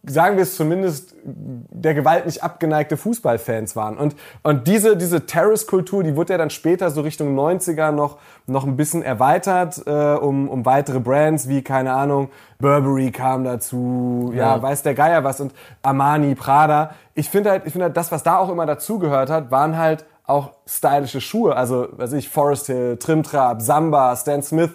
sagen 0.06 0.36
wir 0.36 0.44
es 0.44 0.58
zumindest, 0.58 1.16
der 1.24 1.94
Gewalt 1.94 2.26
nicht 2.26 2.44
abgeneigte 2.44 2.98
Fußballfans 2.98 3.78
waren. 3.78 3.98
Und, 3.98 4.16
und 4.44 4.68
diese, 4.68 4.98
diese 4.98 5.26
Terrace-Kultur, 5.26 6.04
die 6.04 6.18
wurde 6.18 6.34
ja 6.34 6.38
dann 6.38 6.50
später 6.50 6.92
so 6.92 7.02
Richtung 7.02 7.38
90er 7.40 7.92
noch, 7.92 8.18
noch 8.46 8.66
ein 8.66 8.76
bisschen 8.76 9.02
erweitert, 9.02 9.82
äh, 9.86 9.92
um, 10.16 10.50
um 10.50 10.66
weitere 10.66 11.00
Brands 11.00 11.48
wie, 11.48 11.62
keine 11.62 11.94
Ahnung, 11.94 12.30
Burberry 12.60 13.12
kam 13.12 13.46
dazu, 13.46 14.32
ja, 14.36 14.56
Ja. 14.58 14.62
weiß 14.62 14.84
der 14.84 14.94
Geier 14.94 15.24
was 15.24 15.40
und 15.40 15.54
Armani, 15.82 16.36
Prada. 16.36 16.96
Ich 17.16 17.30
finde 17.30 17.52
halt, 17.52 17.64
ich 17.66 17.72
finde 17.72 17.86
halt, 17.86 17.96
das, 17.96 18.12
was 18.12 18.24
da 18.24 18.38
auch 18.38 18.50
immer 18.50 18.66
dazugehört 18.66 19.30
hat, 19.30 19.52
waren 19.52 19.78
halt 19.78 20.04
auch 20.26 20.52
stylische 20.66 21.20
Schuhe, 21.20 21.56
also, 21.56 21.88
weiß 21.92 22.14
ich, 22.14 22.30
Forest 22.30 22.68
Hill, 22.68 22.98
Trimtrab, 22.98 23.62
Samba, 23.62 24.16
Stan 24.16 24.42
Smith, 24.42 24.72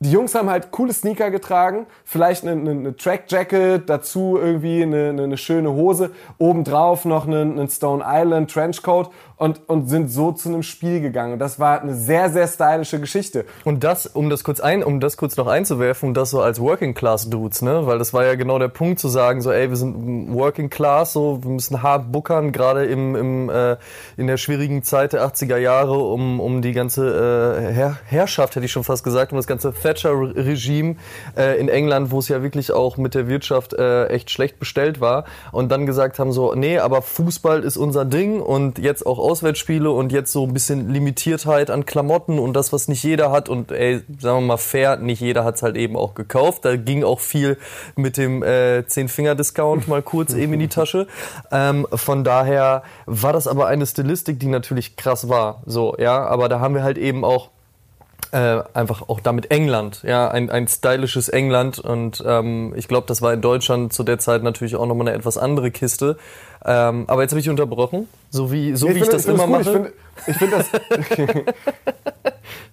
die 0.00 0.12
Jungs 0.12 0.34
haben 0.34 0.48
halt 0.48 0.70
coole 0.70 0.92
Sneaker 0.92 1.30
getragen, 1.30 1.86
vielleicht 2.04 2.46
eine, 2.46 2.52
eine, 2.52 2.70
eine 2.70 2.96
Track 2.96 3.24
Jacket, 3.28 3.88
dazu 3.88 4.38
irgendwie 4.40 4.82
eine, 4.82 5.08
eine, 5.08 5.36
schöne 5.36 5.72
Hose, 5.72 6.10
obendrauf 6.38 7.04
noch 7.04 7.26
einen, 7.26 7.58
einen 7.58 7.68
Stone 7.68 8.04
Island 8.06 8.50
Trenchcoat 8.50 9.10
und, 9.38 9.68
und 9.68 9.88
sind 9.88 10.10
so 10.10 10.32
zu 10.32 10.48
einem 10.48 10.62
Spiel 10.62 11.00
gegangen. 11.00 11.34
Und 11.34 11.38
das 11.38 11.58
war 11.58 11.80
eine 11.80 11.94
sehr, 11.94 12.30
sehr 12.30 12.46
stylische 12.46 13.00
Geschichte. 13.00 13.44
Und 13.64 13.84
das, 13.84 14.06
um 14.06 14.30
das 14.30 14.44
kurz 14.44 14.60
ein, 14.60 14.84
um 14.84 15.00
das 15.00 15.16
kurz 15.16 15.36
noch 15.36 15.46
einzuwerfen, 15.46 16.14
das 16.14 16.30
so 16.30 16.42
als 16.42 16.60
Working 16.60 16.94
Class 16.94 17.30
Dudes, 17.30 17.62
ne? 17.62 17.86
Weil 17.86 17.98
das 17.98 18.12
war 18.12 18.24
ja 18.24 18.34
genau 18.34 18.58
der 18.58 18.68
Punkt 18.68 18.98
zu 18.98 19.08
sagen, 19.08 19.40
so, 19.40 19.50
ey, 19.50 19.68
wir 19.68 19.76
sind 19.76 20.34
Working 20.34 20.70
Class, 20.70 21.12
so, 21.12 21.42
wir 21.42 21.50
müssen 21.50 21.82
hart 21.82 22.12
buckern, 22.12 22.52
gerade 22.52 22.84
im, 22.86 23.14
im, 23.14 23.50
äh, 23.50 23.76
in 24.16 24.26
der 24.26 24.36
schwierigen 24.36 24.82
Zeit 24.82 25.12
der 25.12 25.26
80er 25.26 25.56
Jahre, 25.56 25.98
um, 25.98 26.40
um 26.40 26.60
die 26.60 26.72
ganze 26.72 27.08
äh, 27.08 27.72
Herr 27.72 27.98
Herrschaft, 28.04 28.56
hätte 28.56 28.66
ich 28.66 28.72
schon 28.72 28.84
fast 28.84 29.04
gesagt, 29.04 29.32
um 29.32 29.36
das 29.36 29.46
ganze 29.46 29.72
Thatcher-Regime 29.88 30.96
äh, 31.36 31.58
in 31.58 31.68
England, 31.68 32.10
wo 32.10 32.18
es 32.18 32.28
ja 32.28 32.42
wirklich 32.42 32.72
auch 32.72 32.96
mit 32.96 33.14
der 33.14 33.28
Wirtschaft 33.28 33.72
äh, 33.74 34.06
echt 34.06 34.30
schlecht 34.30 34.58
bestellt 34.58 35.00
war. 35.00 35.24
Und 35.52 35.70
dann 35.70 35.86
gesagt 35.86 36.18
haben 36.18 36.32
so, 36.32 36.54
nee, 36.54 36.78
aber 36.78 37.02
Fußball 37.02 37.62
ist 37.62 37.76
unser 37.76 38.04
Ding 38.04 38.40
und 38.40 38.78
jetzt 38.78 39.06
auch 39.06 39.18
Auswärtsspiele 39.18 39.90
und 39.90 40.12
jetzt 40.12 40.32
so 40.32 40.44
ein 40.44 40.52
bisschen 40.52 40.90
Limitiertheit 40.90 41.70
an 41.70 41.86
Klamotten 41.86 42.38
und 42.38 42.54
das, 42.54 42.72
was 42.72 42.88
nicht 42.88 43.02
jeder 43.02 43.30
hat. 43.30 43.48
Und 43.48 43.72
ey, 43.72 44.02
sagen 44.18 44.40
wir 44.40 44.46
mal 44.46 44.56
fair, 44.56 44.96
nicht 44.96 45.20
jeder 45.20 45.44
hat 45.44 45.56
es 45.56 45.62
halt 45.62 45.76
eben 45.76 45.96
auch 45.96 46.14
gekauft. 46.14 46.64
Da 46.64 46.76
ging 46.76 47.04
auch 47.04 47.20
viel 47.20 47.58
mit 47.96 48.16
dem 48.16 48.42
äh, 48.42 48.86
Zehn-Finger-Discount 48.86 49.88
mal 49.88 50.02
kurz 50.02 50.34
eben 50.34 50.52
in 50.54 50.60
die 50.60 50.68
Tasche. 50.68 51.06
Ähm, 51.50 51.86
von 51.92 52.24
daher 52.24 52.82
war 53.06 53.32
das 53.32 53.46
aber 53.46 53.66
eine 53.66 53.86
Stilistik, 53.86 54.40
die 54.40 54.46
natürlich 54.46 54.96
krass 54.96 55.28
war. 55.28 55.62
So, 55.66 55.96
ja, 55.98 56.24
aber 56.26 56.48
da 56.48 56.60
haben 56.60 56.74
wir 56.74 56.82
halt 56.82 56.98
eben 56.98 57.24
auch 57.24 57.50
äh, 58.32 58.62
einfach 58.74 59.08
auch 59.08 59.20
damit 59.20 59.50
England, 59.50 60.02
ja, 60.02 60.28
ein, 60.28 60.50
ein 60.50 60.68
stylisches 60.68 61.28
England 61.28 61.78
und 61.78 62.22
ähm, 62.26 62.72
ich 62.76 62.88
glaube, 62.88 63.06
das 63.06 63.22
war 63.22 63.32
in 63.32 63.40
Deutschland 63.40 63.92
zu 63.92 64.02
der 64.04 64.18
Zeit 64.18 64.42
natürlich 64.42 64.76
auch 64.76 64.86
nochmal 64.86 65.08
eine 65.08 65.16
etwas 65.16 65.38
andere 65.38 65.70
Kiste. 65.70 66.16
Ähm, 66.64 67.04
aber 67.06 67.22
jetzt 67.22 67.30
habe 67.32 67.40
ich 67.40 67.48
unterbrochen, 67.48 68.08
so 68.30 68.50
wie, 68.50 68.74
so 68.74 68.88
Nee, 68.88 68.96
wie 68.96 68.98
ich, 68.98 69.04
finde- 69.04 69.16
das 69.16 69.24
finde 69.26 69.42
immer 69.44 69.58
gut. 69.58 69.66
mache. 69.66 69.92
Ich 70.26 70.36
finde 70.36 70.56
ich 70.96 71.06
find 71.06 71.36
das, 71.36 71.44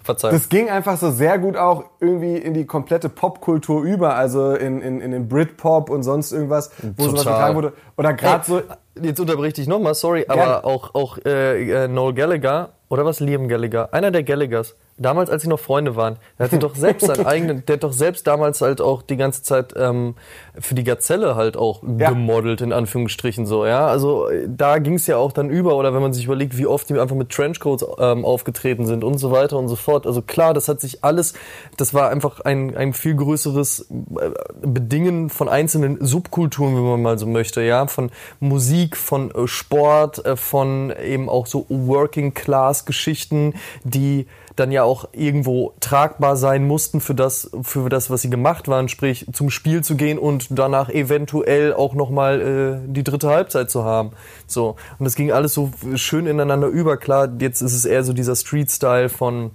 Verzeihung. 0.03 0.33
das 0.35 0.49
ging 0.49 0.69
einfach 0.69 0.97
so 0.97 1.11
sehr 1.11 1.37
gut 1.39 1.57
auch 1.57 1.85
irgendwie 1.99 2.37
in 2.37 2.53
die 2.53 2.65
komplette 2.65 3.09
Popkultur 3.09 3.83
über, 3.83 4.15
also 4.15 4.53
in, 4.53 4.81
in, 4.81 5.01
in 5.01 5.11
den 5.11 5.27
Britpop 5.27 5.89
und 5.89 6.03
sonst 6.03 6.31
irgendwas, 6.31 6.71
wo 6.97 7.03
sowas 7.05 7.23
Total. 7.23 7.33
getragen 7.33 7.55
wurde. 7.55 7.73
Oder 7.97 8.13
gerade 8.13 8.45
so, 8.45 8.61
Jetzt 9.01 9.19
unterbreche 9.19 9.47
ich 9.49 9.53
dich 9.55 9.67
nochmal, 9.67 9.93
sorry, 9.93 10.23
Gerne. 10.23 10.41
aber 10.41 10.65
auch, 10.65 10.95
auch 10.95 11.17
äh, 11.25 11.83
äh, 11.83 11.87
Noel 11.89 12.13
Gallagher, 12.13 12.69
oder 12.87 13.03
was, 13.03 13.19
Liam 13.19 13.47
Gallagher, 13.49 13.93
einer 13.93 14.09
der 14.09 14.23
Gallaghers, 14.23 14.75
damals, 14.97 15.29
als 15.29 15.43
sie 15.43 15.49
noch 15.49 15.59
Freunde 15.59 15.95
waren, 15.95 16.17
der 16.39 16.45
hatte 16.45 16.57
doch 16.59 16.75
selbst 16.75 17.05
seinen 17.05 17.25
eigenen, 17.25 17.65
der 17.65 17.75
hat 17.75 17.83
doch 17.83 17.91
selbst 17.91 18.25
damals 18.27 18.61
halt 18.61 18.79
auch 18.79 19.01
die 19.01 19.17
ganze 19.17 19.43
Zeit 19.43 19.73
ähm, 19.75 20.15
für 20.59 20.73
die 20.75 20.83
Gazelle 20.85 21.35
halt 21.35 21.57
auch 21.57 21.83
Ja. 21.83 22.09
gemodelt, 22.09 22.61
in 22.61 22.71
Anführungsstrichen 22.71 23.45
so, 23.45 23.65
ja. 23.65 23.87
Also 23.87 24.29
äh, 24.29 24.47
da 24.47 24.77
ging 24.79 24.93
es 24.93 25.05
ja 25.07 25.17
auch 25.17 25.31
dann 25.33 25.49
über, 25.49 25.75
oder 25.75 25.93
wenn 25.93 26.01
man 26.01 26.13
sich 26.13 26.25
überlegt, 26.25 26.57
wie 26.57 26.65
oft 26.65 26.89
die 26.89 26.97
einfach 26.99 27.15
mit 27.15 27.29
Trenchcoats 27.29 27.85
ähm, 27.99 28.23
aufgetreten 28.23 28.85
sind 28.85 29.03
und 29.03 29.17
so 29.17 29.31
weiter 29.31 29.57
und 29.57 29.67
so 29.67 29.75
fort. 29.75 30.07
Also 30.07 30.21
klar, 30.21 30.53
das 30.53 30.67
hat 30.69 30.79
sich 30.79 31.03
alles, 31.03 31.33
das 31.77 31.93
war 31.93 32.09
einfach 32.09 32.39
ein, 32.41 32.75
ein 32.77 32.93
viel 32.93 33.15
größeres 33.15 33.87
äh, 33.91 34.29
Bedingen 34.65 35.29
von 35.29 35.49
einzelnen 35.49 35.97
Subkulturen, 35.99 36.75
wenn 36.75 36.83
man 36.83 37.01
mal 37.01 37.19
so 37.19 37.25
möchte, 37.27 37.61
ja, 37.61 37.87
von 37.87 38.11
Musik, 38.39 38.95
von 38.95 39.31
äh, 39.31 39.47
Sport, 39.47 40.23
von 40.35 40.93
eben 41.03 41.27
auch 41.27 41.47
so 41.47 41.65
Working-Class-Geschichten, 41.69 43.53
die 43.83 44.27
dann 44.55 44.71
ja 44.71 44.83
auch 44.83 45.09
irgendwo 45.11 45.73
tragbar 45.79 46.37
sein 46.37 46.65
mussten 46.65 47.01
für 47.01 47.13
das, 47.13 47.51
für 47.61 47.89
das, 47.89 48.09
was 48.09 48.21
sie 48.21 48.29
gemacht 48.29 48.67
waren, 48.67 48.87
sprich 48.87 49.25
zum 49.33 49.49
Spiel 49.49 49.83
zu 49.83 49.95
gehen 49.95 50.17
und 50.17 50.47
danach 50.51 50.89
eventuell 50.89 51.73
auch 51.73 51.93
nochmal 51.93 52.41
äh, 52.85 52.87
die 52.87 53.03
dritte 53.03 53.29
Halbzeit 53.29 53.69
zu 53.69 53.83
haben. 53.83 54.11
So. 54.47 54.75
Und 54.97 55.05
das 55.05 55.15
ging 55.15 55.31
alles 55.31 55.53
so 55.53 55.71
schön 55.95 56.25
ineinander 56.25 56.67
über. 56.67 56.97
Klar, 56.97 57.29
jetzt 57.39 57.61
ist 57.61 57.73
es 57.73 57.85
eher 57.85 58.03
so 58.03 58.13
dieser 58.13 58.35
Street-Style 58.35 59.09
von 59.09 59.51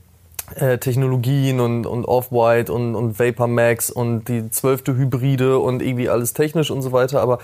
äh, 0.57 0.79
Technologien 0.79 1.61
und, 1.61 1.87
und 1.87 2.05
Off-White 2.05 2.73
und, 2.73 2.95
und 2.95 3.19
Vapor 3.19 3.49
Max 3.49 3.91
und 3.91 4.29
die 4.29 4.51
zwölfte 4.51 4.97
Hybride 4.97 5.59
und 5.59 5.81
irgendwie 5.81 6.09
alles 6.09 6.35
technisch 6.35 6.71
und 6.71 6.83
so 6.83 6.93
weiter. 6.93 7.23
Aber 7.23 7.39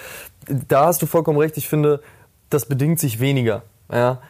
da 0.69 0.87
hast 0.87 1.01
du 1.01 1.07
vollkommen 1.07 1.39
recht. 1.39 1.57
Ich 1.57 1.69
finde, 1.69 2.01
das 2.51 2.67
bedingt 2.67 2.99
sich 2.99 3.19
weniger. 3.21 3.63
Ja, 3.91 4.21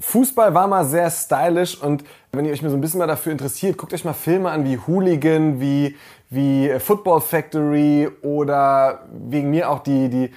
Fußball 0.00 0.54
war 0.54 0.66
mal 0.66 0.84
sehr 0.84 1.10
stylisch 1.10 1.80
und 1.80 2.04
wenn 2.32 2.44
ihr 2.44 2.52
euch 2.52 2.62
mal 2.62 2.70
so 2.70 2.76
ein 2.76 2.80
bisschen 2.80 2.98
mal 2.98 3.06
dafür 3.06 3.32
interessiert, 3.32 3.76
guckt 3.76 3.92
euch 3.92 4.04
mal 4.04 4.12
Filme 4.12 4.50
an 4.50 4.64
wie 4.64 4.78
Hooligan, 4.78 5.60
wie, 5.60 5.96
wie 6.28 6.70
Football 6.78 7.20
Factory 7.20 8.08
oder 8.22 9.00
wegen 9.12 9.50
mir 9.50 9.68
auch 9.68 9.80
die, 9.80 10.08
die, 10.08 10.30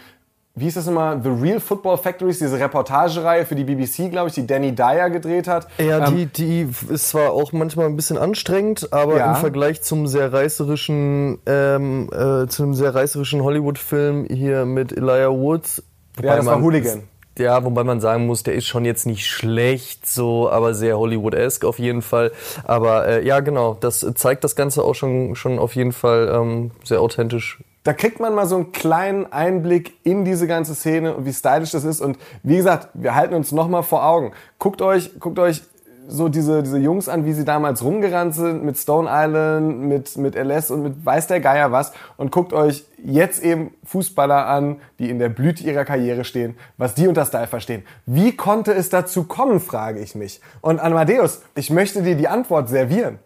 wie 0.56 0.66
hieß 0.66 0.74
das 0.76 0.88
immer, 0.88 1.20
The 1.22 1.30
Real 1.30 1.60
Football 1.60 1.98
Factories, 1.98 2.40
diese 2.40 2.60
Reportagereihe 2.60 3.46
für 3.46 3.56
die 3.56 3.64
BBC, 3.64 4.10
glaube 4.12 4.30
ich, 4.30 4.34
die 4.36 4.46
Danny 4.48 4.74
Dyer 4.74 5.10
gedreht 5.12 5.48
hat. 5.48 5.68
Ja, 5.78 6.08
Ähm, 6.08 6.16
die, 6.16 6.26
die 6.28 6.68
ist 6.90 7.10
zwar 7.10 7.32
auch 7.32 7.52
manchmal 7.54 7.86
ein 7.88 7.96
bisschen 7.96 8.18
anstrengend, 8.18 8.92
aber 8.92 9.18
Ja. 9.18 9.32
im 9.32 9.36
Vergleich 9.36 9.82
zum 9.84 10.08
sehr 10.08 10.34
reißerischen, 10.34 11.40
ähm, 11.46 12.10
äh, 12.12 12.48
zu 12.48 12.64
einem 12.64 12.74
sehr 12.74 12.94
reißerischen 12.96 13.44
Hollywood-Film 13.44 14.26
hier 14.30 14.66
mit 14.66 14.92
Elijah 14.92 15.32
Woods. 15.32 15.84
Ja, 16.22 16.36
das 16.38 16.46
war 16.46 16.62
Hooligan. 16.62 17.04
Ja, 17.38 17.64
wobei 17.66 17.84
man 17.84 18.00
sagen 18.00 18.28
muss, 18.28 18.44
der 18.44 18.54
ist 18.54 18.68
schon 18.68 18.86
jetzt 18.86 19.08
nicht 19.08 19.26
schlecht, 19.26 20.08
so, 20.08 20.50
aber 20.50 20.76
sehr 20.76 21.00
Hollywood-esque 21.00 21.66
auf 21.66 21.80
jeden 21.80 22.04
Fall. 22.04 22.32
Aber 22.64 23.08
äh, 23.08 23.26
ja, 23.26 23.40
genau, 23.40 23.76
das 23.80 24.06
zeigt 24.16 24.44
das 24.44 24.56
Ganze 24.56 24.84
auch 24.84 24.94
schon, 24.94 25.36
schon 25.36 25.58
auf 25.58 25.76
jeden 25.76 25.94
Fall 25.94 26.32
ähm, 26.32 26.72
sehr 26.84 27.02
authentisch. 27.02 27.60
da 27.84 27.94
kriegt 27.94 28.20
man 28.20 28.36
mal 28.36 28.46
so 28.46 28.56
einen 28.56 28.72
kleinen 28.72 29.32
Einblick 29.34 29.94
in 30.04 30.26
diese 30.26 30.46
ganze 30.48 30.76
Szene 30.76 31.16
und 31.16 31.26
wie 31.26 31.34
stylisch 31.34 31.72
das 31.72 31.84
ist. 31.84 32.02
Und 32.02 32.18
wie 32.44 32.58
gesagt, 32.58 32.90
wir 32.94 33.16
halten 33.16 33.34
uns 33.34 33.52
nochmal 33.52 33.84
vor 33.84 34.06
Augen. 34.06 34.34
Guckt 34.60 34.82
euch, 34.84 35.20
guckt 35.20 35.40
euch 35.40 35.64
so 36.08 36.30
diese, 36.30 36.64
diese 36.64 36.78
Jungs 36.78 37.10
an, 37.10 37.26
wie 37.26 37.34
sie 37.34 37.46
damals 37.46 37.84
rumgerannt 37.84 38.36
sind 38.36 38.64
mit 38.64 38.78
Stone 38.78 39.10
Island, 39.12 39.82
mit, 39.82 40.18
mit 40.18 40.36
LS 40.36 40.72
und 40.72 40.84
mit 40.84 41.06
weiß 41.06 41.28
der 41.28 41.40
Geier 41.40 41.72
was. 41.72 41.92
Und 42.18 42.32
guckt 42.32 42.54
euch 42.54 42.86
jetzt 43.04 43.44
eben 43.44 43.74
Fußballer 43.86 44.48
an, 44.48 44.78
die 45.00 45.10
in 45.10 45.20
der 45.20 45.30
Blüte 45.30 45.64
ihrer 45.64 45.86
Karriere 45.86 46.24
stehen, 46.24 46.56
was 46.78 46.96
die 46.96 47.08
unter 47.08 47.26
Style 47.26 47.48
verstehen. 47.48 47.84
Wie 48.06 48.36
konnte 48.36 48.74
es 48.74 48.90
dazu 48.90 49.24
kommen, 49.26 49.60
frage 49.60 50.00
ich 50.00 50.16
mich. 50.16 50.42
Und 50.62 50.80
Amadeus, 50.80 51.42
ich 51.56 51.70
möchte 51.70 52.04
dir 52.04 52.16
die 52.16 52.28
Antwort 52.28 52.70
servieren. 52.70 53.20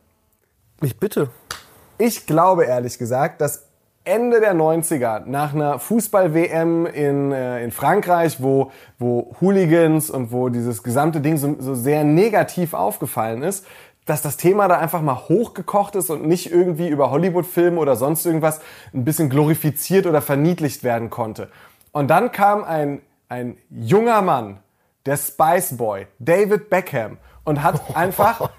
Ich 0.82 1.00
bitte. 1.00 1.30
Ich 1.98 2.28
glaube 2.28 2.66
ehrlich 2.66 2.98
gesagt, 3.00 3.42
dass 3.42 3.67
Ende 4.08 4.40
der 4.40 4.56
90er, 4.56 5.26
nach 5.26 5.54
einer 5.54 5.80
Fußball-WM 5.80 6.86
in, 6.86 7.32
äh, 7.32 7.64
in 7.64 7.72
Frankreich, 7.72 8.42
wo, 8.42 8.72
wo 8.98 9.36
Hooligans 9.42 10.10
und 10.10 10.32
wo 10.32 10.50
dieses 10.50 10.82
gesamte 10.82 11.22
Ding 11.22 11.38
so, 11.38 11.56
so 11.60 11.76
sehr 11.76 12.04
negativ 12.04 12.74
aufgefallen 12.74 13.44
ist, 13.44 13.66
dass 14.06 14.22
das 14.22 14.38
Thema 14.38 14.68
da 14.70 14.80
einfach 14.80 15.02
mal 15.02 15.28
hochgekocht 15.28 15.96
ist 15.96 16.10
und 16.10 16.26
nicht 16.26 16.50
irgendwie 16.52 16.88
über 16.88 17.12
Hollywood-Filme 17.12 17.80
oder 17.80 17.98
sonst 17.98 18.26
irgendwas 18.26 18.62
ein 18.94 19.04
bisschen 19.04 19.30
glorifiziert 19.30 20.08
oder 20.08 20.22
verniedlicht 20.22 20.84
werden 20.84 21.10
konnte. 21.10 21.50
Und 21.92 22.08
dann 22.08 22.32
kam 22.32 22.64
ein, 22.64 23.02
ein 23.28 23.58
junger 23.70 24.22
Mann, 24.22 24.60
der 25.06 25.18
Spice 25.18 25.76
Boy, 25.76 26.08
David 26.20 26.70
Beckham, 26.70 27.18
und 27.48 27.64
hat 27.64 27.96
einfach, 27.96 28.50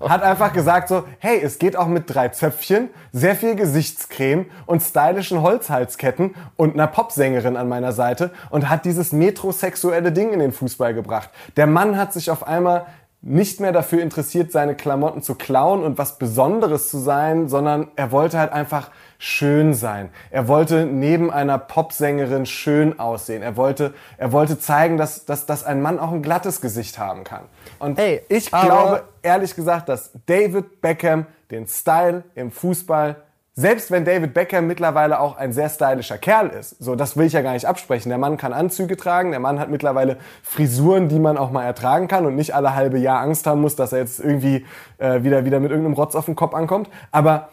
hat 0.00 0.22
einfach 0.22 0.54
gesagt 0.54 0.88
so, 0.88 1.04
hey, 1.18 1.38
es 1.42 1.58
geht 1.58 1.76
auch 1.76 1.86
mit 1.86 2.04
drei 2.06 2.30
Zöpfchen, 2.30 2.88
sehr 3.12 3.36
viel 3.36 3.56
Gesichtscreme 3.56 4.46
und 4.64 4.80
stylischen 4.80 5.42
Holzhalsketten 5.42 6.34
und 6.56 6.72
einer 6.72 6.86
Popsängerin 6.86 7.58
an 7.58 7.68
meiner 7.68 7.92
Seite 7.92 8.30
und 8.48 8.70
hat 8.70 8.86
dieses 8.86 9.12
metrosexuelle 9.12 10.12
Ding 10.12 10.32
in 10.32 10.38
den 10.38 10.52
Fußball 10.52 10.94
gebracht. 10.94 11.28
Der 11.58 11.66
Mann 11.66 11.98
hat 11.98 12.14
sich 12.14 12.30
auf 12.30 12.46
einmal 12.46 12.86
nicht 13.20 13.60
mehr 13.60 13.70
dafür 13.70 14.02
interessiert, 14.02 14.50
seine 14.50 14.74
Klamotten 14.74 15.22
zu 15.22 15.34
klauen 15.34 15.84
und 15.84 15.98
was 15.98 16.18
Besonderes 16.18 16.88
zu 16.88 16.98
sein, 16.98 17.48
sondern 17.48 17.88
er 17.96 18.12
wollte 18.12 18.38
halt 18.38 18.50
einfach 18.50 18.90
schön 19.18 19.74
sein. 19.74 20.08
Er 20.30 20.48
wollte 20.48 20.86
neben 20.86 21.30
einer 21.30 21.56
Popsängerin 21.58 22.46
schön 22.46 22.98
aussehen. 22.98 23.42
Er 23.42 23.56
wollte, 23.56 23.94
er 24.18 24.32
wollte 24.32 24.58
zeigen, 24.58 24.96
dass, 24.96 25.24
dass, 25.24 25.46
dass 25.46 25.64
ein 25.64 25.80
Mann 25.80 26.00
auch 26.00 26.10
ein 26.10 26.22
glattes 26.22 26.60
Gesicht 26.60 26.98
haben 26.98 27.22
kann. 27.22 27.44
Und 27.82 27.98
Ey, 27.98 28.22
ich 28.28 28.48
glaube 28.48 29.02
ehrlich 29.22 29.56
gesagt, 29.56 29.88
dass 29.88 30.12
David 30.26 30.80
Beckham 30.80 31.26
den 31.50 31.66
Style 31.66 32.22
im 32.36 32.52
Fußball 32.52 33.16
selbst 33.54 33.90
wenn 33.90 34.06
David 34.06 34.32
Beckham 34.32 34.66
mittlerweile 34.66 35.20
auch 35.20 35.36
ein 35.36 35.52
sehr 35.52 35.68
stylischer 35.68 36.16
Kerl 36.16 36.48
ist, 36.48 36.82
so 36.82 36.94
das 36.94 37.18
will 37.18 37.26
ich 37.26 37.34
ja 37.34 37.42
gar 37.42 37.52
nicht 37.52 37.66
absprechen. 37.66 38.08
Der 38.08 38.16
Mann 38.16 38.38
kann 38.38 38.54
Anzüge 38.54 38.96
tragen, 38.96 39.32
der 39.32 39.40
Mann 39.40 39.58
hat 39.60 39.68
mittlerweile 39.68 40.16
Frisuren, 40.42 41.08
die 41.08 41.18
man 41.18 41.36
auch 41.36 41.50
mal 41.50 41.64
ertragen 41.64 42.08
kann 42.08 42.24
und 42.24 42.34
nicht 42.34 42.54
alle 42.54 42.74
halbe 42.74 42.98
Jahr 42.98 43.20
Angst 43.20 43.46
haben 43.46 43.60
muss, 43.60 43.76
dass 43.76 43.92
er 43.92 43.98
jetzt 43.98 44.20
irgendwie 44.20 44.64
äh, 44.98 45.22
wieder 45.22 45.44
wieder 45.44 45.60
mit 45.60 45.70
irgendeinem 45.70 45.94
Rotz 45.94 46.14
auf 46.14 46.24
den 46.26 46.36
Kopf 46.36 46.54
ankommt. 46.54 46.88
Aber 47.10 47.48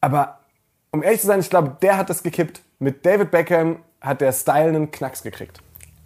aber 0.00 0.40
um 0.92 1.02
ehrlich 1.02 1.20
zu 1.20 1.26
sein, 1.26 1.40
ich 1.40 1.50
glaube, 1.50 1.76
der 1.82 1.96
hat 1.96 2.10
das 2.10 2.22
gekippt. 2.22 2.60
Mit 2.78 3.04
David 3.04 3.30
Beckham 3.30 3.78
hat 4.00 4.20
der 4.20 4.32
Style 4.32 4.68
einen 4.68 4.90
Knacks 4.90 5.22
gekriegt. 5.22 5.60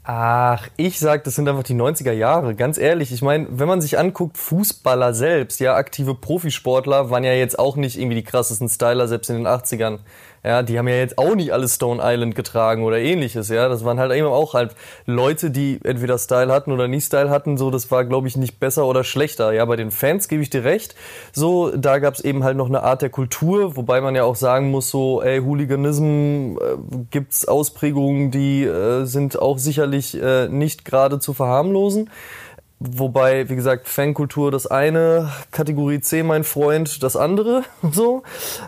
Ach, 0.07 0.69
ich 0.77 0.99
sag, 0.99 1.25
das 1.25 1.35
sind 1.35 1.49
einfach 1.49 1.63
die 1.63 1.75
90er 1.75 2.13
Jahre. 2.13 2.55
Ganz 2.55 2.77
ehrlich, 2.77 3.11
ich 3.11 3.23
meine, 3.23 3.47
wenn 3.51 3.67
man 3.67 3.81
sich 3.81 3.99
anguckt, 3.99 4.37
Fußballer 4.37 5.15
selbst, 5.15 5.61
ja, 5.61 5.77
aktive 5.77 6.15
Profisportler 6.15 7.09
waren 7.09 7.25
ja 7.25 7.33
jetzt 7.33 7.59
auch 7.59 7.77
nicht 7.77 7.99
irgendwie 7.99 8.17
die 8.17 8.23
krassesten 8.23 8.69
Styler, 8.69 9.09
selbst 9.09 9.31
in 9.31 9.37
den 9.37 9.47
80ern. 9.47 10.01
Ja, 10.45 10.63
die 10.63 10.79
haben 10.79 10.89
ja 10.89 10.97
jetzt 10.97 11.17
auch 11.17 11.35
nicht 11.35 11.55
alle 11.55 11.67
Stone 11.69 12.03
Island 12.05 12.35
getragen 12.35 12.85
oder 12.85 12.99
ähnliches, 12.99 13.49
ja. 13.49 13.69
Das 13.71 13.83
waren 13.83 13.99
halt 13.99 14.13
eben 14.13 14.27
auch 14.27 14.53
halt 14.53 14.75
Leute, 15.07 15.51
die 15.51 15.81
entweder 15.83 16.19
Style 16.19 16.53
hatten 16.53 16.71
oder 16.71 16.87
nicht 16.87 17.07
Style 17.07 17.31
hatten, 17.31 17.57
so, 17.57 17.71
das 17.71 17.91
war, 17.91 18.05
glaube 18.05 18.29
ich, 18.29 18.37
nicht 18.37 18.61
besser 18.61 18.87
oder 18.87 19.05
schlechter. 19.05 19.53
Ja, 19.53 19.65
bei 19.65 19.77
den 19.77 19.91
Fans 19.91 20.29
gebe 20.29 20.43
ich 20.43 20.51
dir 20.51 20.63
recht. 20.63 20.95
So, 21.33 21.75
da 21.75 21.99
gab's 21.99 22.21
eben 22.21 22.45
halt 22.45 22.59
noch 22.59 22.69
eine 22.69 22.83
Art 22.83 23.01
der 23.01 23.09
Kultur, 23.09 23.75
wobei 23.77 24.03
man 24.03 24.15
ja 24.15 24.25
auch 24.25 24.37
sagen 24.37 24.71
muss, 24.71 24.91
so, 24.91 25.23
ey, 25.23 25.41
Hooliganism 25.41 26.59
äh, 26.59 26.77
gibt's 27.11 27.49
Ausprägungen, 27.49 28.31
die 28.31 28.65
äh, 28.65 29.07
sind 29.07 29.41
auch 29.41 29.57
sicherlich 29.57 30.21
äh, 30.21 30.49
nicht 30.49 30.85
gerade 30.85 31.21
zu 31.21 31.33
verharmlosen. 31.33 32.11
Wobei, 32.87 33.49
wie 33.49 33.57
gesagt, 33.57 33.89
Fankultur 33.89 34.51
das 34.51 34.67
eine, 34.67 35.33
Kategorie 35.51 36.01
C 36.01 36.23
mein 36.23 36.45
Freund 36.45 37.03
das 37.03 37.17
andere, 37.17 37.65
so. 37.93 38.23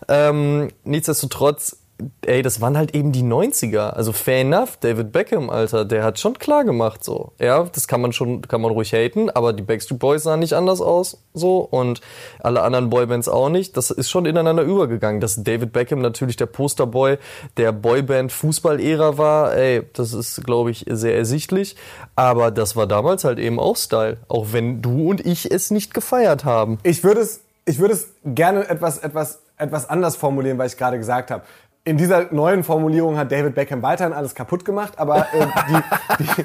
Ähm, 0.08 0.70
nichtsdestotrotz 0.84 1.78
ey, 2.26 2.42
das 2.42 2.60
waren 2.60 2.76
halt 2.76 2.94
eben 2.94 3.12
die 3.12 3.22
90er. 3.22 3.90
Also 3.90 4.12
fair 4.12 4.40
enough, 4.40 4.76
David 4.78 5.12
Beckham, 5.12 5.48
Alter, 5.48 5.84
der 5.84 6.04
hat 6.04 6.18
schon 6.18 6.38
klar 6.38 6.64
gemacht 6.64 7.02
so. 7.02 7.32
Ja, 7.38 7.64
das 7.64 7.88
kann 7.88 8.00
man 8.00 8.12
schon, 8.12 8.42
kann 8.42 8.60
man 8.60 8.72
ruhig 8.72 8.92
haten, 8.92 9.30
aber 9.30 9.52
die 9.52 9.62
Backstreet 9.62 9.98
Boys 9.98 10.24
sahen 10.24 10.40
nicht 10.40 10.52
anders 10.52 10.80
aus 10.80 11.18
so 11.32 11.60
und 11.60 12.00
alle 12.40 12.62
anderen 12.62 12.90
Boybands 12.90 13.28
auch 13.28 13.48
nicht. 13.48 13.76
Das 13.76 13.90
ist 13.90 14.10
schon 14.10 14.26
ineinander 14.26 14.62
übergegangen. 14.62 15.20
Dass 15.20 15.42
David 15.42 15.72
Beckham 15.72 16.00
natürlich 16.00 16.36
der 16.36 16.46
Posterboy 16.46 17.18
der 17.56 17.72
Boyband 17.72 18.32
Fußball-Ära 18.32 19.16
war, 19.16 19.54
ey, 19.54 19.82
das 19.94 20.12
ist, 20.12 20.44
glaube 20.44 20.70
ich, 20.70 20.84
sehr 20.88 21.16
ersichtlich. 21.16 21.76
Aber 22.14 22.50
das 22.50 22.76
war 22.76 22.86
damals 22.86 23.24
halt 23.24 23.38
eben 23.38 23.58
auch 23.58 23.76
Style. 23.76 24.18
Auch 24.28 24.52
wenn 24.52 24.82
du 24.82 25.10
und 25.10 25.24
ich 25.24 25.50
es 25.50 25.70
nicht 25.70 25.94
gefeiert 25.94 26.44
haben. 26.44 26.78
Ich 26.82 27.04
würde 27.04 27.20
es, 27.20 27.40
ich 27.64 27.78
würde 27.78 27.94
es 27.94 28.08
gerne 28.24 28.68
etwas, 28.68 28.98
etwas, 28.98 29.40
etwas 29.56 29.88
anders 29.88 30.16
formulieren, 30.16 30.58
weil 30.58 30.66
ich 30.66 30.76
gerade 30.76 30.98
gesagt 30.98 31.30
habe 31.30 31.42
in 31.86 31.96
dieser 31.96 32.34
neuen 32.34 32.64
Formulierung 32.64 33.16
hat 33.16 33.30
David 33.30 33.54
Beckham 33.54 33.80
weiterhin 33.80 34.12
alles 34.12 34.34
kaputt 34.34 34.64
gemacht, 34.64 34.94
aber 34.96 35.28
äh, 35.32 35.46
die, 35.68 36.24
die, 36.24 36.44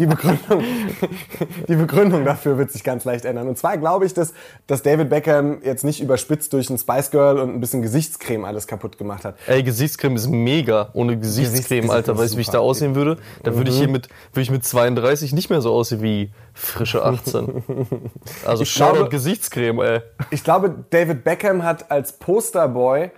die, 0.00 0.06
Begründung, 0.06 0.64
die 1.68 1.76
Begründung 1.76 2.24
dafür 2.24 2.58
wird 2.58 2.72
sich 2.72 2.82
ganz 2.82 3.04
leicht 3.04 3.24
ändern. 3.24 3.46
Und 3.46 3.56
zwar 3.56 3.78
glaube 3.78 4.04
ich, 4.04 4.14
dass, 4.14 4.34
dass 4.66 4.82
David 4.82 5.10
Beckham 5.10 5.62
jetzt 5.62 5.84
nicht 5.84 6.02
überspitzt 6.02 6.52
durch 6.52 6.70
ein 6.70 6.78
Spice 6.78 7.12
Girl 7.12 7.38
und 7.38 7.54
ein 7.54 7.60
bisschen 7.60 7.82
Gesichtscreme 7.82 8.44
alles 8.44 8.66
kaputt 8.66 8.98
gemacht 8.98 9.24
hat. 9.24 9.36
Ey, 9.46 9.62
Gesichtscreme 9.62 10.16
ist 10.16 10.28
mega. 10.28 10.90
Ohne 10.92 11.18
Gesichtscreme, 11.18 11.82
Gesichts 11.82 11.94
Alter, 11.94 12.18
weißt 12.18 12.34
du, 12.34 12.38
wie 12.38 12.42
ich 12.42 12.50
da 12.50 12.58
aussehen 12.58 12.96
würde? 12.96 13.18
Da 13.44 13.52
mhm. 13.52 13.56
würde 13.58 13.70
ich 13.70 13.78
hier 13.78 13.88
mit, 13.88 14.08
würde 14.32 14.42
ich 14.42 14.50
mit 14.50 14.64
32 14.64 15.32
nicht 15.34 15.50
mehr 15.50 15.60
so 15.60 15.72
aussehen 15.72 16.02
wie 16.02 16.32
frische 16.52 17.04
18. 17.04 17.62
Also 18.44 18.64
Shoutout 18.64 19.08
Gesichtscreme, 19.08 19.80
ey. 19.80 20.00
Ich 20.30 20.42
glaube, 20.42 20.74
David 20.90 21.22
Beckham 21.22 21.62
hat 21.62 21.90
als 21.92 22.18
Posterboy 22.18 23.10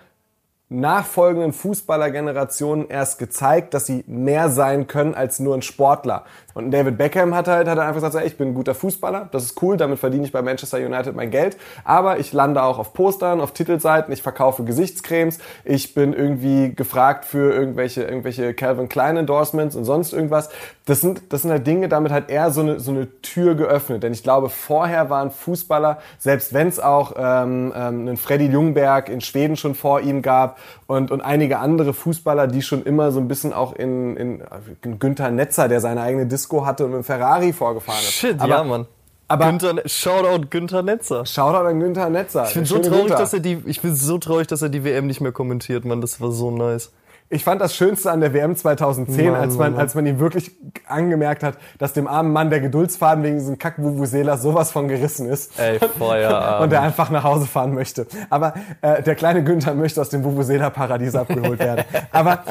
nachfolgenden 0.69 1.53
Fußballergenerationen 1.53 2.89
erst 2.89 3.21
gezeigt, 3.21 3.73
dass 3.73 3.87
sie 3.87 4.03
mehr 4.09 4.51
sein 4.51 4.89
können 4.89 5.15
als 5.15 5.39
nur 5.39 5.55
ein 5.55 5.63
Sportler. 5.63 6.25
Und 6.55 6.73
David 6.73 6.99
Beckham 6.99 7.37
hat 7.37 7.47
halt, 7.47 7.69
hat 7.69 7.79
einfach 7.79 8.03
gesagt, 8.03 8.27
ich 8.27 8.37
bin 8.37 8.49
ein 8.49 8.55
guter 8.55 8.75
Fußballer, 8.75 9.29
das 9.31 9.45
ist 9.45 9.63
cool, 9.63 9.77
damit 9.77 10.01
verdiene 10.01 10.25
ich 10.25 10.33
bei 10.33 10.43
Manchester 10.43 10.79
United 10.79 11.15
mein 11.15 11.31
Geld, 11.31 11.57
aber 11.85 12.19
ich 12.19 12.33
lande 12.33 12.63
auch 12.65 12.79
auf 12.81 12.95
Postern, 12.95 13.41
auf 13.41 13.53
Titelseiten, 13.53 14.13
ich 14.13 14.23
verkaufe 14.23 14.65
Gesichtscremes, 14.65 15.39
ich 15.65 15.95
bin 15.95 16.13
irgendwie 16.13 16.75
gefragt 16.75 17.27
für 17.27 17.53
irgendwelche, 17.53 18.03
irgendwelche 18.03 18.53
Calvin 18.53 18.89
Klein 18.89 19.19
Endorsements 19.19 19.77
und 19.77 19.85
sonst 19.85 20.13
irgendwas. 20.13 20.49
Das 20.87 21.01
sind, 21.01 21.33
das 21.33 21.43
sind 21.43 21.51
halt 21.51 21.67
Dinge, 21.67 21.89
damit 21.89 22.13
hat 22.13 22.31
er 22.31 22.53
so 22.53 22.61
eine, 22.61 22.79
so 22.79 22.93
eine 22.93 23.09
Tür 23.21 23.57
geöffnet. 23.57 24.05
Denn 24.05 24.13
ich 24.13 24.23
glaube, 24.23 24.49
vorher 24.49 25.11
waren 25.11 25.33
Fußballer, 25.33 25.99
selbst 26.17 26.55
wenn 26.55 26.69
es 26.69 26.79
auch 26.79 27.15
ähm, 27.17 27.73
ähm, 27.75 28.01
einen 28.03 28.17
Freddy 28.17 28.47
Ljungberg 28.47 29.09
in 29.09 29.21
Schweden 29.21 29.57
schon 29.57 29.75
vor 29.75 30.01
ihm 30.01 30.23
gab 30.23 30.61
und, 30.87 31.11
und 31.11 31.23
einige 31.23 31.59
andere 31.59 31.93
Fußballer, 31.93 32.47
die 32.47 32.63
schon 32.63 32.85
immer 32.85 33.11
so 33.11 33.19
ein 33.19 33.27
bisschen 33.27 33.53
auch 33.53 33.75
in, 33.75 34.17
in, 34.17 34.45
in 34.85 34.99
Günther 35.01 35.33
Netzer, 35.33 35.67
der 35.67 35.81
seine 35.81 36.03
eigene 36.03 36.27
Disco 36.27 36.65
hatte 36.65 36.85
und 36.85 36.93
mit 36.93 37.05
Ferrari 37.05 37.53
vorgefahren 37.53 37.99
ist. 37.99 38.13
Shit, 38.13 38.41
aber, 38.41 38.49
ja, 38.49 38.63
Mann. 38.63 38.87
Aber 39.27 39.47
Günther, 39.47 39.83
Shoutout 39.87 40.47
Günther 40.51 40.85
Netzer. 40.85 41.27
Shoutout 41.27 41.67
an 41.67 41.81
Günther 41.81 42.11
Netzer. 42.11 42.47
Ich 42.47 42.55
bin 42.55 42.65
so 42.65 42.79
traurig, 42.79 43.09
dass 43.09 43.33
er 43.33 43.41
die, 43.41 43.61
ich 43.67 43.81
bin 43.81 43.97
so 43.97 44.19
traurig, 44.19 44.47
dass 44.47 44.63
er 44.63 44.69
die 44.69 44.85
WM 44.85 45.09
nicht 45.09 45.21
mehr 45.21 45.33
kommentiert, 45.33 45.85
Mann. 45.85 46.01
Das 46.01 46.21
war 46.21 46.31
so 46.31 46.53
nice. 46.53 46.93
Ich 47.29 47.43
fand 47.43 47.61
das 47.61 47.75
Schönste 47.75 48.13
an 48.13 48.21
der 48.21 48.33
WM 48.33 48.55
2010, 48.55 49.33
Mann, 49.33 49.41
als, 49.41 49.57
man, 49.57 49.73
Mann. 49.73 49.81
als 49.81 49.97
man 49.97 50.07
ihm 50.07 50.21
wirklich 50.21 50.53
angemerkt 50.87 51.43
hat, 51.43 51.59
dass 51.79 51.93
dem 51.93 52.07
armen 52.07 52.33
Mann 52.33 52.51
der 52.51 52.61
Geduldsfaden 52.61 53.25
wegen 53.25 53.39
diesem 53.39 53.59
kack 53.59 53.83
Vuvuzela 53.83 54.37
sowas 54.37 54.71
von 54.71 54.87
gerissen 54.87 55.29
ist. 55.29 55.59
Ey, 55.59 55.81
Feuerarm. 55.99 56.63
Und 56.63 56.73
er 56.73 56.83
einfach 56.83 57.11
nach 57.11 57.25
Hause 57.25 57.47
fahren 57.47 57.75
möchte. 57.75 58.07
Aber 58.31 58.55
äh, 58.81 59.03
der 59.03 59.17
kleine 59.17 59.43
Günther 59.43 59.75
möchte 59.75 60.01
aus 60.01 60.09
dem 60.09 60.23
Vuvuzela-Paradies 60.23 61.17
abgeholt 61.17 61.59
werden. 61.59 61.85
Aber 62.13 62.45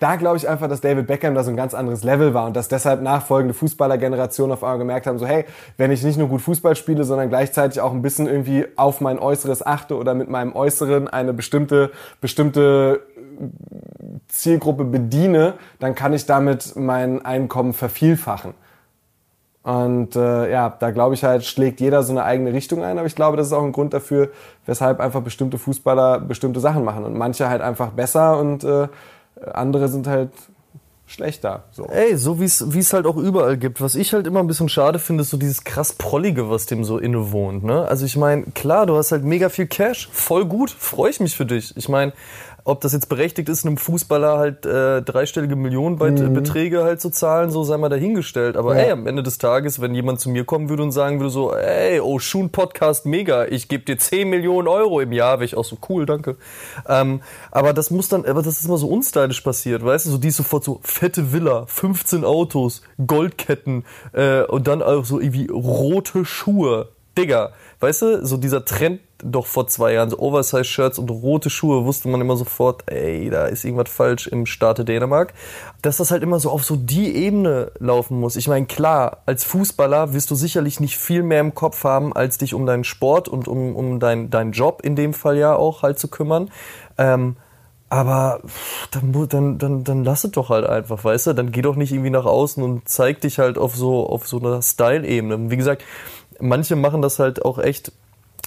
da 0.00 0.16
glaube 0.16 0.38
ich 0.38 0.48
einfach, 0.48 0.66
dass 0.66 0.80
David 0.80 1.06
Beckham 1.06 1.34
da 1.34 1.44
so 1.44 1.50
ein 1.50 1.56
ganz 1.56 1.74
anderes 1.74 2.02
Level 2.02 2.32
war 2.32 2.46
und 2.46 2.56
dass 2.56 2.68
deshalb 2.68 3.02
nachfolgende 3.02 3.52
Fußballergenerationen 3.52 4.54
auf 4.54 4.64
einmal 4.64 4.78
gemerkt 4.78 5.06
haben, 5.06 5.18
so 5.18 5.26
hey, 5.26 5.44
wenn 5.76 5.92
ich 5.92 6.02
nicht 6.02 6.18
nur 6.18 6.28
gut 6.28 6.40
Fußball 6.40 6.74
spiele, 6.74 7.04
sondern 7.04 7.28
gleichzeitig 7.28 7.82
auch 7.82 7.92
ein 7.92 8.00
bisschen 8.00 8.26
irgendwie 8.26 8.66
auf 8.76 9.02
mein 9.02 9.18
Äußeres 9.18 9.64
achte 9.64 9.96
oder 9.96 10.14
mit 10.14 10.30
meinem 10.30 10.56
Äußeren 10.56 11.06
eine 11.08 11.34
bestimmte, 11.34 11.90
bestimmte 12.22 13.02
Zielgruppe 14.28 14.84
bediene, 14.84 15.54
dann 15.78 15.94
kann 15.94 16.12
ich 16.12 16.26
damit 16.26 16.74
mein 16.76 17.24
Einkommen 17.24 17.72
vervielfachen. 17.72 18.54
Und 19.62 20.16
äh, 20.16 20.50
ja, 20.50 20.70
da 20.70 20.90
glaube 20.90 21.14
ich 21.14 21.22
halt, 21.22 21.44
schlägt 21.44 21.80
jeder 21.80 22.02
so 22.02 22.12
eine 22.12 22.24
eigene 22.24 22.52
Richtung 22.52 22.82
ein, 22.82 22.98
aber 22.98 23.06
ich 23.06 23.14
glaube, 23.14 23.36
das 23.36 23.46
ist 23.46 23.52
auch 23.52 23.62
ein 23.62 23.72
Grund 23.72 23.94
dafür, 23.94 24.30
weshalb 24.66 24.98
einfach 24.98 25.22
bestimmte 25.22 25.56
Fußballer 25.56 26.18
bestimmte 26.20 26.58
Sachen 26.58 26.84
machen 26.84 27.04
und 27.04 27.16
manche 27.16 27.48
halt 27.48 27.62
einfach 27.62 27.90
besser 27.90 28.38
und 28.38 28.64
äh, 28.64 28.88
andere 29.52 29.88
sind 29.88 30.08
halt 30.08 30.30
schlechter. 31.06 31.64
So. 31.70 31.84
Ey, 31.86 32.16
so 32.16 32.40
wie 32.40 32.44
es 32.44 32.92
halt 32.92 33.06
auch 33.06 33.16
überall 33.16 33.56
gibt. 33.56 33.80
Was 33.80 33.94
ich 33.94 34.12
halt 34.14 34.26
immer 34.26 34.40
ein 34.40 34.46
bisschen 34.46 34.68
schade 34.68 34.98
finde, 34.98 35.22
ist 35.22 35.30
so 35.30 35.36
dieses 35.36 35.62
krass 35.62 35.92
Prollige, 35.92 36.50
was 36.50 36.66
dem 36.66 36.84
so 36.84 36.98
innewohnt. 36.98 37.64
Ne? 37.64 37.86
Also 37.86 38.06
ich 38.06 38.16
meine, 38.16 38.44
klar, 38.54 38.86
du 38.86 38.96
hast 38.96 39.12
halt 39.12 39.24
mega 39.24 39.48
viel 39.48 39.66
Cash, 39.66 40.08
voll 40.10 40.44
gut, 40.46 40.70
freue 40.70 41.10
ich 41.10 41.20
mich 41.20 41.36
für 41.36 41.46
dich. 41.46 41.76
Ich 41.76 41.88
meine, 41.88 42.12
ob 42.64 42.80
das 42.80 42.92
jetzt 42.92 43.08
berechtigt 43.08 43.48
ist, 43.48 43.66
einem 43.66 43.76
Fußballer 43.76 44.38
halt 44.38 44.66
äh, 44.66 45.02
dreistellige 45.02 45.56
Millionenbeträge 45.56 46.80
mhm. 46.80 46.84
halt 46.84 47.00
zu 47.00 47.10
zahlen, 47.10 47.50
so 47.50 47.64
sei 47.64 47.76
mal 47.76 47.88
dahingestellt. 47.88 48.56
Aber 48.56 48.76
ja. 48.76 48.84
ey, 48.84 48.90
am 48.92 49.06
Ende 49.06 49.22
des 49.22 49.38
Tages, 49.38 49.80
wenn 49.80 49.94
jemand 49.94 50.20
zu 50.20 50.30
mir 50.30 50.44
kommen 50.44 50.68
würde 50.68 50.84
und 50.84 50.92
sagen 50.92 51.18
würde 51.18 51.30
so, 51.30 51.52
ey, 51.52 52.00
oh, 52.00 52.20
Schun 52.20 52.50
Podcast 52.50 53.04
mega, 53.04 53.46
ich 53.46 53.68
gebe 53.68 53.84
dir 53.84 53.98
10 53.98 54.30
Millionen 54.30 54.68
Euro 54.68 55.00
im 55.00 55.12
Jahr, 55.12 55.38
wäre 55.38 55.44
ich 55.44 55.56
auch 55.56 55.64
so 55.64 55.76
cool, 55.88 56.06
danke. 56.06 56.36
Ähm, 56.88 57.20
aber 57.50 57.72
das 57.72 57.90
muss 57.90 58.08
dann, 58.08 58.24
aber 58.24 58.42
das 58.42 58.60
ist 58.60 58.66
immer 58.66 58.78
so 58.78 58.88
unstylisch 58.88 59.40
passiert, 59.40 59.84
weißt 59.84 60.06
du, 60.06 60.10
so 60.10 60.18
die 60.18 60.28
ist 60.28 60.36
sofort 60.36 60.62
so 60.62 60.78
fette 60.82 61.32
Villa, 61.32 61.66
15 61.66 62.24
Autos, 62.24 62.82
Goldketten 63.04 63.84
äh, 64.12 64.42
und 64.42 64.68
dann 64.68 64.82
auch 64.82 65.04
so 65.04 65.18
irgendwie 65.18 65.48
rote 65.50 66.24
Schuhe. 66.24 66.90
Digga, 67.18 67.52
weißt 67.80 68.02
du, 68.02 68.26
so 68.26 68.38
dieser 68.38 68.64
Trend 68.64 69.00
doch 69.22 69.46
vor 69.46 69.66
zwei 69.66 69.94
Jahren, 69.94 70.10
so 70.10 70.18
Oversize-Shirts 70.18 70.98
und 70.98 71.10
rote 71.10 71.50
Schuhe, 71.50 71.84
wusste 71.84 72.08
man 72.08 72.20
immer 72.20 72.36
sofort, 72.36 72.82
ey, 72.90 73.30
da 73.30 73.46
ist 73.46 73.64
irgendwas 73.64 73.90
falsch 73.90 74.26
im 74.26 74.46
Staate 74.46 74.84
Dänemark. 74.84 75.34
Dass 75.80 75.96
das 75.96 76.10
halt 76.10 76.22
immer 76.22 76.40
so 76.40 76.50
auf 76.50 76.64
so 76.64 76.76
die 76.76 77.14
Ebene 77.14 77.72
laufen 77.78 78.18
muss. 78.20 78.36
Ich 78.36 78.48
meine, 78.48 78.66
klar, 78.66 79.18
als 79.26 79.44
Fußballer 79.44 80.12
wirst 80.12 80.30
du 80.30 80.34
sicherlich 80.34 80.80
nicht 80.80 80.96
viel 80.96 81.22
mehr 81.22 81.40
im 81.40 81.54
Kopf 81.54 81.84
haben, 81.84 82.12
als 82.12 82.38
dich 82.38 82.54
um 82.54 82.66
deinen 82.66 82.84
Sport 82.84 83.28
und 83.28 83.48
um, 83.48 83.74
um 83.76 84.00
deinen 84.00 84.30
dein 84.30 84.52
Job 84.52 84.80
in 84.82 84.96
dem 84.96 85.14
Fall 85.14 85.36
ja 85.36 85.54
auch 85.54 85.82
halt 85.82 85.98
zu 85.98 86.08
kümmern. 86.08 86.50
Ähm, 86.98 87.36
aber 87.92 88.40
dann, 88.90 89.28
dann, 89.28 89.58
dann, 89.58 89.84
dann 89.84 90.02
lass 90.02 90.24
es 90.24 90.30
doch 90.30 90.48
halt 90.48 90.64
einfach, 90.64 91.04
weißt 91.04 91.26
du? 91.26 91.32
Dann 91.34 91.52
geh 91.52 91.60
doch 91.60 91.76
nicht 91.76 91.92
irgendwie 91.92 92.08
nach 92.08 92.24
außen 92.24 92.62
und 92.62 92.88
zeig 92.88 93.20
dich 93.20 93.38
halt 93.38 93.58
auf 93.58 93.76
so, 93.76 94.08
auf 94.08 94.26
so 94.26 94.38
einer 94.38 94.62
Style-Ebene. 94.62 95.50
Wie 95.50 95.58
gesagt, 95.58 95.84
manche 96.40 96.74
machen 96.74 97.02
das 97.02 97.18
halt 97.18 97.44
auch 97.44 97.58
echt 97.58 97.92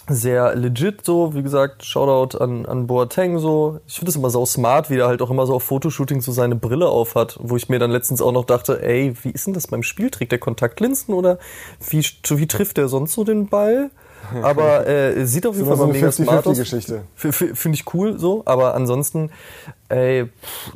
sehr 0.08 0.56
legit 0.56 1.04
so, 1.04 1.34
wie 1.34 1.42
gesagt, 1.42 1.84
Shoutout 1.84 2.38
an, 2.38 2.66
an 2.66 2.88
Boateng 2.88 3.40
so. 3.40 3.80
Ich 3.88 3.96
finde 3.96 4.10
es 4.10 4.16
immer 4.16 4.30
so 4.30 4.46
smart, 4.46 4.90
wie 4.90 4.98
er 4.98 5.08
halt 5.08 5.22
auch 5.22 5.32
immer 5.32 5.48
so 5.48 5.56
auf 5.56 5.64
Fotoshootings 5.64 6.26
so 6.26 6.32
seine 6.32 6.56
Brille 6.56 6.88
auf 6.88 7.16
hat, 7.16 7.38
wo 7.42 7.56
ich 7.56 7.70
mir 7.70 7.80
dann 7.80 7.92
letztens 7.92 8.22
auch 8.22 8.32
noch 8.32 8.46
dachte, 8.46 8.84
ey, 8.84 9.16
wie 9.24 9.32
ist 9.32 9.48
denn 9.48 9.54
das 9.54 9.68
beim 9.68 9.84
Spiel? 9.84 10.12
Trägt 10.12 10.32
der 10.32 10.40
Kontaktlinsen 10.40 11.14
oder 11.14 11.40
wie, 11.90 12.02
wie 12.02 12.48
trifft 12.48 12.78
der 12.78 12.88
sonst 12.88 13.14
so 13.14 13.24
den 13.24 13.48
Ball? 13.48 13.90
Aber 14.42 14.88
äh, 14.88 15.26
sieht 15.26 15.46
auf 15.46 15.56
jeden 15.56 15.68
Fall 15.68 15.78
so 15.78 15.86
mal 15.86 15.94
mega 15.94 16.08
50 16.08 16.26
smart 16.26 16.48
aus. 16.48 16.58
Geschichte. 16.58 17.04
Finde 17.16 17.78
ich 17.78 17.94
cool 17.94 18.18
so, 18.18 18.42
aber 18.46 18.74
ansonsten, 18.74 19.30
ey, 19.90 20.26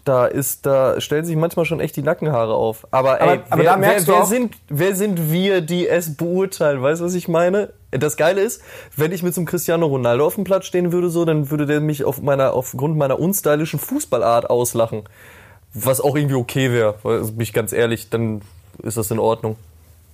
da 0.05 0.27
ist, 0.27 0.65
da 0.65 1.01
stellen 1.01 1.25
sich 1.25 1.35
manchmal 1.35 1.65
schon 1.65 1.79
echt 1.79 1.95
die 1.95 2.03
Nackenhaare 2.03 2.53
auf. 2.53 2.87
Aber, 2.91 3.19
ey, 3.21 3.39
aber, 3.49 3.63
wer, 3.63 3.81
wer, 3.81 4.07
wer 4.07 4.25
sind, 4.25 4.55
wer 4.67 4.95
sind 4.95 5.31
wir, 5.31 5.61
die 5.61 5.87
es 5.87 6.15
beurteilen? 6.15 6.81
Weißt 6.81 7.01
du, 7.01 7.05
was 7.05 7.15
ich 7.15 7.27
meine? 7.27 7.69
Das 7.91 8.17
Geile 8.17 8.41
ist, 8.41 8.61
wenn 8.95 9.11
ich 9.11 9.23
mit 9.23 9.33
so 9.33 9.41
einem 9.41 9.47
Cristiano 9.47 9.87
Ronaldo 9.87 10.25
auf 10.25 10.35
dem 10.35 10.43
Platz 10.43 10.65
stehen 10.65 10.91
würde, 10.91 11.09
so, 11.09 11.25
dann 11.25 11.49
würde 11.49 11.65
der 11.65 11.81
mich 11.81 12.03
auf 12.03 12.21
meiner, 12.21 12.53
aufgrund 12.53 12.97
meiner 12.97 13.19
unstylischen 13.19 13.79
Fußballart 13.79 14.49
auslachen. 14.49 15.03
Was 15.73 16.01
auch 16.01 16.15
irgendwie 16.15 16.35
okay 16.35 16.71
wäre, 16.71 16.95
bin 17.03 17.41
ich 17.41 17.53
ganz 17.53 17.73
ehrlich, 17.73 18.09
dann 18.09 18.41
ist 18.83 18.97
das 18.97 19.11
in 19.11 19.19
Ordnung. 19.19 19.55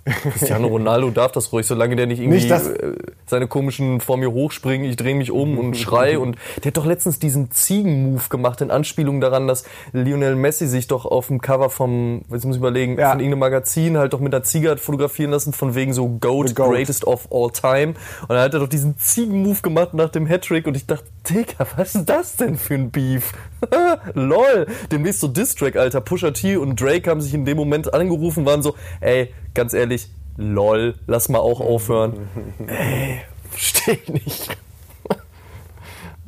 Cristiano 0.05 0.67
Ronaldo 0.67 1.09
darf 1.09 1.31
das 1.31 1.51
ruhig, 1.51 1.65
solange 1.65 1.95
der 1.95 2.05
nicht 2.05 2.19
irgendwie 2.19 2.37
Nicht, 2.37 2.51
dass- 2.51 2.67
äh, 2.67 2.93
seine 3.25 3.47
komischen 3.47 4.01
vor 4.01 4.17
mir 4.17 4.31
hochspringen, 4.31 4.87
ich 4.87 4.97
drehe 4.97 5.15
mich 5.15 5.31
um 5.31 5.57
und 5.57 5.75
schrei 5.77 6.19
und 6.19 6.37
der 6.63 6.69
hat 6.69 6.77
doch 6.77 6.85
letztens 6.85 7.17
diesen 7.17 7.49
Ziegen-Move 7.49 8.21
gemacht 8.29 8.61
in 8.61 8.69
Anspielung 8.69 9.19
daran, 9.19 9.47
dass 9.47 9.63
Lionel 9.93 10.35
Messi 10.35 10.67
sich 10.67 10.87
doch 10.87 11.05
auf 11.05 11.27
dem 11.27 11.41
Cover 11.41 11.71
vom, 11.71 12.21
jetzt 12.31 12.45
muss 12.45 12.55
ich 12.55 12.59
überlegen, 12.61 12.99
Ja. 12.99 13.09
von 13.11 13.19
irgendeinem 13.19 13.39
Magazin 13.39 13.97
halt 13.97 14.13
doch 14.13 14.19
mit 14.19 14.33
einer 14.33 14.43
Ziege 14.43 14.69
hat 14.69 14.79
fotografieren 14.79 15.31
lassen, 15.31 15.53
von 15.53 15.73
wegen 15.73 15.91
so 15.93 16.07
GOAT, 16.07 16.53
Goat. 16.55 16.69
Greatest 16.73 17.05
of 17.05 17.27
All 17.31 17.49
Time. 17.49 17.95
Und 18.21 18.29
dann 18.29 18.39
hat 18.41 18.53
er 18.53 18.59
doch 18.59 18.69
diesen 18.69 18.97
Ziegen-Move 18.99 19.61
gemacht 19.63 19.95
nach 19.95 20.09
dem 20.09 20.27
Hattrick 20.27 20.67
und 20.67 20.77
ich 20.77 20.85
dachte, 20.85 21.05
Digga, 21.27 21.65
was 21.77 21.95
ist 21.95 22.05
das 22.07 22.35
denn 22.35 22.57
für 22.57 22.75
ein 22.75 22.91
Beef? 22.91 23.31
Lol. 24.13 24.67
Demnächst 24.91 25.21
so 25.21 25.27
Distrack, 25.27 25.75
Alter. 25.75 26.01
Pusha 26.01 26.31
T 26.31 26.57
und 26.57 26.79
Drake 26.79 27.09
haben 27.09 27.21
sich 27.21 27.33
in 27.33 27.45
dem 27.45 27.57
Moment 27.57 27.91
angerufen, 27.93 28.45
waren 28.45 28.61
so, 28.61 28.75
ey, 29.01 29.33
ganz 29.55 29.73
ehrlich, 29.73 30.11
lol, 30.37 30.93
lass 31.07 31.29
mal 31.29 31.39
auch 31.39 31.61
aufhören. 31.61 32.29
ey, 32.67 33.21
versteh 33.49 33.99
ich 34.03 34.13
nicht. 34.13 34.57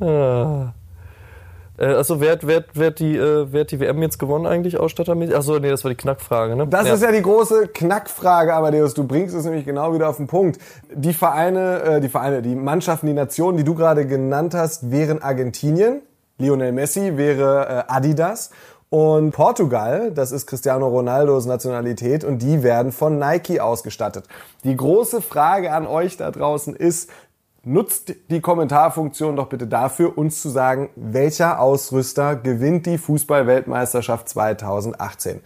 ah. 0.00 0.72
Äh, 1.78 1.86
also 1.86 2.20
wer 2.20 2.32
hat, 2.32 2.46
wer, 2.46 2.64
wer, 2.74 2.88
hat 2.88 2.98
die, 2.98 3.16
äh, 3.16 3.46
wer 3.50 3.60
hat 3.60 3.70
die 3.70 3.80
WM 3.80 4.02
jetzt 4.02 4.18
gewonnen 4.18 4.46
eigentlich, 4.46 4.78
ausstattermäßig? 4.78 5.36
Achso, 5.36 5.58
nee, 5.58 5.70
das 5.70 5.84
war 5.84 5.90
die 5.90 5.96
Knackfrage, 5.96 6.56
ne? 6.56 6.66
Das 6.66 6.88
ist 6.90 7.02
ja 7.02 7.12
die 7.12 7.22
große 7.22 7.68
Knackfrage, 7.68 8.52
Amadeus. 8.52 8.94
Du 8.94 9.04
bringst 9.04 9.34
es 9.34 9.44
nämlich 9.44 9.64
genau 9.64 9.94
wieder 9.94 10.08
auf 10.08 10.16
den 10.16 10.26
Punkt. 10.26 10.58
Die 10.92 11.12
Vereine, 11.14 11.82
äh, 11.82 12.00
die 12.00 12.08
Vereine, 12.08 12.42
die 12.42 12.56
Mannschaften, 12.56 13.06
die 13.06 13.12
Nationen, 13.12 13.56
die 13.56 13.64
du 13.64 13.74
gerade 13.74 14.06
genannt 14.06 14.54
hast, 14.54 14.90
wären 14.90 15.22
Argentinien. 15.22 16.02
Lionel 16.40 16.72
Messi 16.72 17.16
wäre 17.16 17.90
Adidas. 17.90 18.50
Und 18.90 19.32
Portugal, 19.32 20.12
das 20.12 20.32
ist 20.32 20.46
Cristiano 20.46 20.88
Ronaldos 20.88 21.44
Nationalität 21.44 22.24
und 22.24 22.38
die 22.38 22.62
werden 22.62 22.90
von 22.90 23.18
Nike 23.18 23.60
ausgestattet. 23.60 24.24
Die 24.64 24.76
große 24.76 25.20
Frage 25.20 25.72
an 25.72 25.86
euch 25.86 26.16
da 26.16 26.30
draußen 26.30 26.74
ist, 26.74 27.10
Nutzt 27.64 28.14
die 28.30 28.40
Kommentarfunktion 28.40 29.36
doch 29.36 29.48
bitte 29.48 29.66
dafür, 29.66 30.16
uns 30.16 30.40
zu 30.40 30.48
sagen, 30.48 30.88
welcher 30.96 31.60
Ausrüster 31.60 32.36
gewinnt 32.36 32.86
die 32.86 32.96
Fußball-Weltmeisterschaft 32.96 34.28
2018. 34.28 35.40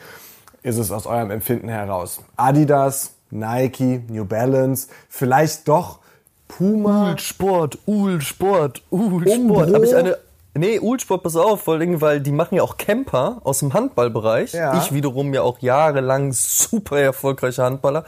Ist 0.63 0.79
es 0.79 0.93
aus 0.93 1.07
eurem 1.07 1.31
Empfinden 1.31 1.69
heraus? 1.69 2.21
Adidas, 2.37 3.15
Nike, 3.31 4.05
New 4.09 4.25
Balance, 4.27 4.89
vielleicht 5.09 5.67
doch 5.67 5.99
Puma? 6.47 7.17
Sport, 7.19 7.79
Uhl 7.87 8.21
Sport, 8.21 8.83
Uhl 8.91 9.27
Umbro? 9.27 9.63
Sport. 9.63 9.75
Habe 9.75 9.87
ich 9.87 9.97
eine. 9.97 10.19
Nee, 10.55 10.81
Uhl 10.81 11.01
Sport, 11.01 11.23
pass 11.23 11.35
auf, 11.35 11.63
vor 11.63 11.75
allem, 11.75 12.03
weil 12.03 12.21
die 12.21 12.31
machen 12.31 12.57
ja 12.57 12.63
auch 12.63 12.77
Camper 12.77 13.41
aus 13.43 13.61
dem 13.61 13.73
Handballbereich. 13.73 14.53
Ja. 14.53 14.77
Ich 14.77 14.93
wiederum 14.93 15.33
ja 15.33 15.41
auch 15.41 15.61
jahrelang 15.61 16.33
super 16.33 17.01
erfolgreicher 17.01 17.65
Handballer. 17.65 18.05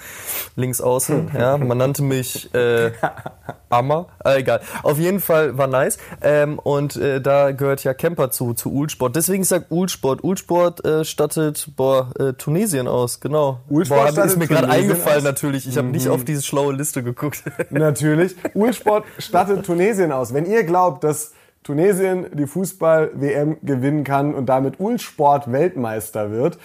Links 0.54 0.82
außen, 0.82 1.30
ja. 1.38 1.56
Man 1.56 1.78
nannte 1.78 2.02
mich 2.02 2.52
äh, 2.54 2.92
Ammer. 3.70 4.08
Äh, 4.22 4.40
egal. 4.40 4.60
Auf 4.82 4.98
jeden 4.98 5.20
Fall 5.20 5.56
war 5.56 5.68
nice. 5.68 5.96
Ähm, 6.20 6.58
und 6.58 6.96
äh, 6.96 7.22
da 7.22 7.52
gehört 7.52 7.82
ja 7.82 7.94
Camper 7.94 8.30
zu, 8.30 8.52
zu 8.52 8.70
Uhl 8.70 8.90
Sport. 8.90 9.16
Deswegen 9.16 9.42
ich 9.42 9.48
sag 9.48 9.70
Uhl 9.70 9.88
Sport. 9.88 10.22
Uhl 10.22 10.36
Sport 10.36 10.84
äh, 10.84 11.04
stattet 11.06 11.70
boah, 11.76 12.10
äh, 12.18 12.34
Tunesien 12.34 12.88
aus, 12.88 13.20
genau. 13.20 13.60
Uhl 13.70 13.86
Sport 13.86 14.16
boah, 14.16 14.24
ist 14.24 14.36
mir 14.36 14.48
gerade 14.48 14.68
eingefallen 14.68 15.16
aus? 15.16 15.22
Mhm. 15.22 15.28
natürlich. 15.28 15.66
Ich 15.66 15.78
habe 15.78 15.88
nicht 15.88 16.08
auf 16.08 16.24
diese 16.24 16.42
schlaue 16.42 16.74
Liste 16.74 17.02
geguckt. 17.02 17.42
Natürlich. 17.70 18.36
Ulsport 18.54 19.04
stattet 19.18 19.64
Tunesien 19.64 20.12
aus. 20.12 20.34
Wenn 20.34 20.46
ihr 20.46 20.64
glaubt, 20.64 21.04
dass 21.04 21.32
Tunesien 21.64 22.28
die 22.34 22.46
Fußball-WM 22.46 23.58
gewinnen 23.62 24.04
kann 24.04 24.34
und 24.34 24.46
damit 24.46 24.78
Ulsport 24.78 25.50
Weltmeister 25.50 26.30
wird, 26.30 26.58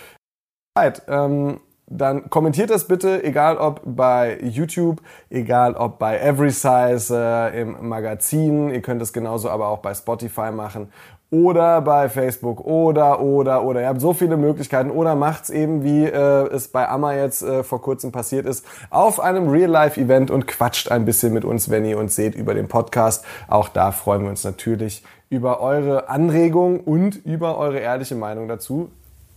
ähm, 1.08 1.62
dann 1.89 2.29
kommentiert 2.29 2.69
das 2.69 2.87
bitte, 2.87 3.23
egal 3.23 3.57
ob 3.57 3.81
bei 3.83 4.39
YouTube, 4.41 5.01
egal 5.29 5.73
ob 5.73 5.97
bei 5.97 6.19
Every 6.19 6.51
Size 6.51 7.11
äh, 7.11 7.61
im 7.61 7.89
Magazin. 7.89 8.69
Ihr 8.69 8.81
könnt 8.81 9.01
es 9.01 9.11
genauso 9.11 9.49
aber 9.49 9.67
auch 9.69 9.79
bei 9.79 9.93
Spotify 9.93 10.51
machen 10.51 10.91
oder 11.31 11.81
bei 11.81 12.09
Facebook 12.09 12.61
oder 12.61 13.21
oder 13.21 13.63
oder. 13.63 13.81
Ihr 13.81 13.87
habt 13.87 14.01
so 14.01 14.13
viele 14.13 14.37
Möglichkeiten 14.37 14.91
oder 14.91 15.15
macht's 15.15 15.49
eben 15.49 15.83
wie 15.83 16.05
äh, 16.05 16.47
es 16.53 16.67
bei 16.67 16.87
Amma 16.87 17.13
jetzt 17.13 17.41
äh, 17.41 17.63
vor 17.63 17.81
kurzem 17.81 18.11
passiert 18.11 18.45
ist 18.45 18.65
auf 18.89 19.19
einem 19.19 19.49
Real 19.49 19.69
Life 19.69 19.99
Event 19.99 20.31
und 20.31 20.47
quatscht 20.47 20.91
ein 20.91 21.05
bisschen 21.05 21.33
mit 21.33 21.45
uns, 21.45 21.69
wenn 21.69 21.85
ihr 21.85 21.97
uns 21.97 22.15
seht 22.15 22.35
über 22.35 22.53
den 22.53 22.67
Podcast. 22.67 23.25
Auch 23.47 23.69
da 23.69 23.91
freuen 23.91 24.23
wir 24.23 24.29
uns 24.29 24.43
natürlich 24.43 25.03
über 25.29 25.59
eure 25.59 26.09
Anregung 26.09 26.79
und 26.79 27.23
über 27.25 27.57
eure 27.57 27.79
ehrliche 27.79 28.15
Meinung 28.15 28.47
dazu, 28.47 28.89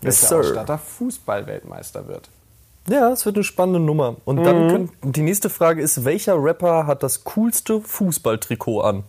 Yes, 0.03 0.23
welcher 0.23 0.27
sir. 0.27 0.39
Ausstatter 0.39 0.79
Fußball-Weltmeister 0.79 2.09
wird. 2.09 2.31
Ja, 2.89 3.11
es 3.11 3.25
wird 3.27 3.37
eine 3.37 3.45
spannende 3.45 3.81
Nummer. 3.81 4.17
Und 4.25 4.41
Mhm. 4.41 4.45
dann 4.45 4.69
können, 4.69 4.91
die 5.03 5.23
nächste 5.23 5.51
Frage 5.51 5.81
ist, 5.83 6.05
welcher 6.05 6.43
Rapper 6.43 6.87
hat 6.87 7.03
das 7.03 7.25
coolste 7.25 7.81
Fußballtrikot 7.81 8.81
an? 8.81 9.05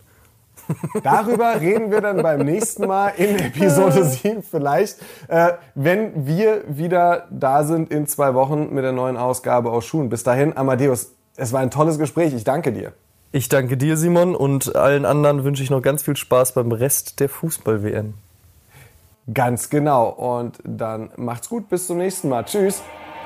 Darüber 1.04 1.60
reden 1.60 1.92
wir 1.92 2.00
dann 2.00 2.22
beim 2.22 2.40
nächsten 2.46 2.88
Mal 2.88 3.10
in 3.18 3.38
Episode 3.38 4.06
7 4.06 4.44
vielleicht, 4.44 4.98
äh, 5.28 5.54
wenn 5.76 6.26
wir 6.26 6.64
wieder 6.70 7.28
da 7.32 7.64
sind 7.66 7.92
in 7.92 8.08
zwei 8.08 8.34
Wochen 8.34 8.74
mit 8.74 8.84
der 8.84 8.94
neuen 8.94 9.18
Ausgabe 9.18 9.72
aus 9.72 9.86
Schuhen. 9.86 10.08
Bis 10.10 10.24
dahin, 10.24 10.56
Amadeus, 10.56 11.12
es 11.36 11.52
war 11.52 11.60
ein 11.60 11.72
tolles 11.72 11.98
Gespräch. 11.98 12.34
Ich 12.34 12.44
danke 12.46 12.72
dir. 12.72 12.94
Ich 13.34 13.50
danke 13.50 13.76
dir, 13.76 13.98
Simon, 13.98 14.36
und 14.36 14.76
allen 14.76 15.06
anderen 15.06 15.44
wünsche 15.44 15.64
ich 15.64 15.72
noch 15.72 15.82
ganz 15.82 16.04
viel 16.04 16.16
Spaß 16.16 16.54
beim 16.54 16.72
Rest 16.72 17.20
der 17.20 17.28
Fußball-WM. 17.28 18.14
Ganz 19.34 19.70
genau. 19.70 20.10
Und 20.10 20.60
dann 20.64 21.10
macht's 21.18 21.50
gut. 21.50 21.68
Bis 21.68 21.88
zum 21.88 21.98
nächsten 21.98 22.30
Mal. 22.30 22.44
Tschüss. 22.46 22.82